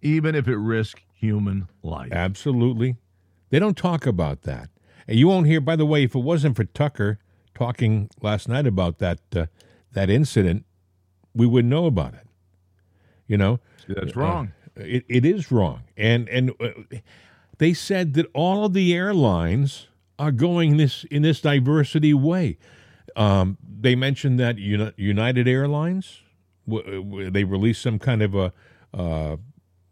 even 0.01 0.35
if 0.35 0.47
it 0.47 0.57
risks 0.57 1.01
human 1.13 1.67
life. 1.83 2.11
Absolutely. 2.11 2.95
They 3.49 3.59
don't 3.59 3.77
talk 3.77 4.05
about 4.05 4.43
that. 4.43 4.69
And 5.07 5.17
you 5.17 5.27
won't 5.27 5.47
hear, 5.47 5.59
by 5.61 5.75
the 5.75 5.85
way, 5.85 6.03
if 6.03 6.15
it 6.15 6.19
wasn't 6.19 6.55
for 6.55 6.63
Tucker 6.65 7.19
talking 7.55 8.09
last 8.21 8.47
night 8.47 8.67
about 8.67 8.99
that 8.99 9.19
uh, 9.35 9.45
that 9.93 10.09
incident, 10.09 10.65
we 11.33 11.45
wouldn't 11.47 11.69
know 11.69 11.85
about 11.85 12.13
it. 12.13 12.27
You 13.27 13.37
know, 13.37 13.59
That's 13.87 14.15
wrong. 14.15 14.51
it, 14.75 15.05
it 15.09 15.25
is 15.25 15.51
wrong. 15.51 15.81
And 15.95 16.27
and 16.29 16.51
uh, 16.59 16.69
they 17.57 17.73
said 17.73 18.13
that 18.13 18.27
all 18.33 18.65
of 18.65 18.73
the 18.73 18.93
airlines 18.93 19.87
are 20.19 20.31
going 20.31 20.77
this 20.77 21.03
in 21.05 21.21
this 21.21 21.41
diversity 21.41 22.13
way. 22.13 22.57
Um, 23.15 23.57
they 23.79 23.95
mentioned 23.95 24.39
that 24.39 24.57
Uni- 24.57 24.93
United 24.95 25.47
Airlines 25.47 26.21
they 26.67 27.43
released 27.43 27.81
some 27.81 27.97
kind 27.97 28.21
of 28.21 28.35
a 28.35 28.53
uh, 28.93 29.37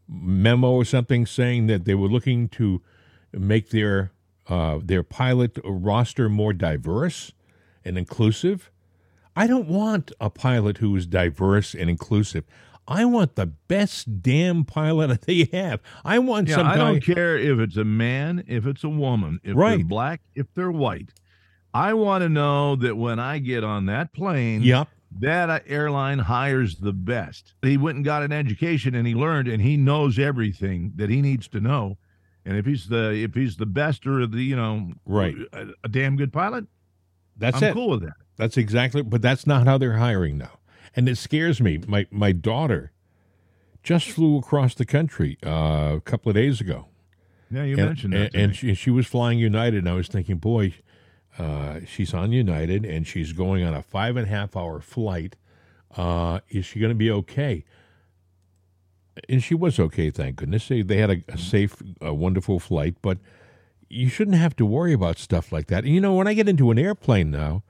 memo 0.07 0.71
or 0.71 0.85
something 0.85 1.25
saying 1.25 1.67
that 1.67 1.85
they 1.85 1.95
were 1.95 2.07
looking 2.07 2.49
to 2.49 2.81
make 3.31 3.69
their 3.69 4.11
uh, 4.47 4.79
their 4.83 5.03
pilot 5.03 5.57
roster 5.63 6.29
more 6.29 6.53
diverse 6.53 7.31
and 7.83 7.97
inclusive. 7.97 8.69
I 9.35 9.47
don't 9.47 9.67
want 9.67 10.11
a 10.19 10.29
pilot 10.29 10.77
who 10.77 10.95
is 10.95 11.05
diverse 11.07 11.73
and 11.73 11.89
inclusive. 11.89 12.45
I 12.87 13.05
want 13.05 13.35
the 13.35 13.47
best 13.47 14.21
damn 14.21 14.63
pilot 14.63 15.07
that 15.09 15.21
they 15.23 15.49
have. 15.57 15.81
I 16.03 16.19
want 16.19 16.47
Yeah, 16.49 16.55
some 16.57 16.67
I 16.67 16.75
guy. 16.75 16.91
don't 16.91 17.03
care 17.03 17.37
if 17.37 17.59
it's 17.59 17.77
a 17.77 17.83
man, 17.85 18.43
if 18.47 18.65
it's 18.65 18.83
a 18.83 18.89
woman, 18.89 19.39
if 19.43 19.55
they're 19.57 19.79
black, 19.85 20.21
if 20.35 20.47
they're 20.53 20.71
white. 20.71 21.09
I 21.73 21.93
want 21.93 22.21
to 22.21 22.29
know 22.29 22.75
that 22.77 22.95
when 22.95 23.19
I 23.19 23.39
get 23.39 23.63
on 23.63 23.85
that 23.87 24.13
plane, 24.13 24.61
Yep. 24.61 24.87
that 25.19 25.49
uh, 25.49 25.59
airline 25.67 26.19
hires 26.19 26.77
the 26.77 26.93
best. 26.93 27.53
He 27.63 27.75
went 27.77 27.97
and 27.97 28.05
got 28.05 28.23
an 28.23 28.31
education 28.31 28.95
and 28.95 29.05
he 29.07 29.13
learned 29.15 29.47
and 29.49 29.61
he 29.61 29.75
knows 29.75 30.17
everything 30.19 30.93
that 30.95 31.09
he 31.09 31.21
needs 31.21 31.47
to 31.49 31.59
know. 31.59 31.97
And 32.45 32.55
if 32.57 32.65
he's 32.65 32.87
the 32.87 33.11
if 33.13 33.33
he's 33.33 33.57
the 33.57 33.65
best 33.65 34.05
or 34.05 34.25
the 34.27 34.37
you 34.41 34.55
know 34.55 34.91
Right. 35.05 35.35
a, 35.51 35.69
a 35.83 35.89
damn 35.89 36.15
good 36.15 36.31
pilot, 36.31 36.65
That's 37.35 37.57
I'm 37.57 37.63
it. 37.63 37.73
cool 37.73 37.89
with 37.89 38.01
that. 38.03 38.13
That's 38.37 38.55
exactly, 38.57 39.01
but 39.01 39.21
that's 39.21 39.47
not 39.47 39.65
how 39.65 39.77
they're 39.77 39.97
hiring 39.97 40.37
now, 40.37 40.51
and 40.95 41.07
it 41.09 41.17
scares 41.17 41.59
me. 41.61 41.79
My 41.87 42.07
my 42.11 42.31
daughter 42.31 42.91
just 43.83 44.09
flew 44.09 44.37
across 44.37 44.73
the 44.73 44.85
country 44.85 45.37
uh, 45.45 45.93
a 45.97 46.01
couple 46.03 46.29
of 46.29 46.35
days 46.35 46.59
ago, 46.59 46.87
Yeah, 47.51 47.63
you 47.63 47.77
and, 47.77 47.85
mentioned 47.85 48.13
that. 48.13 48.21
and, 48.21 48.31
to 48.33 48.39
and 48.39 48.51
me. 48.51 48.55
she, 48.57 48.73
she 48.73 48.89
was 48.89 49.05
flying 49.05 49.37
United, 49.37 49.77
and 49.77 49.89
I 49.89 49.93
was 49.93 50.07
thinking, 50.07 50.37
boy, 50.37 50.73
uh, 51.37 51.81
she's 51.85 52.11
on 52.13 52.31
United, 52.31 52.83
and 52.83 53.05
she's 53.05 53.31
going 53.31 53.63
on 53.63 53.75
a 53.75 53.83
five 53.83 54.17
and 54.17 54.25
a 54.25 54.29
half 54.29 54.55
hour 54.57 54.79
flight. 54.81 55.35
Uh, 55.95 56.39
is 56.49 56.65
she 56.65 56.79
going 56.79 56.89
to 56.89 56.95
be 56.95 57.11
okay? 57.11 57.63
And 59.29 59.41
she 59.43 59.53
was 59.55 59.79
okay, 59.79 60.09
thank 60.09 60.35
goodness. 60.37 60.67
They, 60.67 60.81
they 60.81 60.97
had 60.97 61.09
a, 61.09 61.23
a 61.29 61.37
safe, 61.37 61.75
a 62.01 62.13
wonderful 62.13 62.59
flight, 62.59 62.95
but 63.01 63.17
you 63.87 64.09
shouldn't 64.09 64.35
have 64.37 64.55
to 64.57 64.65
worry 64.65 64.91
about 64.93 65.19
stuff 65.19 65.51
like 65.51 65.67
that. 65.67 65.85
And 65.85 65.93
you 65.93 66.01
know, 66.01 66.15
when 66.15 66.27
I 66.27 66.33
get 66.33 66.49
into 66.49 66.71
an 66.71 66.79
airplane 66.79 67.31
now, 67.31 67.63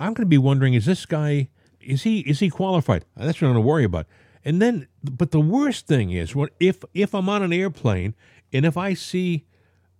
I'm 0.00 0.14
going 0.14 0.24
to 0.24 0.30
be 0.30 0.38
wondering: 0.38 0.72
Is 0.74 0.86
this 0.86 1.04
guy 1.04 1.48
is 1.86 2.02
he 2.02 2.20
is 2.20 2.40
he 2.40 2.50
qualified? 2.50 3.04
That's 3.16 3.40
what 3.40 3.48
I'm 3.48 3.54
going 3.54 3.64
to 3.64 3.68
worry 3.68 3.84
about. 3.84 4.06
And 4.44 4.62
then, 4.62 4.86
but 5.02 5.30
the 5.30 5.40
worst 5.40 5.86
thing 5.86 6.10
is 6.10 6.34
when 6.34 6.48
if 6.60 6.84
if 6.94 7.14
I'm 7.14 7.28
on 7.28 7.42
an 7.42 7.52
airplane 7.52 8.14
and 8.52 8.64
if 8.64 8.76
I 8.76 8.94
see 8.94 9.46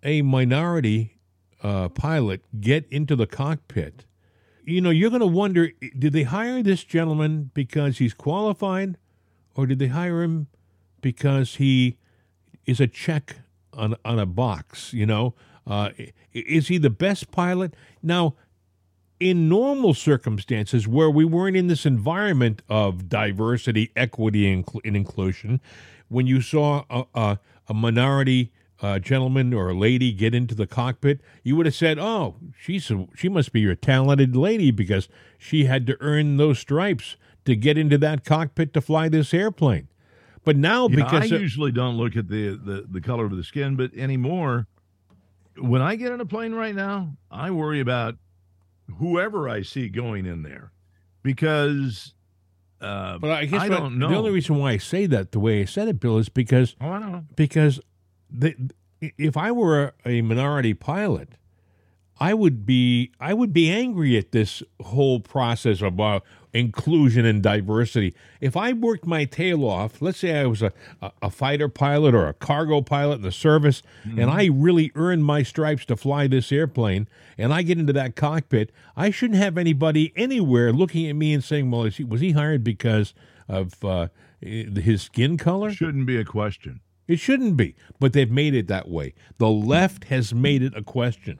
a 0.02 0.22
minority 0.22 1.18
uh, 1.62 1.88
pilot 1.88 2.42
get 2.60 2.86
into 2.90 3.16
the 3.16 3.26
cockpit, 3.26 4.04
you 4.64 4.80
know, 4.80 4.90
you're 4.90 5.10
going 5.10 5.20
to 5.20 5.26
wonder: 5.26 5.72
Did 5.98 6.12
they 6.12 6.24
hire 6.24 6.62
this 6.62 6.84
gentleman 6.84 7.50
because 7.54 7.98
he's 7.98 8.14
qualified, 8.14 8.98
or 9.54 9.66
did 9.66 9.78
they 9.78 9.88
hire 9.88 10.22
him 10.22 10.48
because 11.00 11.56
he 11.56 11.98
is 12.66 12.80
a 12.80 12.86
check 12.86 13.36
on 13.72 13.96
on 14.04 14.18
a 14.18 14.26
box? 14.26 14.92
You 14.92 15.06
know, 15.06 15.34
uh, 15.66 15.90
is 16.32 16.68
he 16.68 16.78
the 16.78 16.90
best 16.90 17.30
pilot 17.30 17.74
now? 18.02 18.34
In 19.18 19.48
normal 19.48 19.94
circumstances 19.94 20.86
where 20.86 21.10
we 21.10 21.24
weren't 21.24 21.56
in 21.56 21.68
this 21.68 21.86
environment 21.86 22.62
of 22.68 23.08
diversity, 23.08 23.90
equity, 23.96 24.50
and, 24.52 24.64
inclusion, 24.84 25.60
when 26.08 26.26
you 26.26 26.40
saw 26.40 26.84
a, 26.90 27.04
a, 27.14 27.38
a 27.68 27.74
minority 27.74 28.52
uh, 28.82 28.98
gentleman 28.98 29.54
or 29.54 29.70
a 29.70 29.74
lady 29.74 30.12
get 30.12 30.34
into 30.34 30.54
the 30.54 30.66
cockpit, 30.66 31.20
you 31.42 31.56
would 31.56 31.66
have 31.66 31.74
said, 31.74 31.98
"Oh, 31.98 32.36
she's 32.58 32.90
a, 32.90 33.06
she 33.16 33.28
must 33.28 33.52
be 33.52 33.64
a 33.70 33.74
talented 33.74 34.36
lady 34.36 34.70
because 34.70 35.08
she 35.38 35.64
had 35.64 35.86
to 35.86 35.96
earn 36.00 36.36
those 36.36 36.58
stripes 36.58 37.16
to 37.46 37.56
get 37.56 37.78
into 37.78 37.96
that 37.98 38.24
cockpit 38.24 38.74
to 38.74 38.80
fly 38.82 39.08
this 39.08 39.32
airplane." 39.32 39.88
But 40.44 40.56
now, 40.56 40.88
You 40.88 40.96
know, 40.96 41.04
because 41.04 41.32
I 41.32 41.36
of- 41.36 41.40
usually 41.40 41.72
don't 41.72 41.96
look 41.96 42.16
at 42.16 42.28
the, 42.28 42.50
the 42.50 42.86
the 42.88 43.00
color 43.00 43.24
of 43.24 43.34
the 43.34 43.44
skin, 43.44 43.76
but 43.76 43.94
anymore, 43.94 44.66
when 45.58 45.80
I 45.80 45.96
get 45.96 46.12
in 46.12 46.20
a 46.20 46.26
plane 46.26 46.52
right 46.54 46.74
now, 46.74 47.16
I 47.30 47.50
worry 47.52 47.80
about 47.80 48.16
whoever 48.98 49.48
I 49.48 49.62
see 49.62 49.88
going 49.88 50.26
in 50.26 50.42
there, 50.42 50.72
because 51.22 52.14
uh, 52.80 53.18
but 53.18 53.30
I 53.30 53.46
guess 53.46 53.62
I 53.62 53.68
don't 53.68 53.98
know. 53.98 54.08
the 54.08 54.16
only 54.16 54.30
reason 54.30 54.56
why 54.58 54.72
I 54.72 54.78
say 54.78 55.06
that 55.06 55.32
the 55.32 55.40
way 55.40 55.62
I 55.62 55.64
said 55.64 55.88
it, 55.88 55.98
Bill, 55.98 56.18
is 56.18 56.28
because 56.28 56.76
oh, 56.80 56.90
I 56.90 56.98
don't 56.98 57.12
know. 57.12 57.24
because 57.34 57.80
the, 58.30 58.54
if 59.00 59.36
I 59.36 59.50
were 59.50 59.94
a, 60.04 60.18
a 60.18 60.22
minority 60.22 60.74
pilot, 60.74 61.30
I 62.20 62.34
would 62.34 62.66
be 62.66 63.12
I 63.18 63.34
would 63.34 63.52
be 63.52 63.70
angry 63.70 64.16
at 64.16 64.32
this 64.32 64.62
whole 64.82 65.20
process 65.20 65.80
of 65.80 65.98
uh, 65.98 66.20
inclusion 66.56 67.24
and 67.24 67.42
diversity. 67.42 68.14
If 68.40 68.56
I 68.56 68.72
worked 68.72 69.06
my 69.06 69.24
tail 69.24 69.64
off, 69.64 70.00
let's 70.00 70.18
say 70.18 70.40
I 70.40 70.46
was 70.46 70.62
a, 70.62 70.72
a, 71.02 71.12
a 71.22 71.30
fighter 71.30 71.68
pilot 71.68 72.14
or 72.14 72.26
a 72.26 72.34
cargo 72.34 72.80
pilot 72.80 73.16
in 73.16 73.22
the 73.22 73.32
service, 73.32 73.82
and 74.04 74.30
I 74.30 74.46
really 74.46 74.90
earned 74.94 75.24
my 75.24 75.42
stripes 75.42 75.84
to 75.86 75.96
fly 75.96 76.26
this 76.26 76.50
airplane, 76.50 77.08
and 77.36 77.52
I 77.52 77.62
get 77.62 77.78
into 77.78 77.92
that 77.92 78.16
cockpit, 78.16 78.72
I 78.96 79.10
shouldn't 79.10 79.38
have 79.38 79.58
anybody 79.58 80.12
anywhere 80.16 80.72
looking 80.72 81.06
at 81.08 81.16
me 81.16 81.34
and 81.34 81.44
saying, 81.44 81.70
"Well, 81.70 81.84
is 81.84 81.96
he, 81.98 82.04
was 82.04 82.20
he 82.20 82.32
hired 82.32 82.64
because 82.64 83.12
of 83.48 83.84
uh, 83.84 84.08
his 84.40 85.02
skin 85.02 85.36
color?" 85.36 85.70
Shouldn't 85.70 86.06
be 86.06 86.16
a 86.16 86.24
question. 86.24 86.80
It 87.06 87.20
shouldn't 87.20 87.56
be, 87.56 87.76
but 88.00 88.14
they've 88.14 88.30
made 88.30 88.54
it 88.54 88.66
that 88.68 88.88
way. 88.88 89.14
The 89.38 89.48
left 89.48 90.04
has 90.04 90.34
made 90.34 90.62
it 90.62 90.76
a 90.76 90.82
question. 90.82 91.38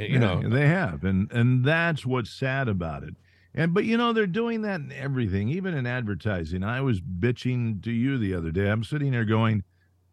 Uh, 0.00 0.04
You 0.04 0.18
know, 0.18 0.48
they 0.48 0.66
have, 0.66 1.04
and 1.04 1.30
and 1.30 1.64
that's 1.64 2.06
what's 2.06 2.30
sad 2.30 2.68
about 2.68 3.02
it. 3.04 3.14
And 3.54 3.74
but 3.74 3.84
you 3.84 3.96
know 3.98 4.12
they're 4.12 4.26
doing 4.26 4.62
that 4.62 4.80
in 4.80 4.92
everything, 4.92 5.48
even 5.50 5.74
in 5.74 5.86
advertising. 5.86 6.64
I 6.64 6.80
was 6.80 7.00
bitching 7.00 7.82
to 7.84 7.90
you 7.90 8.16
the 8.18 8.34
other 8.34 8.50
day. 8.50 8.70
I'm 8.70 8.82
sitting 8.84 9.12
there 9.12 9.26
going, 9.26 9.62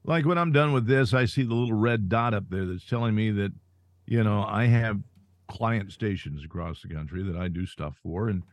like 0.04 0.26
when 0.26 0.38
I'm 0.38 0.52
done 0.52 0.74
with 0.74 0.88
this, 0.88 1.14
I 1.14 1.26
see 1.26 1.44
the 1.44 1.54
little 1.54 1.78
red 1.78 2.10
dot 2.10 2.34
up 2.34 2.50
there 2.50 2.66
that's 2.66 2.86
telling 2.86 3.16
me 3.16 3.32
that, 3.32 3.54
you 4.08 4.24
know, 4.24 4.44
I 4.46 4.66
have 4.66 5.00
client 5.48 5.92
stations 5.92 6.44
across 6.44 6.82
the 6.82 6.90
country 6.90 7.24
that 7.24 7.38
I 7.38 7.48
do 7.48 7.66
stuff 7.66 7.96
for, 8.04 8.28
and 8.28 8.44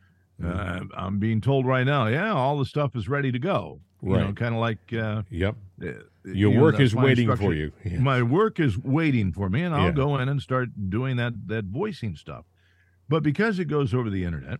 uh, 0.43 0.81
I'm 0.95 1.19
being 1.19 1.41
told 1.41 1.65
right 1.65 1.85
now, 1.85 2.07
yeah, 2.07 2.31
all 2.33 2.57
the 2.57 2.65
stuff 2.65 2.95
is 2.95 3.09
ready 3.09 3.31
to 3.31 3.39
go. 3.39 3.81
You 4.03 4.09
know, 4.09 4.25
Right. 4.25 4.35
kind 4.35 4.53
of 4.53 4.61
like 4.61 4.93
uh, 4.93 5.23
yep. 5.31 5.55
uh, 5.81 5.85
Your 5.85 6.03
you 6.23 6.53
know, 6.53 6.61
work 6.61 6.79
is 6.79 6.93
waiting 6.93 7.27
instruction 7.29 7.47
for 7.47 7.53
you. 7.53 7.71
Yeah. 7.83 7.99
my 7.99 8.21
work 8.21 8.59
is 8.59 8.77
waiting 8.77 9.31
for 9.33 9.49
me 9.49 9.63
and 9.63 9.73
I'll 9.73 9.85
Yeah. 9.85 9.91
go 9.91 10.17
in 10.19 10.29
and 10.29 10.39
start 10.39 10.69
doing 10.89 11.17
that 11.17 11.47
that 11.47 11.65
voicing 11.65 12.15
stuff. 12.15 12.45
But 13.09 13.23
because 13.23 13.57
it 13.57 13.65
goes 13.65 13.95
over 13.95 14.11
the 14.11 14.23
internet, 14.23 14.59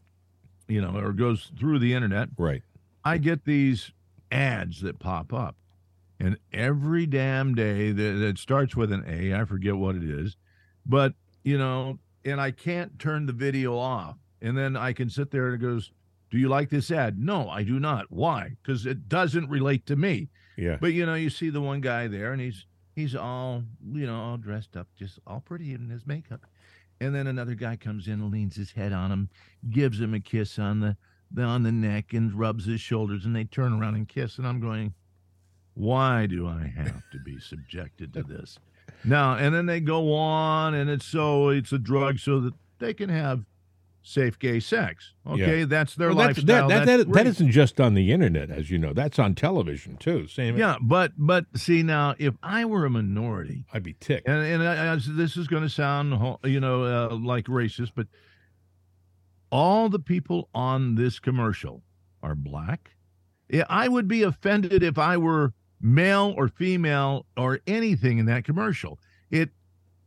you 0.67 0.81
know, 0.81 0.97
or 0.97 1.13
goes 1.13 1.51
through 1.57 1.79
the 1.79 1.93
internet, 1.93 2.29
Right. 2.37 2.63
I 3.03 3.17
get 3.17 3.45
these 3.45 3.91
ads 4.31 4.81
that 4.81 4.99
pop 4.99 5.31
up. 5.31 5.55
And 6.19 6.37
every 6.51 7.05
damn 7.05 7.53
day 7.55 7.91
that, 7.91 8.37
starts 8.37 8.75
with 8.75 8.91
an 8.91 9.05
A, 9.07 9.33
I 9.33 9.45
forget 9.45 9.75
what 9.77 9.95
it 9.95 10.03
is, 10.03 10.35
but 10.85 11.13
you 11.43 11.57
know, 11.57 11.99
and 12.25 12.41
I 12.41 12.51
can't 12.51 12.99
turn 12.99 13.25
the 13.25 13.33
video 13.33 13.77
off. 13.77 14.17
And 14.41 14.57
then 14.57 14.75
I 14.75 14.93
can 14.93 15.09
sit 15.09 15.31
there 15.31 15.47
and 15.47 15.55
it 15.55 15.65
goes, 15.65 15.91
Do 16.29 16.37
you 16.37 16.49
like 16.49 16.69
this 16.69 16.91
ad? 16.91 17.17
No, 17.19 17.49
I 17.49 17.63
do 17.63 17.79
not. 17.79 18.05
Why? 18.09 18.57
Because 18.61 18.85
it 18.85 19.07
doesn't 19.07 19.49
relate 19.49 19.85
to 19.87 19.95
me. 19.95 20.29
Yeah. 20.57 20.77
But 20.81 20.93
you 20.93 21.05
know, 21.05 21.15
you 21.15 21.29
see 21.29 21.49
the 21.49 21.61
one 21.61 21.81
guy 21.81 22.07
there, 22.07 22.33
and 22.33 22.41
he's 22.41 22.65
he's 22.95 23.15
all 23.15 23.63
you 23.93 24.07
know, 24.07 24.19
all 24.19 24.37
dressed 24.37 24.75
up, 24.75 24.87
just 24.97 25.19
all 25.25 25.39
pretty 25.39 25.73
in 25.73 25.89
his 25.89 26.05
makeup. 26.05 26.41
And 26.99 27.13
then 27.13 27.27
another 27.27 27.55
guy 27.55 27.75
comes 27.75 28.07
in, 28.07 28.13
and 28.13 28.31
leans 28.31 28.55
his 28.55 28.71
head 28.71 28.91
on 28.91 29.11
him, 29.11 29.29
gives 29.69 29.99
him 30.01 30.13
a 30.13 30.19
kiss 30.19 30.57
on 30.57 30.79
the, 30.79 30.97
the 31.31 31.43
on 31.43 31.63
the 31.63 31.71
neck, 31.71 32.13
and 32.13 32.33
rubs 32.33 32.65
his 32.65 32.81
shoulders, 32.81 33.25
and 33.25 33.35
they 33.35 33.43
turn 33.43 33.73
around 33.73 33.95
and 33.95 34.07
kiss. 34.07 34.37
And 34.37 34.47
I'm 34.47 34.59
going, 34.59 34.93
why 35.73 36.25
do 36.25 36.47
I 36.47 36.73
have 36.75 37.03
to 37.11 37.19
be 37.19 37.39
subjected 37.39 38.13
to 38.13 38.23
this? 38.23 38.57
Now, 39.03 39.35
and 39.35 39.53
then 39.53 39.67
they 39.67 39.79
go 39.79 40.13
on, 40.13 40.73
and 40.73 40.89
it's 40.89 41.05
so 41.05 41.49
it's 41.49 41.71
a 41.71 41.77
drug 41.77 42.17
so 42.19 42.39
that 42.39 42.53
they 42.79 42.93
can 42.93 43.09
have 43.09 43.45
safe 44.01 44.39
gay 44.39 44.59
sex. 44.59 45.13
Okay, 45.25 45.63
that's 45.65 45.95
their 45.95 46.09
Well, 46.09 46.17
that's, 46.17 46.37
lifestyle. 46.39 46.69
that, 46.69 46.85
that, 46.85 46.97
that, 46.97 47.13
that 47.13 47.27
isn't 47.27 47.51
just 47.51 47.81
on 47.81 47.93
the 47.93 48.11
internet, 48.11 48.49
as 48.49 48.71
you 48.71 48.77
know. 48.77 48.93
That's 48.93 49.19
on 49.19 49.35
television 49.35 49.97
too. 49.97 50.27
Same. 50.27 50.57
Yeah, 50.57 50.77
but 50.81 51.11
but 51.17 51.45
see 51.55 51.83
now, 51.83 52.15
if 52.17 52.33
I 52.41 52.63
were 52.65 52.85
a 52.85 52.89
minority, 52.89 53.65
I'd 53.73 53.83
be 53.83 53.95
ticked. 53.99 54.27
and 54.27 54.43
and 54.45 54.63
I, 54.63 54.93
I- 54.93 54.99
this 55.05 55.35
is 55.37 55.47
going 55.47 55.63
to 55.63 55.69
sound 55.69 56.37
you 56.45 56.59
know 56.59 56.83
uh, 56.83 57.15
like 57.15 57.45
racist, 57.45 57.91
but 57.95 58.07
all 59.51 59.89
the 59.89 59.99
people 59.99 60.49
on 60.53 60.95
this 60.95 61.19
commercial 61.19 61.81
are 62.23 62.35
black, 62.35 62.91
Yeah, 63.49 63.63
I 63.69 63.87
would 63.87 64.07
be 64.07 64.23
offended 64.23 64.83
if 64.83 64.97
I 64.97 65.15
were 65.17 65.53
male 65.79 66.33
or 66.35 66.47
female 66.49 67.25
or 67.37 67.59
anything 67.67 68.17
in 68.17 68.25
that 68.25 68.43
commercial. 68.43 68.99
It 69.31 69.49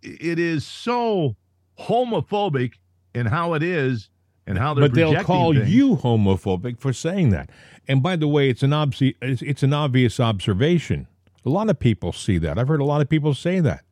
it 0.03 0.38
is 0.38 0.66
so 0.66 1.36
homophobic 1.78 2.74
in 3.14 3.26
how 3.26 3.54
it 3.54 3.62
is 3.62 4.08
and 4.46 4.58
how 4.58 4.74
they're 4.74 4.88
but 4.88 4.94
they'll 4.94 5.22
call 5.24 5.52
things. 5.54 5.70
you 5.72 5.96
homophobic 5.96 6.78
for 6.80 6.92
saying 6.92 7.30
that. 7.30 7.50
And 7.88 8.02
by 8.02 8.16
the 8.16 8.28
way, 8.28 8.48
it's 8.50 8.62
an 8.62 8.70
obvi- 8.70 9.16
it's, 9.22 9.42
it's 9.42 9.62
an 9.62 9.72
obvious 9.72 10.18
observation. 10.20 11.06
A 11.44 11.50
lot 11.50 11.70
of 11.70 11.78
people 11.78 12.12
see 12.12 12.38
that. 12.38 12.58
I've 12.58 12.68
heard 12.68 12.80
a 12.80 12.84
lot 12.84 13.00
of 13.00 13.08
people 13.08 13.34
say 13.34 13.61
that. 13.61 13.84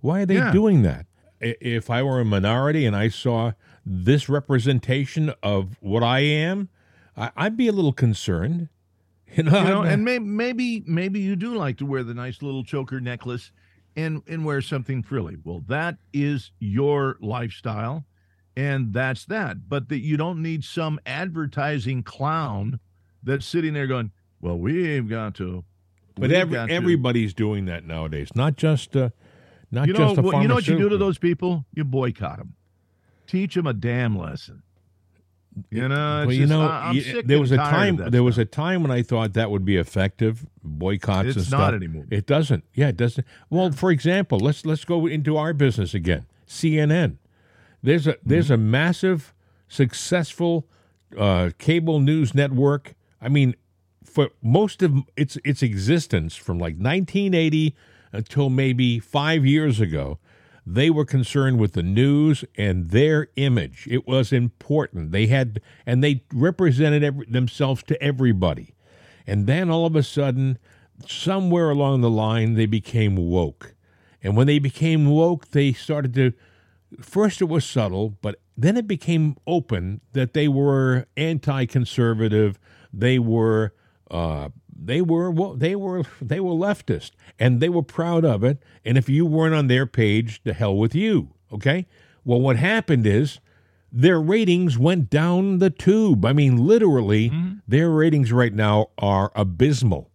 Why 0.00 0.22
are 0.22 0.26
they 0.26 0.34
Yeah. 0.36 0.52
doing 0.52 0.82
that? 0.82 1.06
If 1.40 1.90
I 1.90 2.02
were 2.02 2.20
a 2.20 2.24
minority 2.24 2.86
and 2.86 2.94
I 2.94 3.08
saw 3.08 3.52
this 3.84 4.28
representation 4.28 5.32
of 5.42 5.76
what 5.80 6.02
I 6.04 6.20
am, 6.20 6.68
I- 7.16 7.32
I'd 7.36 7.56
be 7.56 7.68
a 7.68 7.72
little 7.72 7.92
concerned. 7.92 8.68
You 9.34 9.44
know, 9.44 9.58
you 9.60 9.64
know, 9.64 9.82
and 9.82 10.04
may, 10.04 10.18
maybe 10.18 10.84
maybe 10.86 11.18
you 11.20 11.36
do 11.36 11.54
like 11.54 11.78
to 11.78 11.86
wear 11.86 12.02
the 12.02 12.12
nice 12.12 12.42
little 12.42 12.62
choker 12.64 13.00
necklace 13.00 13.50
and 13.96 14.20
and 14.26 14.44
wear 14.44 14.60
something 14.60 15.02
frilly. 15.02 15.38
Well, 15.42 15.64
that 15.68 15.96
is 16.12 16.50
your 16.60 17.16
lifestyle, 17.18 18.04
and 18.56 18.92
that's 18.92 19.24
that. 19.26 19.68
But 19.68 19.88
that 19.88 19.98
you 20.00 20.16
don't 20.16 20.42
need 20.42 20.64
some 20.64 21.00
advertising 21.06 22.02
clown 22.02 22.80
that's 23.22 23.46
sitting 23.46 23.74
there 23.74 23.86
going, 23.86 24.10
"Well, 24.40 24.58
we've 24.58 25.08
got 25.08 25.34
to." 25.36 25.64
but 26.14 26.30
every, 26.32 26.54
got 26.54 26.66
to." 26.68 26.72
everybody's 26.74 27.32
doing 27.34 27.64
that 27.66 27.84
nowadays. 27.86 28.28
Not 28.34 28.56
just 28.56 28.94
uh, 28.96 29.10
not 29.70 29.86
you 29.88 29.94
know, 29.94 30.14
just 30.14 30.20
what- 30.22 30.42
you 30.42 30.48
know 30.48 30.54
what 30.56 30.66
you 30.68 30.76
do 30.78 30.88
to 30.88 30.96
those 30.98 31.18
people? 31.18 31.64
You 31.74 31.84
boycott 31.84 32.38
them. 32.38 32.54
Teach 33.26 33.54
them 33.54 33.66
a 33.66 33.72
damn 33.72 34.18
lesson. 34.18 34.62
You 35.70 35.86
know, 35.86 36.24
Well, 36.26 36.32
you 36.32 36.40
just- 36.46 36.50
know, 36.50 36.62
I- 36.62 37.22
there 37.26 37.38
was 37.38 37.52
a 37.52 37.56
time. 37.58 37.96
There 37.96 38.22
was 38.22 38.38
a 38.38 38.44
time 38.46 38.82
when 38.82 38.90
I 38.90 39.02
thought 39.02 39.34
that 39.34 39.50
would 39.50 39.64
be 39.66 39.76
effective 39.76 40.46
boycotts 40.64 41.28
and 41.28 41.36
It's 41.36 41.46
stuff. 41.48 41.60
not 41.60 41.74
anymore. 41.74 42.06
It 42.10 42.26
doesn't. 42.26 42.64
Yeah, 42.74 42.88
it 42.88 42.96
doesn't. 42.96 43.26
Well, 43.50 43.70
for 43.70 43.90
example, 43.90 44.38
let's 44.38 44.64
let's 44.64 44.84
go 44.86 45.06
into 45.06 45.36
our 45.36 45.52
business 45.52 45.92
again. 45.94 46.24
CNN. 46.46 47.16
There's 47.82 48.06
a 48.06 48.16
there's 48.24 48.46
Mm-hmm. 48.46 48.54
a 48.54 48.58
massive, 48.58 49.34
successful 49.68 50.66
uh, 51.18 51.50
cable 51.58 52.00
news 52.00 52.34
network. 52.34 52.94
I 53.20 53.28
mean, 53.28 53.54
for 54.04 54.30
most 54.42 54.82
of 54.82 54.94
its 55.16 55.36
its 55.44 55.62
existence 55.62 56.36
from 56.36 56.58
like 56.58 56.76
1980 56.76 57.74
until 58.12 58.50
maybe 58.50 58.98
five 58.98 59.44
years 59.46 59.80
ago, 59.80 60.18
they 60.66 60.90
were 60.90 61.04
concerned 61.04 61.58
with 61.58 61.72
the 61.72 61.82
news 61.82 62.44
and 62.56 62.90
their 62.90 63.28
image. 63.36 63.88
It 63.90 64.06
was 64.06 64.32
important. 64.32 65.10
They 65.12 65.26
had 65.26 65.60
and 65.86 66.04
they 66.04 66.22
represented 66.32 67.02
every, 67.02 67.26
themselves 67.26 67.82
to 67.84 68.00
everybody. 68.02 68.74
And 69.26 69.46
then 69.46 69.70
all 69.70 69.86
of 69.86 69.96
a 69.96 70.02
sudden, 70.02 70.58
somewhere 71.06 71.70
along 71.70 72.00
the 72.00 72.10
line, 72.10 72.54
they 72.54 72.66
became 72.66 73.16
woke. 73.16 73.74
And 74.22 74.36
when 74.36 74.46
they 74.46 74.58
became 74.60 75.06
woke, 75.10 75.50
they 75.50 75.72
started 75.72 76.14
to. 76.14 76.32
First, 77.00 77.40
it 77.40 77.46
was 77.46 77.64
subtle, 77.64 78.16
but 78.20 78.40
then 78.56 78.76
it 78.76 78.86
became 78.86 79.36
open 79.46 80.00
that 80.12 80.34
they 80.34 80.48
were 80.48 81.06
anti-conservative. 81.16 82.58
They 82.92 83.18
were, 83.18 83.72
uh, 84.10 84.50
they 84.74 85.00
were, 85.00 85.30
well, 85.30 85.54
they 85.54 85.74
were, 85.74 86.04
they 86.20 86.40
were 86.40 86.52
leftist, 86.52 87.12
and 87.38 87.60
they 87.60 87.68
were 87.68 87.82
proud 87.82 88.24
of 88.24 88.44
it. 88.44 88.62
And 88.84 88.98
if 88.98 89.08
you 89.08 89.24
weren't 89.24 89.54
on 89.54 89.68
their 89.68 89.86
page, 89.86 90.42
the 90.44 90.52
hell 90.52 90.76
with 90.76 90.94
you. 90.94 91.34
Okay. 91.52 91.86
Well, 92.24 92.40
what 92.40 92.56
happened 92.56 93.06
is 93.06 93.40
their 93.90 94.20
ratings 94.20 94.78
went 94.78 95.10
down 95.10 95.58
the 95.58 95.70
tube. 95.70 96.24
I 96.24 96.32
mean, 96.32 96.56
literally, 96.66 97.28
their 97.68 97.90
ratings 97.90 98.32
right 98.32 98.54
now 98.54 98.90
are 98.98 99.32
abysmal. 99.34 100.10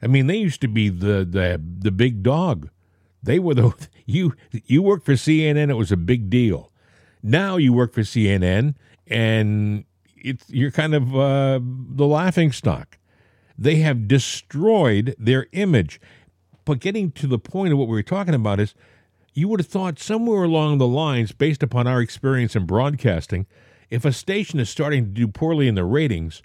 I 0.00 0.06
mean, 0.06 0.28
they 0.28 0.36
used 0.36 0.60
to 0.60 0.68
be 0.68 0.88
the 0.88 1.26
the 1.28 1.60
the 1.80 1.90
big 1.90 2.22
dog. 2.22 2.70
They 3.22 3.38
were 3.38 3.54
the 3.54 3.88
you 4.06 4.34
you 4.50 4.82
worked 4.82 5.04
for 5.04 5.12
CNN. 5.12 5.70
It 5.70 5.74
was 5.74 5.92
a 5.92 5.96
big 5.96 6.30
deal. 6.30 6.72
Now 7.22 7.56
you 7.56 7.72
work 7.72 7.92
for 7.92 8.02
CNN, 8.02 8.74
and 9.06 9.84
it's 10.16 10.44
you're 10.48 10.70
kind 10.70 10.94
of 10.94 11.14
uh, 11.16 11.60
the 11.62 12.06
laughing 12.06 12.52
stock. 12.52 12.98
They 13.56 13.76
have 13.76 14.06
destroyed 14.06 15.16
their 15.18 15.48
image. 15.52 16.00
But 16.64 16.80
getting 16.80 17.10
to 17.12 17.26
the 17.26 17.38
point 17.38 17.72
of 17.72 17.78
what 17.78 17.88
we 17.88 17.94
were 17.94 18.02
talking 18.02 18.34
about 18.34 18.60
is, 18.60 18.74
you 19.32 19.48
would 19.48 19.60
have 19.60 19.68
thought 19.68 19.98
somewhere 19.98 20.44
along 20.44 20.78
the 20.78 20.86
lines, 20.86 21.32
based 21.32 21.62
upon 21.62 21.86
our 21.86 22.00
experience 22.00 22.54
in 22.54 22.66
broadcasting, 22.66 23.46
if 23.90 24.04
a 24.04 24.12
station 24.12 24.60
is 24.60 24.68
starting 24.68 25.04
to 25.04 25.10
do 25.10 25.28
poorly 25.28 25.66
in 25.66 25.76
the 25.76 25.84
ratings, 25.84 26.42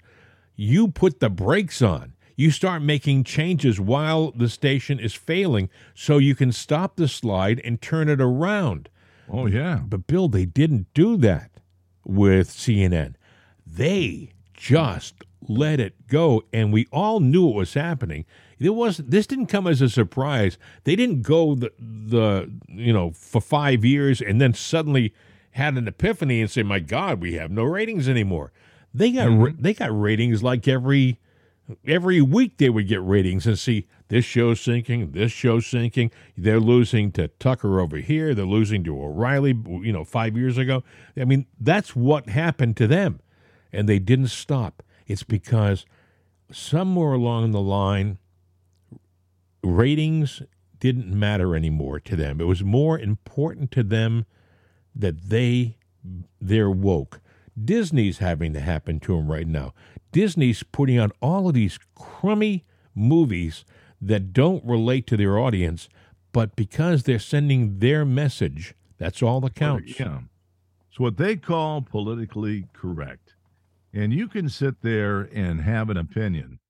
you 0.56 0.88
put 0.88 1.20
the 1.20 1.28
brakes 1.28 1.82
on. 1.82 2.13
You 2.36 2.50
start 2.50 2.82
making 2.82 3.24
changes 3.24 3.80
while 3.80 4.32
the 4.32 4.48
station 4.48 4.98
is 4.98 5.14
failing 5.14 5.70
so 5.94 6.18
you 6.18 6.34
can 6.34 6.52
stop 6.52 6.96
the 6.96 7.08
slide 7.08 7.60
and 7.64 7.80
turn 7.80 8.08
it 8.08 8.20
around. 8.20 8.88
Oh 9.28 9.46
yeah. 9.46 9.82
But 9.86 10.06
Bill, 10.06 10.28
they 10.28 10.44
didn't 10.44 10.92
do 10.94 11.16
that 11.18 11.50
with 12.04 12.50
CNN. 12.50 13.14
They 13.66 14.30
just 14.52 15.14
let 15.46 15.78
it 15.78 16.06
go 16.06 16.42
and 16.52 16.72
we 16.72 16.86
all 16.90 17.20
knew 17.20 17.48
it 17.50 17.54
was 17.54 17.74
happening. 17.74 18.24
It 18.58 18.70
was 18.70 18.98
this 18.98 19.26
didn't 19.26 19.46
come 19.46 19.66
as 19.66 19.80
a 19.80 19.88
surprise. 19.88 20.58
They 20.84 20.96
didn't 20.96 21.22
go 21.22 21.54
the 21.54 21.72
the 21.78 22.50
you 22.68 22.92
know 22.92 23.12
for 23.12 23.40
5 23.40 23.84
years 23.84 24.20
and 24.20 24.40
then 24.40 24.54
suddenly 24.54 25.14
had 25.52 25.76
an 25.76 25.86
epiphany 25.86 26.40
and 26.40 26.50
say, 26.50 26.62
"My 26.62 26.80
god, 26.80 27.20
we 27.20 27.34
have 27.34 27.50
no 27.50 27.62
ratings 27.62 28.08
anymore." 28.08 28.52
They 28.92 29.12
got 29.12 29.28
mm-hmm. 29.28 29.42
ra- 29.42 29.52
they 29.58 29.74
got 29.74 29.98
ratings 29.98 30.42
like 30.42 30.66
every 30.66 31.18
every 31.86 32.20
week 32.20 32.58
they 32.58 32.68
would 32.68 32.88
get 32.88 33.02
ratings 33.02 33.46
and 33.46 33.58
see 33.58 33.86
this 34.08 34.24
show's 34.24 34.60
sinking, 34.60 35.12
this 35.12 35.32
show's 35.32 35.66
sinking. 35.66 36.10
They're 36.36 36.60
losing 36.60 37.10
to 37.12 37.28
Tucker 37.28 37.80
over 37.80 37.96
here. 37.96 38.34
They're 38.34 38.44
losing 38.44 38.84
to 38.84 39.02
O'Reilly, 39.02 39.58
you 39.66 39.92
know, 39.92 40.04
five 40.04 40.36
years 40.36 40.58
ago. 40.58 40.82
I 41.16 41.24
mean, 41.24 41.46
that's 41.58 41.96
what 41.96 42.28
happened 42.28 42.76
to 42.78 42.86
them. 42.86 43.20
And 43.72 43.88
they 43.88 43.98
didn't 43.98 44.28
stop. 44.28 44.82
It's 45.06 45.22
because 45.24 45.84
somewhere 46.52 47.12
along 47.12 47.50
the 47.50 47.60
line, 47.60 48.18
ratings 49.62 50.42
didn't 50.78 51.18
matter 51.18 51.56
anymore 51.56 51.98
to 52.00 52.14
them. 52.14 52.40
It 52.40 52.44
was 52.44 52.62
more 52.62 52.98
important 52.98 53.70
to 53.72 53.82
them 53.82 54.26
that 54.94 55.30
they 55.30 55.76
they're 56.40 56.70
woke. 56.70 57.20
Disney's 57.62 58.18
having 58.18 58.52
to 58.52 58.60
happen 58.60 59.00
to 59.00 59.16
them 59.16 59.30
right 59.30 59.46
now. 59.46 59.72
Disney's 60.14 60.62
putting 60.62 60.96
out 60.96 61.10
all 61.20 61.48
of 61.48 61.54
these 61.54 61.76
crummy 61.96 62.64
movies 62.94 63.64
that 64.00 64.32
don't 64.32 64.64
relate 64.64 65.08
to 65.08 65.16
their 65.16 65.36
audience, 65.36 65.88
but 66.32 66.54
because 66.54 67.02
they're 67.02 67.18
sending 67.18 67.80
their 67.80 68.04
message, 68.04 68.74
that's 68.96 69.24
all 69.24 69.40
that 69.40 69.56
counts. 69.56 69.98
Yeah. 69.98 70.20
It's 70.88 71.00
what 71.00 71.16
they 71.16 71.34
call 71.34 71.82
politically 71.82 72.68
correct. 72.72 73.34
And 73.92 74.12
you 74.12 74.28
can 74.28 74.48
sit 74.48 74.82
there 74.82 75.22
and 75.34 75.60
have 75.62 75.90
an 75.90 75.96
opinion. 75.96 76.60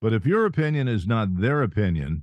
But 0.00 0.12
if 0.12 0.24
your 0.24 0.46
opinion 0.46 0.86
is 0.86 1.04
not 1.04 1.40
their 1.40 1.62
opinion, 1.62 2.22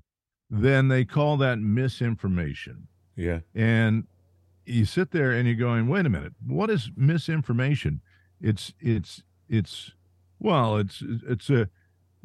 then 0.49 0.88
they 0.88 1.03
call 1.03 1.36
that 1.38 1.59
misinformation. 1.59 2.88
Yeah. 3.17 3.41
And 3.53 4.07
you 4.65 4.86
sit 4.86 5.11
there 5.11 5.34
and 5.34 5.45
you're 5.45 5.57
going, 5.57 5.89
wait 5.89 6.05
a 6.05 6.09
minute, 6.09 6.34
what 6.45 6.69
is 6.69 6.91
misinformation? 6.95 7.99
It's 8.39 8.74
it's 8.80 9.22
it's 9.49 9.91
well, 10.42 10.78
it's 10.78 11.04
it's 11.28 11.50
a 11.50 11.70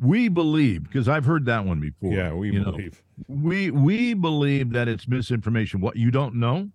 we 0.01 0.29
believe 0.29 0.85
because 0.85 1.09
I've 1.09 1.27
heard 1.27 1.45
that 1.47 1.65
one 1.65 1.81
before. 1.81 2.13
Yeah, 2.13 2.33
we 2.33 2.51
you 2.51 2.61
know. 2.61 2.73
believe. 2.73 3.03
we 3.29 3.71
we 3.71 4.15
believe 4.15 4.73
that 4.73 4.89
it's 4.89 5.07
misinformation. 5.07 5.81
What 5.81 5.97
you 5.97 6.11
don't 6.11 6.35
know? 6.35 6.71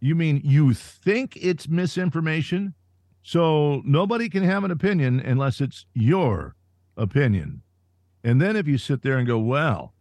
You 0.00 0.14
mean 0.14 0.40
you 0.44 0.72
think 0.74 1.36
it's 1.36 1.68
misinformation? 1.68 2.74
So 3.22 3.82
nobody 3.84 4.28
can 4.28 4.44
have 4.44 4.64
an 4.64 4.70
opinion 4.70 5.20
unless 5.20 5.60
it's 5.60 5.84
your 5.92 6.54
opinion. 6.96 7.62
And 8.22 8.40
then 8.40 8.56
if 8.56 8.66
you 8.68 8.78
sit 8.78 9.02
there 9.02 9.18
and 9.18 9.26
go, 9.26 9.38
well, 9.38 9.92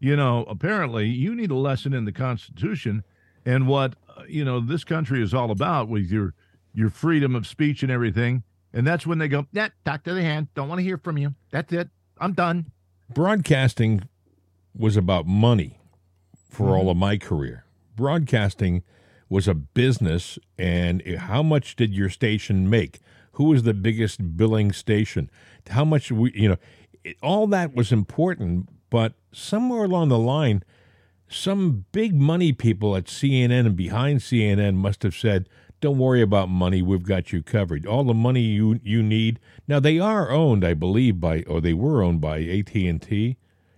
you 0.00 0.16
know, 0.16 0.44
apparently 0.48 1.06
you 1.06 1.34
need 1.34 1.50
a 1.50 1.56
lesson 1.56 1.92
in 1.92 2.04
the 2.04 2.12
Constitution 2.12 3.04
and 3.46 3.68
what 3.68 3.94
uh, 4.16 4.22
you 4.28 4.44
know 4.44 4.58
this 4.58 4.82
country 4.82 5.22
is 5.22 5.32
all 5.32 5.50
about 5.50 5.88
with 5.88 6.10
your 6.10 6.34
your 6.74 6.90
freedom 6.90 7.36
of 7.36 7.46
speech 7.46 7.82
and 7.82 7.92
everything. 7.92 8.42
And 8.74 8.84
that's 8.84 9.06
when 9.06 9.18
they 9.18 9.28
go, 9.28 9.46
yeah, 9.52 9.68
talk 9.84 10.02
to 10.04 10.14
the 10.14 10.22
hand. 10.22 10.48
Don't 10.54 10.68
want 10.68 10.80
to 10.80 10.82
hear 10.82 10.98
from 10.98 11.16
you. 11.16 11.34
That's 11.52 11.72
it. 11.72 11.88
I'm 12.18 12.32
done. 12.32 12.72
broadcasting 13.12 14.08
was 14.76 14.96
about 14.96 15.26
money 15.26 15.78
for 16.50 16.70
all 16.70 16.80
mm-hmm. 16.80 16.88
of 16.90 16.96
my 16.96 17.16
career. 17.16 17.64
Broadcasting 17.96 18.82
was 19.28 19.46
a 19.46 19.54
business, 19.54 20.38
and 20.58 21.02
how 21.18 21.42
much 21.42 21.76
did 21.76 21.94
your 21.94 22.08
station 22.08 22.68
make? 22.68 22.98
Who 23.32 23.44
was 23.44 23.62
the 23.62 23.74
biggest 23.74 24.36
billing 24.36 24.72
station? 24.72 25.30
How 25.70 25.84
much 25.84 26.10
we, 26.10 26.32
you 26.34 26.48
know, 26.48 26.56
it, 27.04 27.16
all 27.22 27.46
that 27.48 27.74
was 27.74 27.92
important. 27.92 28.68
But 28.90 29.14
somewhere 29.32 29.84
along 29.84 30.08
the 30.08 30.18
line, 30.18 30.64
some 31.28 31.84
big 31.92 32.14
money 32.14 32.52
people 32.52 32.96
at 32.96 33.04
CNN 33.04 33.66
and 33.66 33.76
behind 33.76 34.20
CNN 34.20 34.74
must 34.74 35.02
have 35.02 35.14
said, 35.14 35.48
don't 35.84 35.98
worry 35.98 36.22
about 36.22 36.48
money. 36.48 36.80
We've 36.80 37.02
got 37.02 37.30
you 37.30 37.42
covered. 37.42 37.84
All 37.84 38.04
the 38.04 38.14
money 38.14 38.40
you 38.40 38.80
you 38.82 39.02
need. 39.02 39.38
Now 39.68 39.80
they 39.80 39.98
are 39.98 40.30
owned, 40.30 40.64
I 40.64 40.72
believe, 40.72 41.20
by 41.20 41.42
or 41.42 41.60
they 41.60 41.74
were 41.74 42.02
owned 42.02 42.22
by 42.22 42.38
AT 42.38 42.74
and 42.74 43.02
T. 43.02 43.36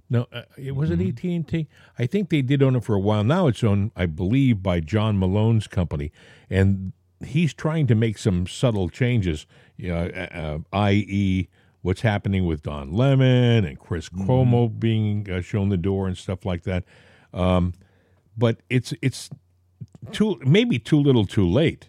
No, 0.08 0.28
uh, 0.32 0.42
it 0.56 0.76
was 0.76 0.90
it 0.90 1.00
AT 1.00 1.24
and 1.24 1.48
T. 1.48 1.66
I 1.98 2.06
think 2.06 2.30
they 2.30 2.42
did 2.42 2.62
own 2.62 2.76
it 2.76 2.84
for 2.84 2.94
a 2.94 3.00
while. 3.00 3.24
Now 3.24 3.48
it's 3.48 3.64
owned, 3.64 3.90
I 3.96 4.06
believe, 4.06 4.62
by 4.62 4.78
John 4.78 5.18
Malone's 5.18 5.66
company, 5.66 6.12
and 6.48 6.92
he's 7.24 7.52
trying 7.52 7.88
to 7.88 7.96
make 7.96 8.18
some 8.18 8.46
subtle 8.46 8.88
changes. 8.88 9.44
You 9.76 9.88
know, 9.88 10.06
uh, 10.06 10.38
uh, 10.38 10.58
i.e., 10.78 11.48
what's 11.82 12.02
happening 12.02 12.46
with 12.46 12.62
Don 12.62 12.92
Lemon 12.92 13.64
and 13.64 13.80
Chris 13.80 14.08
Cuomo 14.08 14.78
being 14.78 15.28
uh, 15.28 15.40
shown 15.40 15.70
the 15.70 15.76
door 15.76 16.06
and 16.06 16.16
stuff 16.16 16.46
like 16.46 16.62
that. 16.62 16.84
Um, 17.34 17.74
but 18.38 18.58
it's 18.70 18.94
it's 19.02 19.28
too 20.12 20.38
maybe 20.46 20.78
too 20.78 21.00
little, 21.00 21.26
too 21.26 21.50
late. 21.50 21.88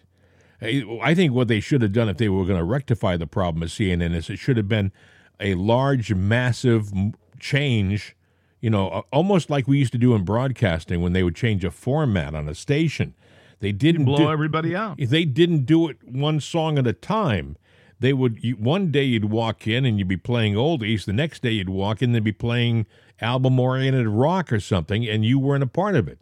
I 0.60 0.84
I 1.02 1.14
think 1.14 1.32
what 1.32 1.48
they 1.48 1.60
should 1.60 1.82
have 1.82 1.92
done 1.92 2.08
if 2.08 2.16
they 2.16 2.28
were 2.28 2.44
going 2.44 2.58
to 2.58 2.64
rectify 2.64 3.16
the 3.16 3.26
problem 3.26 3.62
at 3.62 3.68
CNN 3.68 4.14
is 4.14 4.28
it 4.30 4.38
should 4.38 4.56
have 4.56 4.68
been 4.68 4.92
a 5.40 5.54
large, 5.54 6.12
massive 6.14 6.90
change. 7.38 8.16
You 8.60 8.70
know, 8.70 9.04
almost 9.12 9.50
like 9.50 9.68
we 9.68 9.78
used 9.78 9.92
to 9.92 9.98
do 9.98 10.14
in 10.14 10.24
broadcasting 10.24 11.00
when 11.00 11.12
they 11.12 11.22
would 11.22 11.36
change 11.36 11.64
a 11.64 11.70
format 11.70 12.34
on 12.34 12.48
a 12.48 12.54
station. 12.54 13.14
They 13.60 13.72
didn't 13.72 14.04
Blow 14.04 14.16
do, 14.16 14.30
everybody 14.30 14.74
out. 14.74 14.98
they 14.98 15.24
didn't 15.24 15.64
do 15.64 15.88
it 15.88 15.96
one 16.04 16.40
song 16.40 16.78
at 16.78 16.86
a 16.86 16.92
time. 16.92 17.56
They 18.00 18.12
would 18.12 18.42
you, 18.42 18.54
one 18.54 18.90
day 18.90 19.04
you'd 19.04 19.26
walk 19.26 19.66
in 19.66 19.84
and 19.84 19.98
you'd 19.98 20.08
be 20.08 20.16
playing 20.16 20.54
oldies. 20.54 21.04
The 21.04 21.12
next 21.12 21.42
day 21.42 21.50
you'd 21.52 21.68
walk 21.68 22.02
in 22.02 22.14
and 22.14 22.24
be 22.24 22.32
playing 22.32 22.86
album 23.20 23.58
oriented 23.58 24.06
rock 24.06 24.52
or 24.52 24.60
something, 24.60 25.08
and 25.08 25.24
you 25.24 25.38
weren't 25.38 25.64
a 25.64 25.68
part 25.68 25.96
of 25.96 26.06
it. 26.08 26.20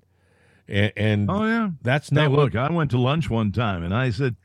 And, 0.68 0.92
and 0.96 1.30
Oh 1.30 1.44
yeah. 1.44 1.70
that's 1.82 2.10
Now 2.10 2.22
not 2.22 2.30
what 2.32 2.40
look, 2.40 2.56
I 2.56 2.70
went 2.70 2.90
to 2.92 2.98
lunch 2.98 3.30
one 3.30 3.52
time 3.52 3.82
and 3.82 3.94
I 3.94 4.10
said, 4.10 4.36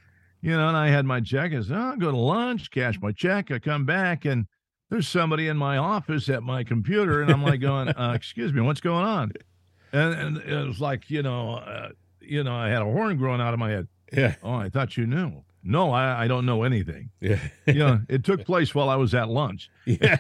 you 0.42 0.52
know, 0.52 0.68
and 0.68 0.78
I 0.78 0.88
had 0.90 1.06
my 1.06 1.22
check. 1.22 1.54
I 1.54 1.62
said, 1.62 1.78
oh, 1.78 1.80
I'll 1.92 1.98
go 1.98 2.12
to 2.12 2.18
lunch, 2.18 2.72
cash 2.72 3.00
my 3.02 3.12
check. 3.12 3.52
I 3.52 3.60
come 3.60 3.86
back 3.86 4.26
and 4.26 4.48
there's 4.90 5.08
somebody 5.08 5.48
in 5.48 5.56
my 5.58 5.78
office 5.78 6.28
at 6.30 6.44
my 6.44 6.66
computer, 6.66 7.22
and 7.22 7.32
I'm 7.32 7.42
like 7.44 7.62
going, 7.62 7.88
uh, 7.98 8.12
excuse 8.14 8.52
me, 8.52 8.62
what's 8.62 8.82
going 8.82 9.06
on? 9.06 9.32
And, 9.94 10.14
and 10.14 10.38
it 10.38 10.68
was 10.68 10.82
like, 10.82 11.10
you 11.10 11.24
know, 11.24 11.56
uh, 11.56 11.90
you 12.20 12.44
know, 12.44 12.54
I 12.54 12.68
had 12.70 12.82
a 12.82 12.86
horn 12.86 13.18
growing 13.18 13.40
out 13.40 13.54
of 13.54 13.60
my 13.60 13.70
head. 13.70 13.88
yeah 14.12 14.36
Oh, 14.44 14.54
I 14.56 14.70
thought 14.70 14.98
you 14.98 15.08
knew. 15.08 15.44
No, 15.64 15.92
I, 15.92 16.24
I 16.24 16.28
don't 16.28 16.46
know 16.46 16.64
anything. 16.64 17.12
yeah 17.20 17.40
You 17.68 17.74
know, 17.76 18.02
it 18.10 18.24
took 18.24 18.46
place 18.46 18.74
while 18.74 18.90
I 18.90 18.96
was 18.96 19.14
at 19.14 19.30
lunch. 19.30 19.70
yeah. 19.86 20.18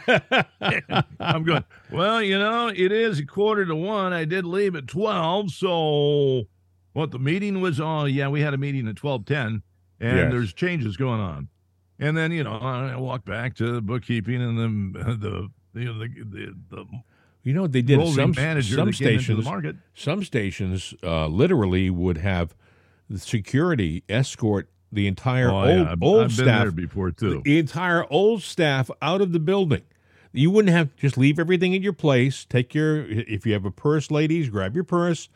I'm 1.20 1.44
going, 1.44 1.64
well, 1.92 2.22
you 2.22 2.38
know, 2.38 2.68
it 2.68 2.92
is 2.92 3.20
a 3.20 3.26
quarter 3.26 3.66
to 3.66 3.76
one. 3.76 4.14
I 4.14 4.26
did 4.26 4.46
leave 4.46 4.76
at 4.76 4.88
12. 4.88 5.52
So 5.52 6.44
what 6.94 7.12
the 7.12 7.20
meeting 7.20 7.60
was 7.62 7.80
on? 7.80 8.14
Yeah, 8.14 8.28
we 8.28 8.42
had 8.42 8.54
a 8.54 8.58
meeting 8.58 8.88
at 8.88 9.02
1210 9.04 9.64
and 10.00 10.18
Yes. 10.18 10.32
there's 10.32 10.54
changes 10.54 10.98
going 10.98 11.20
on. 11.20 11.48
And 12.00 12.16
then, 12.18 12.32
you 12.32 12.44
know, 12.44 12.54
I 12.58 12.96
walked 12.96 13.26
back 13.26 13.56
to 13.56 13.72
the 13.74 13.82
bookkeeping 13.82 14.42
and 14.42 14.58
then 14.60 14.92
the, 15.20 15.50
you 15.74 15.86
know, 15.86 16.00
the, 16.00 16.08
the, 16.08 16.56
the 16.70 16.86
You 17.44 17.54
know 17.54 17.64
what 17.64 17.72
they 17.72 17.82
did? 17.82 18.00
Some 18.14 18.34
some 18.34 18.88
the 18.88 18.94
stations 18.94 19.46
market. 19.46 19.76
some 19.94 20.24
stations 20.24 20.94
uh, 21.04 21.28
literally 21.28 21.89
would 21.89 22.18
have 22.20 22.56
security 23.16 24.04
escort 24.10 24.70
the 24.92 25.08
entire 25.08 25.50
Oh, 25.50 25.62
old 25.62 25.70
yeah, 25.70 25.92
I've, 25.92 26.04
old 26.04 26.32
staff 26.32 26.64
there 26.64 26.72
before 26.72 27.12
too. 27.12 27.42
the 27.46 27.60
entire 27.60 28.06
old 28.12 28.42
staff 28.44 28.89
out 29.02 29.22
of 29.22 29.32
the 29.32 29.39
building. 29.39 29.84
You 30.34 30.50
wouldn't 30.52 30.74
have 30.74 30.96
just 30.96 31.18
leave 31.18 31.39
everything 31.39 31.74
in 31.74 31.82
your 31.84 31.94
place. 31.94 32.46
Take 32.46 32.74
your 32.74 33.04
if 33.06 33.46
you 33.46 33.54
have 33.54 33.66
a 33.66 33.72
purse, 33.72 34.10
ladies, 34.12 34.50
grab 34.50 34.76
your 34.76 34.84
purse 34.86 35.28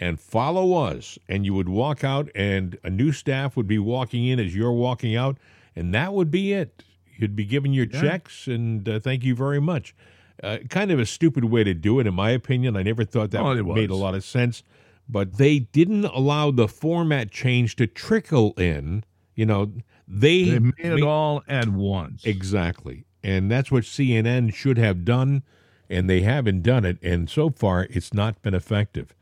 and 0.00 0.20
follow 0.20 0.74
us. 0.74 1.18
And 1.28 1.44
you 1.44 1.54
would 1.54 1.68
walk 1.68 2.04
out, 2.04 2.28
and 2.34 2.78
a 2.84 2.90
new 2.90 3.10
staff 3.12 3.56
would 3.56 3.66
be 3.66 3.78
walking 3.78 4.26
in 4.26 4.38
as 4.38 4.54
you're 4.54 4.72
walking 4.72 5.16
out, 5.16 5.38
and 5.74 5.92
that 5.94 6.12
would 6.12 6.30
be 6.30 6.52
it. 6.52 6.84
You'd 7.16 7.34
be 7.34 7.44
given 7.44 7.72
your 7.72 7.86
Yeah. 7.86 8.00
checks, 8.00 8.46
and 8.46 8.88
uh, 8.88 9.00
thank 9.00 9.24
you 9.24 9.34
very 9.34 9.60
much. 9.60 9.94
Uh, 10.40 10.58
kind 10.70 10.92
of 10.92 11.00
a 11.00 11.06
stupid 11.06 11.44
way 11.46 11.64
to 11.64 11.74
do 11.74 11.98
it, 11.98 12.06
in 12.06 12.14
my 12.14 12.30
opinion. 12.30 12.76
I 12.76 12.84
never 12.84 13.04
thought 13.04 13.32
that 13.32 13.42
Oh, 13.42 13.60
made 13.74 13.90
a 13.90 13.96
lot 13.96 14.14
of 14.14 14.22
sense, 14.22 14.62
but 15.08 15.38
they 15.38 15.60
didn't 15.60 16.04
allow 16.06 16.50
the 16.50 16.68
format 16.68 17.30
change 17.30 17.76
to 17.76 17.86
trickle 17.86 18.52
in. 18.56 19.04
You 19.34 19.46
know, 19.46 19.72
they, 20.06 20.44
They 20.50 20.58
made 20.58 20.74
it 20.78 21.02
all 21.02 21.42
at 21.48 21.68
once. 21.68 22.24
Exactly. 22.24 23.04
And 23.22 23.50
that's 23.50 23.70
what 23.70 23.84
CNN 23.84 24.54
should 24.54 24.78
have 24.78 25.04
done, 25.04 25.42
and 25.90 26.08
they 26.08 26.20
haven't 26.20 26.62
done 26.62 26.84
it. 26.84 26.98
And 27.02 27.28
so 27.28 27.50
far, 27.50 27.86
it's 27.90 28.12
not 28.14 28.40
been 28.42 28.54
effective. 28.54 29.14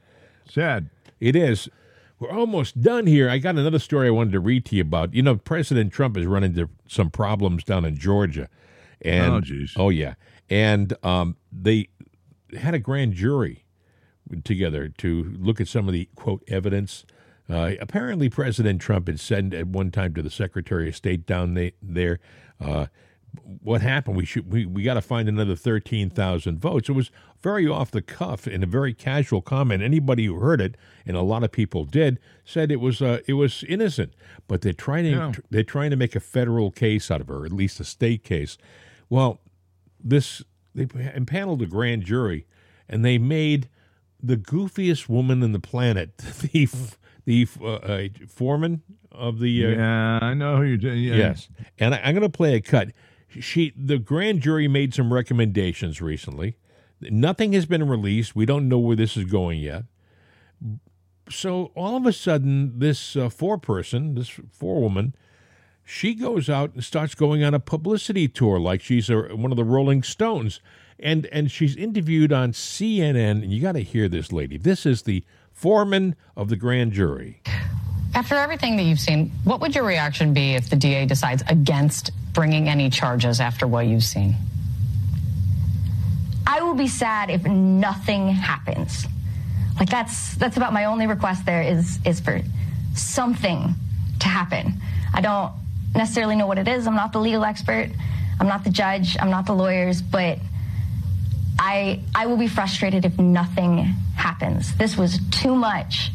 Sad. 0.48 0.90
It 1.20 1.34
is. 1.34 1.68
We're 2.18 2.30
almost 2.30 2.80
done 2.80 3.06
here. 3.06 3.28
I 3.28 3.38
got 3.38 3.56
another 3.56 3.78
story 3.78 4.08
I 4.08 4.10
wanted 4.10 4.32
to 4.32 4.40
read 4.40 4.64
to 4.66 4.76
you 4.76 4.82
about. 4.82 5.12
You 5.12 5.22
know, 5.22 5.36
President 5.36 5.92
Trump 5.92 6.16
has 6.16 6.24
run 6.26 6.44
into 6.44 6.68
some 6.88 7.10
problems 7.10 7.62
down 7.64 7.84
in 7.84 7.96
Georgia. 7.96 8.48
And, 9.02 9.34
Oh, 9.34 9.40
geez. 9.40 9.74
Oh, 9.76 9.90
yeah. 9.90 10.14
And 10.48 10.94
um, 11.02 11.36
they 11.52 11.88
had 12.58 12.72
a 12.74 12.78
grand 12.78 13.12
jury 13.12 13.65
together 14.44 14.88
to 14.88 15.34
look 15.38 15.60
at 15.60 15.68
some 15.68 15.86
of 15.88 15.92
the, 15.94 16.08
quote, 16.14 16.42
evidence. 16.48 17.04
Uh, 17.48 17.72
apparently, 17.80 18.28
President 18.28 18.80
Trump 18.80 19.06
had 19.06 19.20
said 19.20 19.54
at 19.54 19.66
one 19.68 19.90
time 19.90 20.14
to 20.14 20.22
the 20.22 20.30
Secretary 20.30 20.88
of 20.88 20.96
State 20.96 21.26
down 21.26 21.54
they, 21.54 21.72
there, 21.80 22.18
uh, 22.60 22.86
what 23.62 23.82
happened? 23.82 24.16
We 24.16 24.24
should 24.24 24.50
we, 24.50 24.64
we 24.64 24.82
got 24.82 24.94
to 24.94 25.02
find 25.02 25.28
another 25.28 25.54
thirteen 25.54 26.08
thousand 26.08 26.58
votes. 26.58 26.88
It 26.88 26.92
was 26.92 27.10
very 27.42 27.68
off 27.68 27.90
the 27.90 28.00
cuff 28.00 28.46
and 28.46 28.64
a 28.64 28.66
very 28.66 28.94
casual 28.94 29.42
comment. 29.42 29.82
Anybody 29.82 30.24
who 30.24 30.36
heard 30.40 30.60
it, 30.60 30.74
and 31.04 31.16
a 31.16 31.20
lot 31.22 31.44
of 31.44 31.52
people 31.52 31.84
did, 31.84 32.18
said 32.46 32.72
it 32.72 32.80
was 32.80 33.02
uh, 33.02 33.20
it 33.26 33.34
was 33.34 33.62
innocent. 33.68 34.14
But 34.48 34.62
they're 34.62 34.72
trying 34.72 35.04
to 35.04 35.10
Yeah. 35.10 35.32
they're 35.50 35.62
trying 35.62 35.90
to 35.90 35.96
make 35.96 36.16
a 36.16 36.20
federal 36.20 36.70
case 36.70 37.10
out 37.10 37.20
of 37.20 37.28
her, 37.28 37.44
at 37.44 37.52
least 37.52 37.78
a 37.78 37.84
state 37.84 38.24
case. 38.24 38.56
Well, 39.10 39.40
this 40.02 40.42
they 40.74 40.88
impaneled 41.14 41.60
a 41.60 41.66
grand 41.66 42.04
jury, 42.04 42.46
and 42.88 43.04
they 43.04 43.18
made 43.18 43.68
the 44.26 44.36
goofiest 44.36 45.08
woman 45.08 45.42
in 45.42 45.52
the 45.52 45.60
planet 45.60 46.16
the 46.18 46.68
the 47.24 47.46
uh, 47.60 47.74
uh, 47.74 48.08
foreman 48.28 48.82
of 49.12 49.38
the 49.40 49.66
uh, 49.66 49.68
yeah, 49.70 50.18
I 50.22 50.34
know 50.34 50.56
who 50.56 50.62
you're 50.62 50.76
doing. 50.76 51.02
Yeah. 51.02 51.14
Yes, 51.14 51.48
and 51.78 51.94
I, 51.94 51.98
I'm 51.98 52.14
going 52.14 52.22
to 52.22 52.28
play 52.28 52.54
a 52.54 52.60
cut. 52.60 52.88
She, 53.28 53.72
the 53.76 53.98
grand 53.98 54.40
jury, 54.40 54.68
made 54.68 54.94
some 54.94 55.12
recommendations 55.12 56.00
recently. 56.00 56.56
Nothing 57.00 57.52
has 57.52 57.66
been 57.66 57.86
released. 57.86 58.34
We 58.34 58.46
don't 58.46 58.68
know 58.68 58.78
where 58.78 58.96
this 58.96 59.16
is 59.16 59.24
going 59.24 59.60
yet. 59.60 59.84
So 61.28 61.72
all 61.74 61.96
of 61.96 62.06
a 62.06 62.12
sudden, 62.12 62.78
this 62.78 63.16
uh, 63.16 63.28
four-person, 63.28 64.14
this 64.14 64.30
four-woman, 64.50 65.14
she 65.84 66.14
goes 66.14 66.48
out 66.48 66.72
and 66.72 66.82
starts 66.82 67.14
going 67.14 67.44
on 67.44 67.52
a 67.52 67.60
publicity 67.60 68.28
tour 68.28 68.58
like 68.58 68.80
she's 68.80 69.10
a, 69.10 69.36
one 69.36 69.50
of 69.50 69.56
the 69.56 69.64
Rolling 69.64 70.02
Stones, 70.02 70.60
and 70.98 71.26
and 71.26 71.50
she's 71.50 71.76
interviewed 71.76 72.32
on 72.32 72.52
CNN. 72.52 73.42
And 73.42 73.52
you 73.52 73.60
got 73.60 73.72
to 73.72 73.82
hear 73.82 74.08
this 74.08 74.32
lady. 74.32 74.56
This 74.56 74.86
is 74.86 75.02
the 75.02 75.24
foreman 75.52 76.16
of 76.36 76.48
the 76.48 76.56
grand 76.56 76.92
jury. 76.92 77.40
After 78.14 78.34
everything 78.34 78.76
that 78.76 78.84
you've 78.84 79.00
seen, 79.00 79.30
what 79.44 79.60
would 79.60 79.74
your 79.74 79.84
reaction 79.84 80.32
be 80.32 80.54
if 80.54 80.70
the 80.70 80.76
DA 80.76 81.04
decides 81.04 81.42
against 81.48 82.10
bringing 82.32 82.68
any 82.68 82.88
charges 82.88 83.40
after 83.40 83.66
what 83.66 83.86
you've 83.86 84.04
seen? 84.04 84.36
I 86.46 86.62
will 86.62 86.74
be 86.74 86.88
sad 86.88 87.28
if 87.28 87.44
nothing 87.44 88.28
happens. 88.28 89.06
Like 89.78 89.90
that's 89.90 90.34
that's 90.36 90.56
about 90.56 90.72
my 90.72 90.86
only 90.86 91.06
request 91.06 91.44
there 91.44 91.62
is 91.62 91.98
is 92.06 92.20
for 92.20 92.40
something 92.94 93.74
to 94.20 94.28
happen. 94.28 94.80
I 95.12 95.20
don't 95.20 95.52
necessarily 95.94 96.36
know 96.36 96.46
what 96.46 96.58
it 96.58 96.68
is. 96.68 96.86
I'm 96.86 96.94
not 96.94 97.12
the 97.12 97.20
legal 97.20 97.44
expert. 97.44 97.90
I'm 98.40 98.48
not 98.48 98.64
the 98.64 98.70
judge. 98.70 99.16
I'm 99.20 99.30
not 99.30 99.46
the 99.46 99.54
lawyers, 99.54 100.00
but 100.00 100.38
I 101.58 102.00
I 102.14 102.26
will 102.26 102.36
be 102.36 102.48
frustrated 102.48 103.04
if 103.04 103.18
nothing 103.18 103.78
happens. 104.16 104.76
This 104.76 104.96
was 104.96 105.18
too 105.30 105.54
much. 105.54 106.10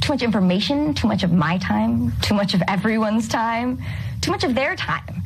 Too 0.00 0.12
much 0.12 0.22
information, 0.22 0.92
too 0.92 1.08
much 1.08 1.22
of 1.22 1.32
my 1.32 1.56
time, 1.58 2.12
too 2.20 2.34
much 2.34 2.52
of 2.52 2.62
everyone's 2.68 3.26
time, 3.26 3.82
too 4.20 4.30
much 4.30 4.44
of 4.44 4.54
their 4.54 4.76
time 4.76 5.22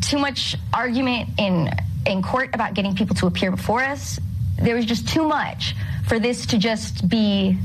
too 0.00 0.18
much 0.18 0.56
argument 0.72 1.28
in 1.38 1.70
in 2.06 2.22
court 2.22 2.50
about 2.54 2.74
getting 2.74 2.94
people 2.94 3.16
to 3.16 3.26
appear 3.26 3.50
before 3.50 3.82
us. 3.82 4.18
There 4.60 4.74
was 4.74 4.84
just 4.84 5.08
too 5.08 5.26
much 5.26 5.74
for 6.06 6.18
this 6.18 6.46
to 6.46 6.58
just 6.58 7.08
be, 7.08 7.58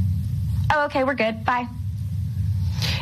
oh, 0.74 0.86
okay, 0.86 1.04
we're 1.04 1.14
good, 1.14 1.46
bye. 1.46 1.68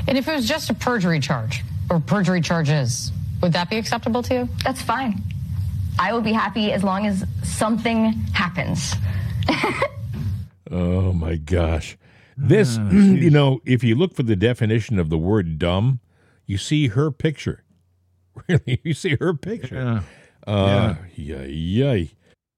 And 0.08 0.18
if 0.18 0.28
it 0.28 0.36
was 0.36 0.48
just 0.48 0.70
a 0.70 0.74
perjury 0.74 1.20
charge 1.22 1.64
or 1.90 2.00
perjury 2.00 2.42
charges, 2.42 3.12
would 3.42 3.54
that 3.54 3.70
be 3.70 3.78
acceptable 3.78 4.22
to 4.24 4.34
you? 4.34 4.50
That's 4.64 4.82
fine. 4.82 5.24
I 6.00 6.14
will 6.14 6.22
be 6.22 6.32
happy 6.32 6.72
as 6.72 6.84
long 6.84 7.06
as 7.06 7.26
something 7.44 8.14
happens. 8.34 8.96
Oh 10.72 11.14
my 11.14 11.36
gosh. 11.36 11.98
This, 12.38 12.78
you 12.92 13.32
know, 13.32 13.60
if 13.66 13.84
you 13.84 13.96
look 13.96 14.14
for 14.14 14.22
the 14.22 14.36
definition 14.36 15.00
of 15.00 15.10
the 15.10 15.18
word 15.18 15.58
dumb, 15.58 16.00
you 16.46 16.60
see 16.60 16.90
her 16.90 17.12
picture. 17.12 17.64
Really, 18.48 18.80
you 18.84 18.94
see 18.94 19.18
her 19.20 19.34
picture. 19.34 20.04
Yeah. 20.46 20.54
Uh, 20.54 20.96
yeah, 21.16 21.42
yay. 21.42 22.12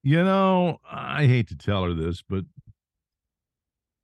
You 0.04 0.24
know, 0.26 0.82
I 0.92 1.26
hate 1.26 1.48
to 1.48 1.56
tell 1.56 1.86
her 1.86 1.94
this, 1.94 2.22
but 2.22 2.44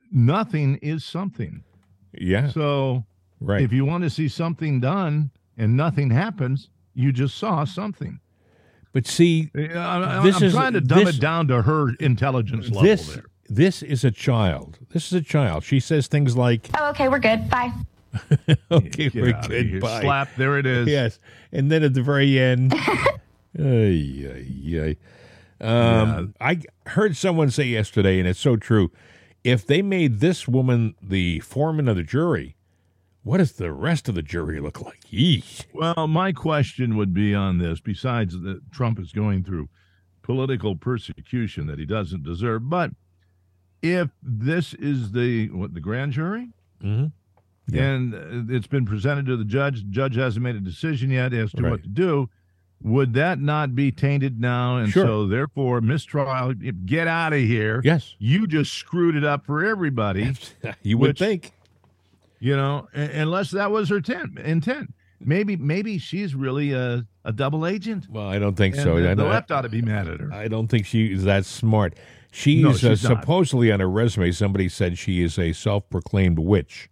nothing 0.10 0.78
is 0.78 1.04
something. 1.04 1.66
Yeah. 2.14 2.48
So 2.48 3.04
Right. 3.40 3.62
If 3.62 3.72
you 3.72 3.86
want 3.86 4.04
to 4.04 4.10
see 4.10 4.28
something 4.28 4.80
done 4.80 5.32
and 5.58 5.78
nothing 5.78 6.10
happens, 6.10 6.70
you 6.94 7.12
just 7.12 7.38
saw 7.38 7.64
something. 7.64 8.20
But 8.94 9.06
see, 9.08 9.52
Yeah, 9.56 9.88
I'm, 9.88 10.26
This 10.26 10.38
I'm 10.38 10.44
is- 10.44 10.54
trying 10.54 10.74
to 10.74 10.82
dumb 10.82 11.06
this- 11.06 11.18
it 11.18 11.22
down 11.22 11.48
to 11.50 11.62
her 11.64 11.94
intelligence 12.00 12.66
level 12.70 12.84
this 12.84 13.14
there. 13.16 13.24
this 13.50 13.82
is 13.84 14.04
a 14.04 14.12
child. 14.12 14.80
This 14.92 15.08
is 15.08 15.14
a 15.14 15.22
child. 15.22 15.64
She 15.64 15.80
says 15.80 16.08
things 16.08 16.36
like, 16.36 16.68
Oh, 16.78 16.90
okay, 16.90 17.08
we're 17.08 17.20
good. 17.20 17.50
Bye. 17.50 17.72
"Okay, 18.72 19.10
Get 19.10 19.16
we're 19.16 19.40
good. 19.48 19.80
Bye." 19.82 20.02
Slap. 20.02 20.30
There 20.38 20.58
it 20.58 20.66
is. 20.66 20.88
Yes, 20.88 21.20
and 21.52 21.72
then 21.72 21.84
at 21.84 21.94
the 21.94 22.02
very 22.02 22.40
end, 22.40 22.74
ay, 23.60 24.26
ay, 24.28 24.80
ay. 24.80 24.96
Um, 25.60 26.34
I 26.42 26.60
heard 26.88 27.16
someone 27.16 27.50
say 27.52 27.66
yesterday, 27.66 28.20
and 28.20 28.28
it's 28.28 28.40
so 28.40 28.56
true. 28.56 28.92
If 29.44 29.66
they 29.66 29.82
made 29.82 30.20
this 30.20 30.48
woman 30.48 30.96
the 31.02 31.40
foreman 31.40 31.88
of 31.88 31.96
the 31.96 32.04
jury, 32.04 32.56
what 33.28 33.38
does 33.38 33.54
the 33.54 33.72
rest 33.72 34.08
of 34.10 34.16
the 34.16 34.22
jury 34.22 34.60
look 34.60 34.82
like? 34.82 35.02
Yeesh. 35.12 35.66
Well, 35.74 36.08
my 36.08 36.32
question 36.32 36.96
would 36.98 37.14
be 37.14 37.36
on 37.36 37.58
this. 37.58 37.80
Besides 37.80 38.40
that, 38.42 38.62
Trump 38.72 39.00
is 39.00 39.12
going 39.12 39.44
through 39.44 39.70
political 40.24 40.76
persecution 40.76 41.68
that 41.68 41.80
he 41.80 41.86
doesn't 41.86 42.24
deserve, 42.24 42.70
but 42.70 42.92
if 43.82 44.10
this 44.24 44.74
is 44.74 45.12
the 45.12 45.50
what 45.50 45.74
the 45.74 45.80
grand 45.80 46.12
jury, 46.14 46.50
Mhm. 46.84 47.12
Yeah. 47.70 47.84
and 47.84 48.14
uh, 48.14 48.54
it's 48.56 48.68
been 48.68 48.86
presented 48.86 49.26
to 49.28 49.38
the 49.38 49.46
judge, 49.46 49.84
the 49.84 49.90
judge 49.92 50.16
hasn't 50.16 50.44
made 50.44 50.56
a 50.56 50.60
decision 50.60 51.12
yet 51.12 51.34
as 51.34 51.52
to 51.52 51.62
Right. 51.64 51.72
what 51.72 51.84
to 51.84 51.90
do. 51.90 52.30
Would 52.82 53.14
that 53.14 53.40
not 53.42 53.74
be 53.76 53.92
tainted 53.92 54.40
now? 54.40 54.78
And 54.78 54.92
Sure. 54.92 55.06
so, 55.06 55.28
therefore, 55.28 55.82
mistrial. 55.82 56.54
Get 56.86 57.08
out 57.08 57.34
of 57.34 57.40
here. 57.40 57.82
Yes, 57.84 58.16
You 58.20 58.46
just 58.48 58.74
screwed 58.74 59.16
it 59.16 59.24
up 59.24 59.46
for 59.46 59.66
everybody. 59.66 60.34
you 60.84 60.98
would 61.00 61.10
Which- 61.10 61.20
think. 61.20 61.52
You 62.40 62.56
know, 62.56 62.88
unless 62.94 63.52
that 63.52 63.72
was 63.72 63.90
her 63.90 64.02
ten, 64.02 64.38
intent. 64.44 64.94
Maybe, 65.20 65.56
maybe 65.56 65.98
she's 65.98 66.36
really 66.36 66.74
a, 66.74 67.04
a 67.26 67.34
double 67.34 67.66
agent. 67.66 68.06
Well, 68.10 68.28
I 68.28 68.38
don't 68.38 68.56
think 68.56 68.76
And 68.76 68.84
so. 68.84 69.02
the, 69.02 69.10
I, 69.12 69.16
the 69.16 69.24
left 69.24 69.50
ought 69.52 69.62
to 69.62 69.70
be 69.70 69.82
mad 69.82 70.08
at 70.08 70.20
her. 70.20 70.32
I 70.32 70.48
don't 70.48 70.68
think 70.68 70.86
she 70.86 71.12
is 71.12 71.24
that 71.24 71.44
smart. 71.46 71.96
She's, 72.32 72.62
No, 72.64 72.70
uh, 72.70 72.74
she's 72.76 73.04
not. 73.04 73.22
supposedly 73.22 73.72
on 73.72 73.80
her 73.80 73.90
resume. 73.90 74.32
Somebody 74.32 74.70
said 74.70 75.00
she 75.00 75.24
is 75.24 75.40
a 75.40 75.54
self-proclaimed 75.54 76.38
witch. 76.38 76.88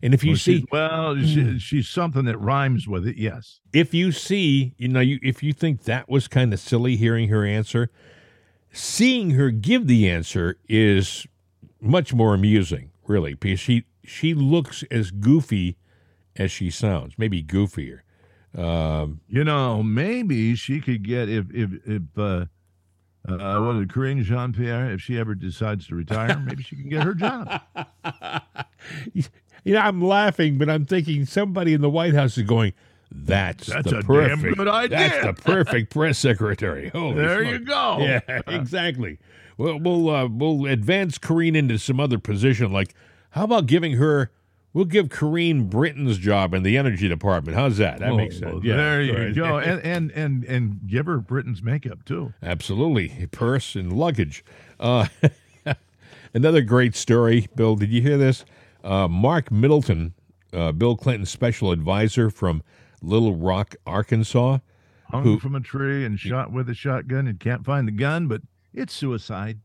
And 0.00 0.14
if 0.14 0.22
you 0.22 0.30
Well, 0.32 0.36
she's- 0.36 0.60
see, 0.60 0.66
well, 0.70 1.14
Hmm. 1.16 1.24
she, 1.24 1.58
she's 1.58 1.88
something 1.88 2.24
that 2.26 2.38
rhymes 2.38 2.86
with 2.86 3.06
it. 3.06 3.16
Yes. 3.16 3.58
if 3.72 3.92
you 3.92 4.12
see, 4.12 4.74
you 4.78 4.86
know, 4.86 5.00
you, 5.00 5.18
if 5.24 5.42
you 5.42 5.52
think 5.52 5.82
that 5.84 6.08
was 6.08 6.28
kind 6.28 6.52
of 6.52 6.60
silly 6.60 6.94
hearing 6.94 7.28
her 7.30 7.44
answer, 7.44 7.90
seeing 8.70 9.30
her 9.32 9.50
give 9.50 9.86
the 9.88 10.08
answer 10.08 10.56
is 10.68 11.26
much 11.80 12.14
more 12.14 12.32
amusing, 12.34 12.90
really, 13.08 13.34
because 13.34 13.58
she 13.60 13.84
she 14.04 14.34
looks 14.34 14.82
as 14.90 15.10
goofy 15.10 15.76
as 16.36 16.50
she 16.50 16.70
sounds, 16.70 17.14
maybe 17.18 17.42
goofier. 17.42 18.00
Um, 18.56 19.20
You 19.28 19.44
know, 19.44 19.82
maybe 19.82 20.54
she 20.54 20.80
could 20.80 21.02
get 21.02 21.28
if 21.28 21.46
if 21.54 21.70
if 21.86 22.02
uh, 22.16 22.46
uh, 23.28 23.60
what 23.60 23.76
is 23.76 23.82
it, 23.82 23.88
Karine 23.92 24.22
Jean 24.22 24.52
Pierre, 24.52 24.90
if 24.90 25.00
she 25.00 25.16
ever 25.18 25.34
decides 25.34 25.86
to 25.86 25.94
retire, 25.94 26.38
maybe 26.38 26.62
she 26.62 26.76
can 26.76 26.88
get 26.88 27.02
her 27.04 27.14
job. 27.14 27.60
you 29.14 29.24
know, 29.74 29.78
I'm 29.80 30.02
laughing, 30.02 30.58
but 30.58 30.68
I'm 30.68 30.84
thinking 30.84 31.24
somebody 31.26 31.72
in 31.72 31.80
the 31.80 31.90
White 31.90 32.14
House 32.14 32.36
is 32.36 32.44
going. 32.44 32.72
That's, 33.14 33.66
That's 33.66 33.90
the 33.90 33.98
a 33.98 34.02
damn 34.02 34.06
perfect, 34.06 34.56
good 34.56 34.68
idea." 34.68 34.98
That's 34.98 35.26
the 35.26 35.42
perfect 35.42 35.92
press 35.92 36.18
secretary. 36.18 36.88
Holy 36.94 37.14
There 37.16 37.42
smoke. 37.44 37.52
you 37.52 37.58
go. 37.66 37.98
Yeah, 38.00 38.20
exactly. 38.46 39.18
Well, 39.58 39.78
we'll 39.78 40.08
uh, 40.10 40.28
we'll 40.28 40.66
advance 40.66 41.18
Karine 41.18 41.54
into 41.54 41.78
some 41.78 42.00
other 42.00 42.18
position. 42.18 42.72
Like, 42.72 42.94
how 43.32 43.44
about 43.44 43.66
giving 43.66 43.94
her? 43.94 44.30
We'll 44.74 44.86
give 44.86 45.10
Karine 45.10 45.68
Brinton's 45.68 46.16
job 46.16 46.54
in 46.54 46.62
the 46.62 46.78
energy 46.78 47.06
department. 47.06 47.58
How's 47.58 47.76
that? 47.76 47.98
That 47.98 48.14
makes 48.14 48.36
Oh, 48.36 48.52
sense. 48.52 48.64
Yeah, 48.64 48.76
there 48.76 49.02
you 49.02 49.14
right. 49.18 49.34
go. 49.34 49.58
And, 49.62 49.80
and 49.82 50.10
and 50.12 50.44
and 50.44 50.80
give 50.86 51.04
her 51.04 51.18
Brinton's 51.18 51.62
makeup 51.62 52.06
too. 52.06 52.32
Absolutely, 52.42 53.28
purse 53.32 53.74
and 53.74 53.92
luggage. 53.92 54.42
Uh, 54.80 55.08
another 56.34 56.62
great 56.62 56.94
story, 56.96 57.48
Bill. 57.54 57.76
Did 57.76 57.90
you 57.90 58.00
hear 58.00 58.16
this? 58.16 58.44
Uh, 58.82 59.08
Mark 59.08 59.50
Middleton, 59.52 60.14
uh, 60.54 60.72
Bill 60.72 60.96
Clinton's 60.96 61.30
special 61.30 61.70
advisor 61.70 62.30
from 62.30 62.62
Little 63.02 63.36
Rock, 63.36 63.76
Arkansas. 63.86 64.58
Hung 65.10 65.22
Who- 65.24 65.38
from 65.38 65.54
a 65.54 65.60
tree 65.60 66.06
and 66.06 66.18
shot 66.18 66.50
with 66.50 66.70
a 66.70 66.74
shotgun 66.74 67.26
and 67.26 67.38
can't 67.38 67.64
find 67.66 67.86
the 67.86 67.92
gun, 67.92 68.26
but 68.26 68.40
it's 68.72 68.94
suicide. 68.94 69.58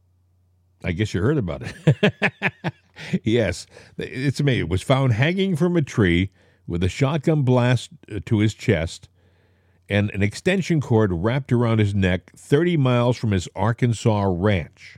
I 0.83 0.91
guess 0.91 1.13
you 1.13 1.21
heard 1.21 1.37
about 1.37 1.61
it. 1.63 2.13
yes, 3.23 3.67
it's 3.97 4.41
me. 4.41 4.59
It 4.59 4.69
was 4.69 4.81
found 4.81 5.13
hanging 5.13 5.55
from 5.55 5.75
a 5.77 5.81
tree 5.81 6.31
with 6.65 6.83
a 6.83 6.89
shotgun 6.89 7.43
blast 7.43 7.91
uh, 8.11 8.19
to 8.25 8.39
his 8.39 8.53
chest 8.53 9.09
and 9.89 10.11
an 10.11 10.21
extension 10.21 10.81
cord 10.81 11.11
wrapped 11.13 11.51
around 11.51 11.79
his 11.79 11.95
neck 11.95 12.31
30 12.35 12.77
miles 12.77 13.17
from 13.17 13.31
his 13.31 13.47
Arkansas 13.55 14.25
ranch. 14.27 14.97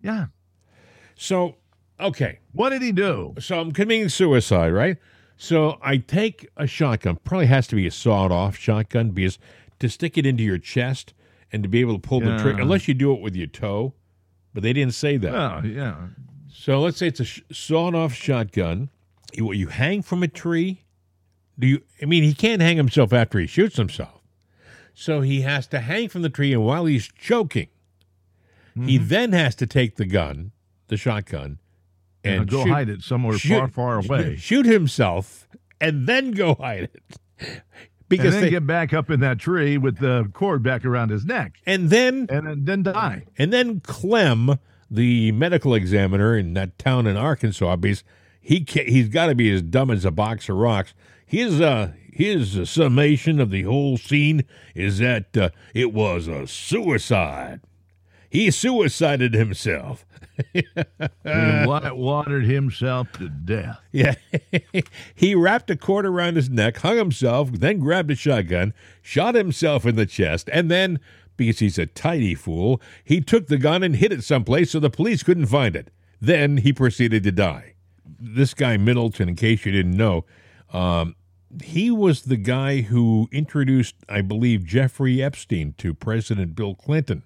Yeah. 0.00 0.26
So, 1.16 1.56
okay. 1.98 2.38
What 2.52 2.70
did 2.70 2.82
he 2.82 2.92
do? 2.92 3.34
So 3.40 3.60
I'm 3.60 3.72
committing 3.72 4.08
suicide, 4.08 4.72
right? 4.72 4.98
So 5.36 5.78
I 5.82 5.96
take 5.96 6.48
a 6.56 6.66
shotgun, 6.66 7.16
probably 7.24 7.46
has 7.46 7.66
to 7.68 7.76
be 7.76 7.86
a 7.86 7.90
sawed 7.90 8.30
off 8.30 8.56
shotgun 8.56 9.10
because 9.10 9.38
to 9.78 9.88
stick 9.88 10.16
it 10.18 10.26
into 10.26 10.42
your 10.42 10.58
chest 10.58 11.14
and 11.52 11.62
to 11.62 11.68
be 11.68 11.80
able 11.80 11.94
to 11.94 11.98
pull 11.98 12.20
the 12.20 12.36
trigger, 12.38 12.60
unless 12.60 12.86
you 12.86 12.94
do 12.94 13.12
it 13.12 13.20
with 13.20 13.34
your 13.34 13.46
toe, 13.48 13.94
but 14.54 14.62
they 14.62 14.72
didn't 14.72 14.94
say 14.94 15.16
that. 15.16 15.34
Oh, 15.34 15.66
yeah. 15.66 15.96
So 16.60 16.78
let's 16.80 16.98
say 16.98 17.06
it's 17.06 17.20
a 17.20 17.24
sh- 17.24 17.40
sawed 17.50 17.94
off 17.94 18.12
shotgun. 18.12 18.90
You, 19.32 19.52
you 19.52 19.68
hang 19.68 20.02
from 20.02 20.22
a 20.22 20.28
tree. 20.28 20.82
Do 21.58 21.66
you? 21.66 21.82
I 22.02 22.04
mean, 22.04 22.22
he 22.22 22.34
can't 22.34 22.60
hang 22.60 22.76
himself 22.76 23.14
after 23.14 23.38
he 23.38 23.46
shoots 23.46 23.76
himself. 23.76 24.20
So 24.92 25.22
he 25.22 25.40
has 25.40 25.66
to 25.68 25.80
hang 25.80 26.08
from 26.10 26.20
the 26.22 26.28
tree, 26.28 26.52
and 26.52 26.62
while 26.64 26.84
he's 26.84 27.08
choking, 27.08 27.68
he 28.74 28.98
Mm-hmm. 28.98 29.08
then 29.08 29.32
has 29.32 29.54
to 29.56 29.66
take 29.66 29.96
the 29.96 30.04
gun, 30.04 30.52
the 30.88 30.96
shotgun, 30.98 31.58
and 32.22 32.42
And 32.42 32.50
go 32.50 32.64
shoot- 32.64 32.70
hide 32.70 32.88
it 32.90 33.02
somewhere 33.02 33.38
shoot- 33.38 33.56
far, 33.56 33.68
far 33.68 33.98
away. 33.98 34.36
Shoot 34.36 34.66
himself, 34.66 35.48
and 35.80 36.06
then 36.06 36.32
go 36.32 36.54
hide 36.56 36.90
it. 37.38 37.62
Because 38.10 38.26
and 38.26 38.34
then 38.34 38.42
they, 38.42 38.50
get 38.50 38.66
back 38.66 38.92
up 38.92 39.08
in 39.08 39.20
that 39.20 39.38
tree 39.38 39.78
with 39.78 39.98
the 39.98 40.28
cord 40.32 40.64
back 40.64 40.84
around 40.84 41.10
his 41.10 41.24
neck 41.24 41.60
and 41.64 41.90
then 41.90 42.26
and 42.28 42.44
then, 42.44 42.64
then 42.64 42.82
die. 42.82 43.22
And 43.38 43.52
then 43.52 43.78
Clem, 43.78 44.58
the 44.90 45.32
medical 45.32 45.74
examiner 45.74 46.36
in 46.36 46.54
that 46.54 46.78
town 46.78 47.06
in 47.06 47.16
Arkansas, 47.16 47.76
because 47.76 48.02
he 48.40 48.66
he's 48.68 49.08
got 49.08 49.26
to 49.26 49.34
be 49.34 49.50
as 49.52 49.62
dumb 49.62 49.90
as 49.90 50.04
a 50.04 50.10
box 50.10 50.48
of 50.48 50.56
rocks. 50.56 50.94
His 51.24 51.60
uh 51.60 51.92
his 52.12 52.68
summation 52.68 53.40
of 53.40 53.50
the 53.50 53.62
whole 53.62 53.96
scene 53.96 54.44
is 54.74 54.98
that 54.98 55.36
uh, 55.36 55.50
it 55.74 55.92
was 55.92 56.26
a 56.28 56.46
suicide. 56.46 57.60
He 58.28 58.50
suicided 58.50 59.34
himself. 59.34 60.04
he 60.52 60.62
wa- 61.24 61.92
watered 61.92 62.44
himself 62.44 63.10
to 63.12 63.28
death. 63.28 63.78
Yeah. 63.92 64.14
he 65.14 65.34
wrapped 65.34 65.68
a 65.70 65.76
cord 65.76 66.06
around 66.06 66.36
his 66.36 66.48
neck, 66.48 66.78
hung 66.78 66.96
himself, 66.96 67.50
then 67.52 67.80
grabbed 67.80 68.10
a 68.12 68.14
shotgun, 68.14 68.72
shot 69.02 69.34
himself 69.34 69.84
in 69.84 69.96
the 69.96 70.06
chest, 70.06 70.48
and 70.52 70.70
then, 70.70 71.00
because 71.40 71.60
he's 71.60 71.78
a 71.78 71.86
tidy 71.86 72.34
fool, 72.34 72.80
he 73.02 73.20
took 73.20 73.46
the 73.46 73.56
gun 73.56 73.82
and 73.82 73.96
hid 73.96 74.12
it 74.12 74.22
someplace 74.22 74.70
so 74.70 74.78
the 74.78 74.90
police 74.90 75.22
couldn't 75.22 75.46
find 75.46 75.74
it. 75.74 75.90
Then 76.20 76.58
he 76.58 76.72
proceeded 76.72 77.22
to 77.22 77.32
die. 77.32 77.74
This 78.04 78.52
guy, 78.52 78.76
Middleton, 78.76 79.30
in 79.30 79.36
case 79.36 79.64
you 79.64 79.72
didn't 79.72 79.96
know, 79.96 80.26
um, 80.70 81.16
he 81.62 81.90
was 81.90 82.22
the 82.22 82.36
guy 82.36 82.82
who 82.82 83.28
introduced, 83.32 83.94
I 84.06 84.20
believe, 84.20 84.66
Jeffrey 84.66 85.22
Epstein 85.22 85.74
to 85.78 85.94
President 85.94 86.54
Bill 86.54 86.74
Clinton. 86.74 87.22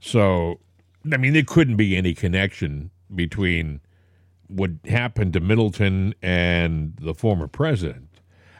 So, 0.00 0.60
I 1.10 1.16
mean, 1.16 1.32
there 1.32 1.42
couldn't 1.42 1.76
be 1.76 1.96
any 1.96 2.12
connection 2.12 2.90
between 3.12 3.80
what 4.48 4.70
happened 4.86 5.32
to 5.32 5.40
Middleton 5.40 6.14
and 6.20 6.94
the 7.00 7.14
former 7.14 7.46
president. 7.46 8.07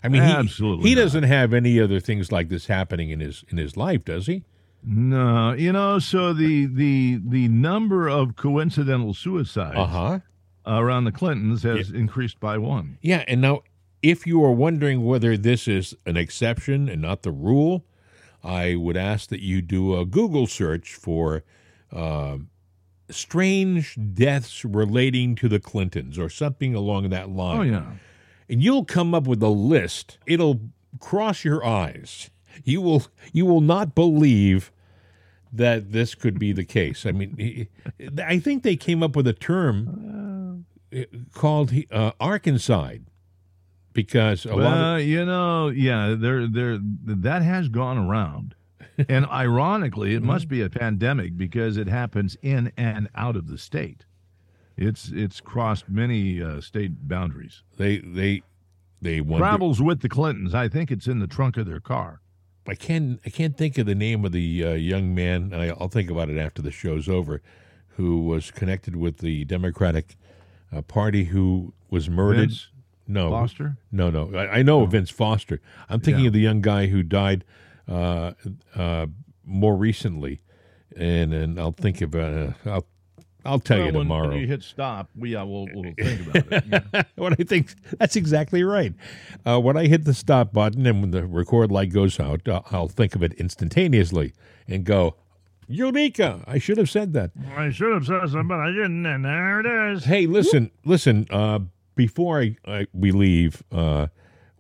I 0.03 0.09
mean, 0.09 0.23
he, 0.23 0.31
Absolutely 0.31 0.89
he 0.89 0.95
not. 0.95 1.01
doesn't 1.03 1.23
have 1.25 1.53
any 1.53 1.81
other 1.81 2.01
things 2.01 2.31
like 2.33 2.49
this 2.49 2.67
happening 2.67 3.11
in 3.11 3.21
his 3.21 3.45
in 3.49 3.59
his 3.59 3.77
life, 3.77 4.05
does 4.05 4.27
he? 4.27 4.45
No, 4.85 5.53
you 5.53 5.73
know, 5.73 5.99
so 5.99 6.33
the 6.33 6.67
the 6.67 7.21
the 7.27 7.49
number 7.49 8.09
of 8.09 8.37
coincidental 8.37 9.13
suicides 9.13 9.77
Uh 9.77 9.87
huh. 9.87 10.19
around 10.67 11.05
the 11.05 11.13
Clintons 11.13 11.63
has 11.65 11.91
increased 11.91 12.39
by 12.39 12.59
one. 12.59 12.99
Yeah, 13.03 13.25
and 13.27 13.41
now 13.41 13.63
if 14.03 14.25
you 14.27 14.45
are 14.45 14.53
wondering 14.53 15.05
whether 15.05 15.37
this 15.37 15.67
is 15.67 15.97
an 16.07 16.17
exception 16.17 16.89
and 16.89 17.03
not 17.03 17.23
the 17.23 17.33
rule, 17.33 17.85
I 18.45 18.77
would 18.77 18.97
ask 18.97 19.29
that 19.31 19.41
you 19.41 19.61
do 19.63 19.97
a 19.99 20.07
Google 20.07 20.47
search 20.47 20.95
for 20.95 21.43
uh, 21.93 22.37
strange 23.11 23.97
deaths 24.15 24.65
relating 24.65 25.35
to 25.37 25.49
the 25.49 25.59
Clintons 25.59 26.19
or 26.19 26.29
something 26.29 26.75
along 26.75 27.09
that 27.11 27.31
line. 27.31 27.59
Oh 27.59 27.63
yeah. 27.63 27.87
And 28.49 28.63
you'll 28.63 28.85
come 28.85 29.15
up 29.15 29.27
with 29.27 29.43
a 29.43 29.49
list. 29.49 30.19
It'll 30.27 30.61
cross 31.01 31.45
your 31.45 31.65
eyes. 31.65 32.31
You 32.65 32.81
will 32.81 33.07
you 33.33 33.47
will 33.47 33.61
not 33.61 33.95
believe 33.95 34.73
that 35.53 35.93
this 35.93 36.15
could 36.15 36.39
be 36.39 36.53
the 36.53 36.65
case. 36.65 37.07
I 37.07 37.13
mean, 37.13 37.69
I 38.23 38.39
think 38.39 38.63
they 38.63 38.77
came 38.77 39.03
up 39.03 39.17
with 39.17 39.27
a 39.27 39.33
term 39.33 40.67
called 41.33 41.73
uh, 41.91 42.13
Arkancide 42.21 43.05
because 43.93 44.45
a 44.45 44.51
lot 44.51 44.57
Well, 44.59 44.95
of, 44.97 45.03
you 45.03 45.25
know, 45.25 45.69
yeah, 45.69 46.15
there, 46.19 46.47
there, 46.47 46.79
that 46.81 47.43
has 47.43 47.69
gone 47.69 47.99
around, 47.99 48.55
and 49.09 49.27
ironically, 49.31 50.15
it 50.15 50.23
must 50.23 50.49
be 50.49 50.61
a 50.63 50.71
pandemic 50.71 51.37
because 51.37 51.77
it 51.77 51.89
happens 51.89 52.37
in 52.43 52.73
and 52.77 53.09
out 53.15 53.37
of 53.37 53.49
the 53.49 53.59
state. 53.59 54.05
It's 54.79 55.11
it's 55.13 55.41
crossed 55.41 55.89
many 55.89 56.41
uh, 56.41 56.61
state 56.61 57.09
boundaries. 57.09 57.63
they 57.77 57.99
they 57.99 58.43
they 59.03 59.21
wonder. 59.21 59.45
Travels 59.45 59.83
with 59.83 60.01
the 60.01 60.09
Clintons. 60.09 60.55
I 60.55 60.69
think 60.69 60.91
it's 60.93 61.09
in 61.09 61.19
the 61.19 61.27
trunk 61.27 61.57
of 61.57 61.67
their 61.67 61.81
car. 61.81 62.21
I 62.67 62.75
can't 62.75 63.19
I 63.27 63.31
can't 63.31 63.57
think 63.57 63.77
of 63.79 63.87
the 63.87 63.95
name 63.95 64.25
of 64.25 64.33
the 64.33 64.65
uh, 64.65 64.73
young 64.75 65.15
man. 65.15 65.53
and 65.53 65.57
I, 65.57 65.69
I'll 65.69 65.89
think 65.89 66.11
about 66.11 66.31
it 66.31 66.39
after 66.39 66.63
the 66.63 66.71
show's 66.71 67.09
over. 67.09 67.43
Who 67.97 68.21
was 68.21 68.53
connected 68.53 68.95
with 68.95 69.19
the 69.19 69.45
Democratic 69.45 70.17
uh, 70.73 70.83
Party? 70.83 71.25
Who 71.25 71.73
was 71.91 72.09
murdered? 72.09 72.51
Vince 72.51 72.69
no, 73.09 73.31
Foster. 73.31 73.79
No, 73.91 74.11
no. 74.11 74.33
I, 74.37 74.59
I 74.59 74.63
know 74.63 74.83
of 74.83 74.93
Vince 74.93 75.11
Foster. 75.11 75.61
I'm 75.89 75.99
thinking 75.99 76.25
Yeah. 76.25 76.29
of 76.29 76.35
the 76.35 76.41
young 76.41 76.61
guy 76.61 76.87
who 76.87 77.03
died 77.03 77.43
uh, 77.89 78.33
uh, 78.77 79.07
more 79.45 79.77
recently, 79.77 80.43
and 80.95 81.33
and 81.35 81.59
I'll 81.59 81.73
think 81.73 82.01
about. 82.01 82.33
Uh, 82.35 82.53
I'll 82.71 82.87
I'll 83.49 83.59
tell 83.61 83.79
you 83.79 83.85
Well, 83.85 83.93
when- 83.95 84.03
tomorrow. 84.03 84.29
When 84.29 84.39
you 84.39 84.47
hit 84.47 84.63
stop, 84.63 85.09
we 85.17 85.35
uh, 85.35 85.45
we'll, 85.45 85.67
we'll 85.75 85.95
think 85.95 86.21
about 86.29 86.53
it. 86.53 86.65
Yeah. 86.93 87.03
when 87.17 87.33
I 87.33 87.43
think 87.45 87.75
that's 87.99 88.15
exactly 88.17 88.63
right. 88.63 88.93
Uh, 89.47 89.59
when 89.61 89.77
I 89.77 89.87
hit 89.87 90.05
the 90.05 90.15
stop 90.15 90.53
button 90.53 90.87
and 90.87 91.01
when 91.01 91.11
the 91.11 91.27
record 91.27 91.71
light 91.73 91.93
goes 91.93 92.21
out, 92.21 92.47
uh, 92.49 92.61
I'll 92.71 92.89
think 92.89 93.15
of 93.15 93.23
it 93.23 93.33
instantaneously 93.35 94.33
and 94.67 94.85
go, 94.85 95.17
Eureka! 95.67 96.43
I 96.47 96.59
should 96.59 96.79
have 96.79 96.89
said 96.89 97.13
that. 97.13 97.31
I 97.57 97.71
should 97.71 97.93
have 97.93 98.07
said 98.07 98.21
something, 98.23 98.49
but 98.49 98.59
I 98.61 98.71
didn't, 98.71 99.05
and 99.05 99.25
there 99.25 99.61
it 99.61 99.93
is. 99.93 100.05
Hey, 100.05 100.27
listen, 100.27 100.71
listen. 100.85 101.27
Uh, 101.31 101.61
before 101.95 102.41
I, 102.41 102.57
I 102.67 102.87
we 102.95 103.11
leave, 103.13 103.63
uh, 103.71 104.07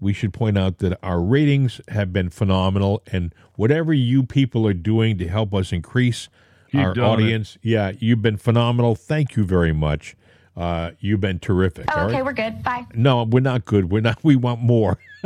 we 0.00 0.12
should 0.12 0.32
point 0.34 0.58
out 0.58 0.78
that 0.78 0.98
our 1.02 1.20
ratings 1.20 1.80
have 1.88 2.12
been 2.12 2.28
phenomenal, 2.30 3.02
and 3.10 3.34
whatever 3.56 3.92
you 3.94 4.22
people 4.22 4.66
are 4.66 4.74
doing 4.74 5.16
to 5.18 5.28
help 5.28 5.54
us 5.54 5.72
increase 5.72 6.28
Keep 6.70 6.80
our 6.80 6.94
doing 6.94 7.06
it. 7.06 7.10
audience, 7.10 7.58
yeah, 7.62 7.92
you've 7.98 8.22
been 8.22 8.36
phenomenal. 8.36 8.94
Thank 8.94 9.36
you 9.36 9.44
very 9.44 9.72
much. 9.72 10.14
Uh, 10.56 10.90
you've 10.98 11.20
been 11.20 11.38
terrific. 11.38 11.86
Oh, 11.94 12.06
okay, 12.06 12.16
right? 12.16 12.24
we're 12.24 12.32
good. 12.32 12.62
Bye. 12.64 12.84
No, 12.94 13.22
we're 13.22 13.38
not 13.40 13.64
good. 13.64 13.90
We're 13.92 14.00
not. 14.02 14.18
We 14.24 14.34
want 14.36 14.60
more. 14.60 14.98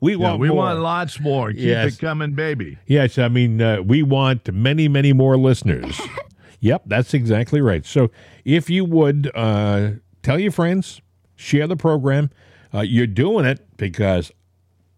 we 0.00 0.12
Yeah, 0.12 0.16
want 0.18 0.40
we 0.40 0.48
more. 0.48 0.56
want 0.56 0.80
lots 0.80 1.20
more. 1.20 1.50
Keep 1.52 1.60
Yes. 1.60 1.94
it 1.94 2.00
coming, 2.00 2.32
baby. 2.32 2.78
Yes, 2.86 3.16
I 3.18 3.28
mean 3.28 3.60
uh, 3.62 3.82
we 3.82 4.02
want 4.02 4.52
many, 4.52 4.88
many 4.88 5.12
more 5.12 5.36
listeners. 5.36 6.00
yep, 6.60 6.82
that's 6.86 7.14
exactly 7.14 7.60
right. 7.60 7.86
So 7.86 8.10
if 8.44 8.68
you 8.68 8.84
would 8.84 9.30
uh, 9.34 9.90
tell 10.22 10.38
your 10.38 10.52
friends, 10.52 11.00
share 11.36 11.66
the 11.66 11.76
program. 11.76 12.30
Uh, 12.74 12.80
you're 12.80 13.06
doing 13.06 13.44
it 13.46 13.64
because 13.76 14.30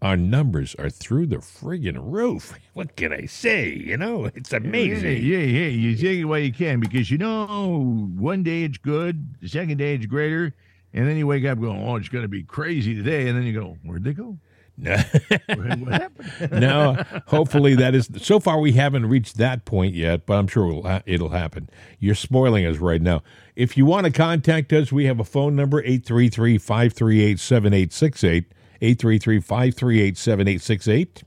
our 0.02 0.16
numbers 0.16 0.74
are 0.76 0.90
through 0.90 1.26
the 1.26 1.36
friggin' 1.36 1.98
roof. 2.00 2.58
What 2.72 2.96
can 2.96 3.12
I 3.12 3.26
say? 3.26 3.68
You 3.68 3.96
know, 3.96 4.30
it's 4.34 4.52
amazing. 4.52 5.22
Yeah, 5.22 5.38
yeah, 5.38 5.64
yeah. 5.64 5.68
You 5.68 5.96
take 5.96 6.20
it 6.20 6.24
while 6.24 6.38
you 6.38 6.52
can 6.52 6.80
because 6.80 7.10
you 7.10 7.18
know 7.18 8.06
one 8.16 8.42
day 8.42 8.62
it's 8.62 8.78
good, 8.78 9.34
the 9.40 9.48
second 9.48 9.76
day 9.76 9.96
it's 9.96 10.06
greater, 10.06 10.54
and 10.94 11.06
then 11.06 11.16
you 11.16 11.26
wake 11.26 11.44
up 11.44 11.60
going, 11.60 11.82
"Oh, 11.82 11.96
it's 11.96 12.08
going 12.08 12.22
to 12.22 12.28
be 12.28 12.42
crazy 12.42 12.94
today," 12.94 13.28
and 13.28 13.36
then 13.36 13.44
you 13.44 13.52
go, 13.52 13.76
"Where'd 13.84 14.04
they 14.04 14.14
go? 14.14 14.38
what 14.80 16.10
no, 16.52 17.02
hopefully 17.26 17.74
that 17.74 17.94
is. 17.94 18.08
So 18.16 18.40
far, 18.40 18.58
we 18.60 18.72
haven't 18.72 19.06
reached 19.06 19.36
that 19.36 19.64
point 19.66 19.94
yet, 19.94 20.24
but 20.24 20.34
I'm 20.38 20.46
sure 20.46 20.68
it'll, 20.68 20.82
ha- 20.84 21.02
it'll 21.04 21.28
happen. 21.30 21.68
You're 21.98 22.14
spoiling 22.14 22.64
us 22.64 22.78
right 22.78 23.02
now. 23.02 23.22
If 23.56 23.76
you 23.76 23.84
want 23.84 24.06
to 24.06 24.12
contact 24.12 24.72
us, 24.72 24.90
we 24.90 25.04
have 25.04 25.20
a 25.20 25.24
phone 25.24 25.54
number 25.54 25.80
833 25.80 26.56
538 26.56 27.38
7868. 27.38 28.52
833 28.80 29.40
538 29.40 30.16
7868. 30.16 31.22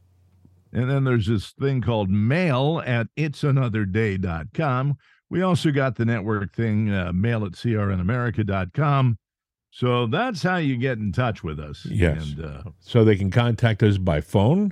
And 0.73 0.89
then 0.89 1.03
there's 1.03 1.27
this 1.27 1.51
thing 1.51 1.81
called 1.81 2.09
mail 2.09 2.81
at 2.85 3.07
itsanotherday.com. 3.15 4.97
We 5.29 5.41
also 5.41 5.71
got 5.71 5.95
the 5.95 6.05
network 6.05 6.53
thing, 6.55 6.91
uh, 6.91 7.11
mail 7.13 7.45
at 7.45 7.51
crnamerica.com. 7.53 9.17
So 9.71 10.05
that's 10.05 10.43
how 10.43 10.57
you 10.57 10.77
get 10.77 10.99
in 10.99 11.11
touch 11.11 11.43
with 11.43 11.59
us. 11.59 11.85
Yes. 11.85 12.33
And 12.37 12.45
uh, 12.45 12.63
So 12.79 13.03
they 13.03 13.15
can 13.15 13.31
contact 13.31 13.81
us 13.81 13.97
by 13.97 14.21
phone 14.21 14.71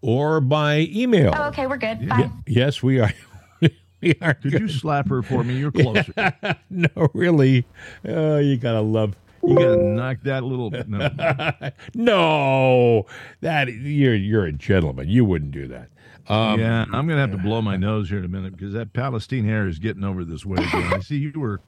or 0.00 0.40
by 0.40 0.88
email. 0.90 1.32
Oh, 1.36 1.48
okay, 1.48 1.66
we're 1.66 1.76
good. 1.76 2.08
Bye. 2.08 2.30
Yes, 2.46 2.82
we 2.82 3.00
are. 3.00 3.12
we 4.00 4.14
are. 4.22 4.34
could 4.34 4.52
you 4.52 4.68
slap 4.68 5.08
her 5.08 5.22
for 5.22 5.44
me? 5.44 5.56
You're 5.58 5.72
closer. 5.72 6.12
No, 6.70 6.88
really. 7.12 7.66
Oh, 8.06 8.38
you 8.38 8.56
got 8.56 8.72
to 8.72 8.80
love. 8.80 9.16
You 9.42 9.54
got 9.56 9.76
to 9.76 9.82
knock 9.82 10.18
that 10.24 10.44
little. 10.44 10.70
No. 10.86 11.70
No, 11.94 13.06
that 13.40 13.68
you're 13.72 14.14
you're 14.14 14.44
a 14.44 14.52
gentleman. 14.52 15.08
You 15.08 15.24
wouldn't 15.24 15.52
do 15.52 15.68
that. 15.68 15.88
Um, 16.28 16.60
yeah, 16.60 16.84
I'm 16.92 17.08
gonna 17.08 17.20
have 17.20 17.32
to 17.32 17.38
blow 17.38 17.60
my 17.62 17.76
nose 17.88 18.08
here 18.08 18.18
in 18.18 18.24
a 18.24 18.28
minute 18.28 18.56
because 18.56 18.72
that 18.74 18.92
Palestine 18.92 19.44
hair 19.44 19.66
is 19.66 19.78
getting 19.78 20.04
over 20.04 20.24
this 20.24 20.44
way 20.46 20.62
again. 20.62 20.92
I 20.92 21.00
see 21.00 21.16
you 21.16 21.32
were 21.34 21.60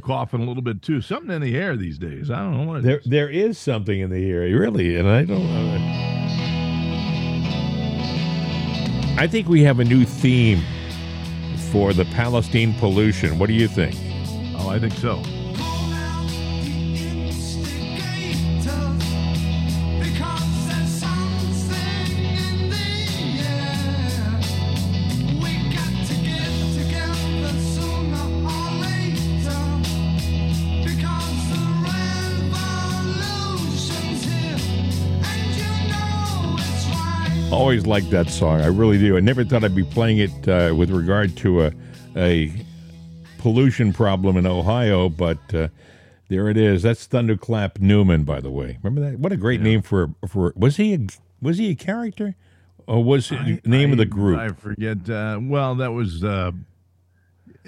coughing 0.00 0.40
a 0.40 0.44
little 0.44 0.62
bit 0.62 0.80
too. 0.80 1.00
Something 1.02 1.30
in 1.34 1.42
the 1.42 1.56
air 1.56 1.76
these 1.76 1.98
days. 1.98 2.30
I 2.30 2.38
don't 2.38 2.56
know 2.56 2.64
what 2.64 2.78
it 2.78 2.82
There, 2.84 2.98
is. 2.98 3.04
there 3.06 3.28
is 3.28 3.58
something 3.58 3.98
in 4.00 4.08
the 4.10 4.30
air, 4.30 4.40
really, 4.42 4.96
and 4.96 5.08
I 5.08 5.24
don't. 5.24 5.42
Uh, 5.44 5.78
I 9.18 9.26
think 9.26 9.48
we 9.48 9.62
have 9.64 9.80
a 9.80 9.84
new 9.84 10.04
theme 10.04 10.62
for 11.72 11.92
the 11.92 12.04
Palestine 12.06 12.74
pollution. 12.74 13.38
What 13.38 13.48
do 13.48 13.54
you 13.54 13.66
think? 13.68 13.96
Oh, 14.58 14.68
I 14.68 14.78
think 14.78 14.92
so. 14.94 15.22
I 37.66 37.70
always 37.70 37.84
liked 37.84 38.10
that 38.10 38.30
song. 38.30 38.60
I 38.60 38.68
really 38.68 38.96
do. 38.96 39.16
I 39.16 39.20
never 39.20 39.44
thought 39.44 39.64
I'd 39.64 39.74
be 39.74 39.82
playing 39.82 40.18
it 40.18 40.48
uh, 40.48 40.72
with 40.72 40.88
regard 40.88 41.36
to 41.38 41.64
a, 41.64 41.72
a 42.14 42.52
pollution 43.38 43.92
problem 43.92 44.36
in 44.36 44.46
Ohio, 44.46 45.08
but 45.08 45.52
uh, 45.52 45.66
there 46.28 46.48
it 46.48 46.56
is. 46.56 46.84
That's 46.84 47.06
Thunderclap 47.06 47.80
Newman, 47.80 48.22
by 48.22 48.40
the 48.40 48.52
way. 48.52 48.78
Remember 48.84 49.10
that? 49.10 49.18
What 49.18 49.32
a 49.32 49.36
great 49.36 49.60
name 49.60 49.82
for 49.82 50.10
for. 50.28 50.52
Was 50.54 50.76
he 50.76 50.94
a 50.94 50.98
was 51.42 51.58
he 51.58 51.70
a 51.70 51.74
character, 51.74 52.36
or 52.86 53.02
was 53.02 53.32
it 53.32 53.64
the 53.64 53.68
name 53.68 53.90
of 53.90 53.98
the 53.98 54.06
group? 54.06 54.38
I 54.38 54.50
forget. 54.50 55.10
Uh, 55.10 55.40
well, 55.42 55.74
that 55.74 55.90
was. 55.90 56.22
Uh, 56.22 56.52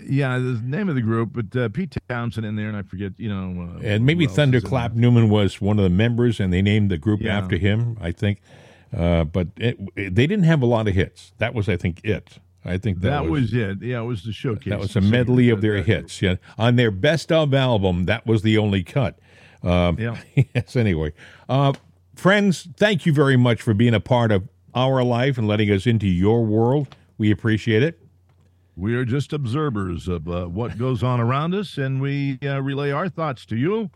yeah, 0.08 0.38
the 0.38 0.60
name 0.62 0.88
of 0.88 0.94
the 0.94 1.02
group, 1.02 1.30
but 1.32 1.56
uh, 1.60 1.68
Pete 1.70 1.96
Townshend 2.08 2.46
in 2.46 2.54
there, 2.54 2.68
and 2.68 2.76
I 2.76 2.82
forget, 2.82 3.14
you 3.16 3.28
know. 3.28 3.72
Uh, 3.74 3.80
And 3.82 4.06
maybe 4.06 4.26
who 4.26 4.28
else 4.30 4.34
is 4.34 4.38
in 4.44 4.52
Thunderclap 4.52 4.94
Newman 4.94 5.28
was 5.28 5.60
one 5.60 5.76
of 5.76 5.82
the 5.82 5.90
members, 5.90 6.38
and 6.38 6.52
they 6.52 6.62
named 6.62 6.88
the 6.88 6.98
group 6.98 7.20
Yeah. 7.20 7.36
after 7.36 7.56
him, 7.56 7.98
I 8.00 8.12
think. 8.12 8.40
Uh, 8.96 9.24
but 9.24 9.48
it, 9.56 9.78
it- 9.96 10.14
they 10.14 10.26
didn't 10.26 10.44
have 10.44 10.62
a 10.62 10.66
lot 10.66 10.88
of 10.88 10.94
hits. 10.94 11.32
That 11.38 11.54
was, 11.54 11.68
I 11.68 11.76
think, 11.76 12.00
it. 12.04 12.38
I 12.64 12.76
think 12.76 13.00
That, 13.00 13.10
that, 13.10 13.24
was, 13.30 13.52
it. 13.54 13.80
Yeah, 13.82 14.00
it 14.00 14.04
was 14.04 14.24
the 14.24 14.32
showcase. 14.32 14.70
that 14.70 14.78
was 14.78 14.96
a 14.96 15.00
medley 15.00 15.48
of 15.50 15.60
their 15.60 15.74
that- 15.76 15.86
hits. 15.86 16.20
Yeah, 16.22 16.36
on 16.58 16.76
their 16.76 16.90
best 16.90 17.30
of 17.32 17.54
album, 17.54 18.04
that 18.06 18.26
was 18.26 18.42
the 18.42 18.58
only 18.58 18.82
cut. 18.82 19.18
Um, 19.62 19.96
Yeah. 19.98 20.16
yes. 20.54 20.76
Anyway, 20.76 21.12
uh, 21.48 21.72
friends, 22.14 22.68
thank 22.76 23.06
you 23.06 23.12
very 23.12 23.36
much 23.36 23.62
for 23.62 23.74
being 23.74 23.94
a 23.94 24.00
part 24.00 24.32
of 24.32 24.48
our 24.74 25.02
life 25.02 25.38
and 25.38 25.46
letting 25.48 25.70
us 25.70 25.86
into 25.86 26.06
your 26.06 26.44
world. 26.44 26.94
We 27.16 27.30
appreciate 27.30 27.82
it. 27.82 28.00
We 28.76 28.94
are 28.94 29.04
just 29.04 29.32
observers 29.32 30.06
of 30.06 30.28
uh, 30.28 30.46
what 30.46 30.78
goes 30.78 31.02
on 31.02 31.20
around 31.20 31.54
us, 31.54 31.78
and 31.78 32.00
we 32.00 32.38
uh, 32.44 32.60
relay 32.62 32.90
our 32.92 33.08
thoughts 33.08 33.44
to 33.46 33.56
you. 33.56 33.90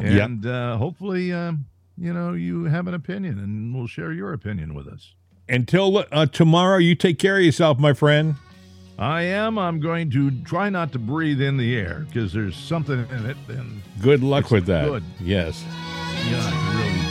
Yep. 0.00 0.20
And 0.30 0.46
uh, 0.46 0.78
hopefully, 0.78 1.32
um, 1.34 1.66
you 1.96 2.12
know, 2.12 2.32
you 2.32 2.64
have 2.64 2.86
an 2.88 2.94
opinion, 2.94 3.38
and 3.38 3.74
we'll 3.74 3.86
share 3.86 4.12
your 4.12 4.32
opinion 4.32 4.74
with 4.74 4.86
us. 4.88 5.14
Until 5.48 6.04
uh, 6.12 6.26
tomorrow, 6.26 6.78
you 6.78 6.94
take 6.94 7.18
care 7.18 7.36
of 7.38 7.42
yourself, 7.44 7.78
my 7.78 7.92
friend. 7.92 8.36
I 8.98 9.22
am. 9.22 9.58
I'm 9.58 9.80
going 9.80 10.10
to 10.12 10.30
try 10.42 10.68
not 10.70 10.92
to 10.92 10.98
breathe 10.98 11.40
in 11.40 11.56
the 11.56 11.76
air 11.76 12.04
because 12.06 12.32
there's 12.32 12.56
something 12.56 13.06
in 13.10 13.26
it, 13.26 13.36
and 13.48 13.82
Good 14.00 14.22
luck 14.22 14.50
with 14.50 14.66
that. 14.66 14.86
good. 14.86 15.02
Yes. 15.20 15.64
yeah, 16.30 16.40
I 16.40 16.76
really. 16.76 17.02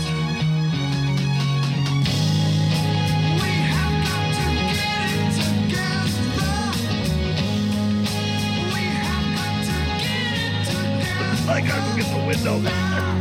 I 11.53 11.59
gotta 11.59 11.81
go 11.81 11.95
get 11.97 12.05
the 12.13 12.25
window. 12.25 13.20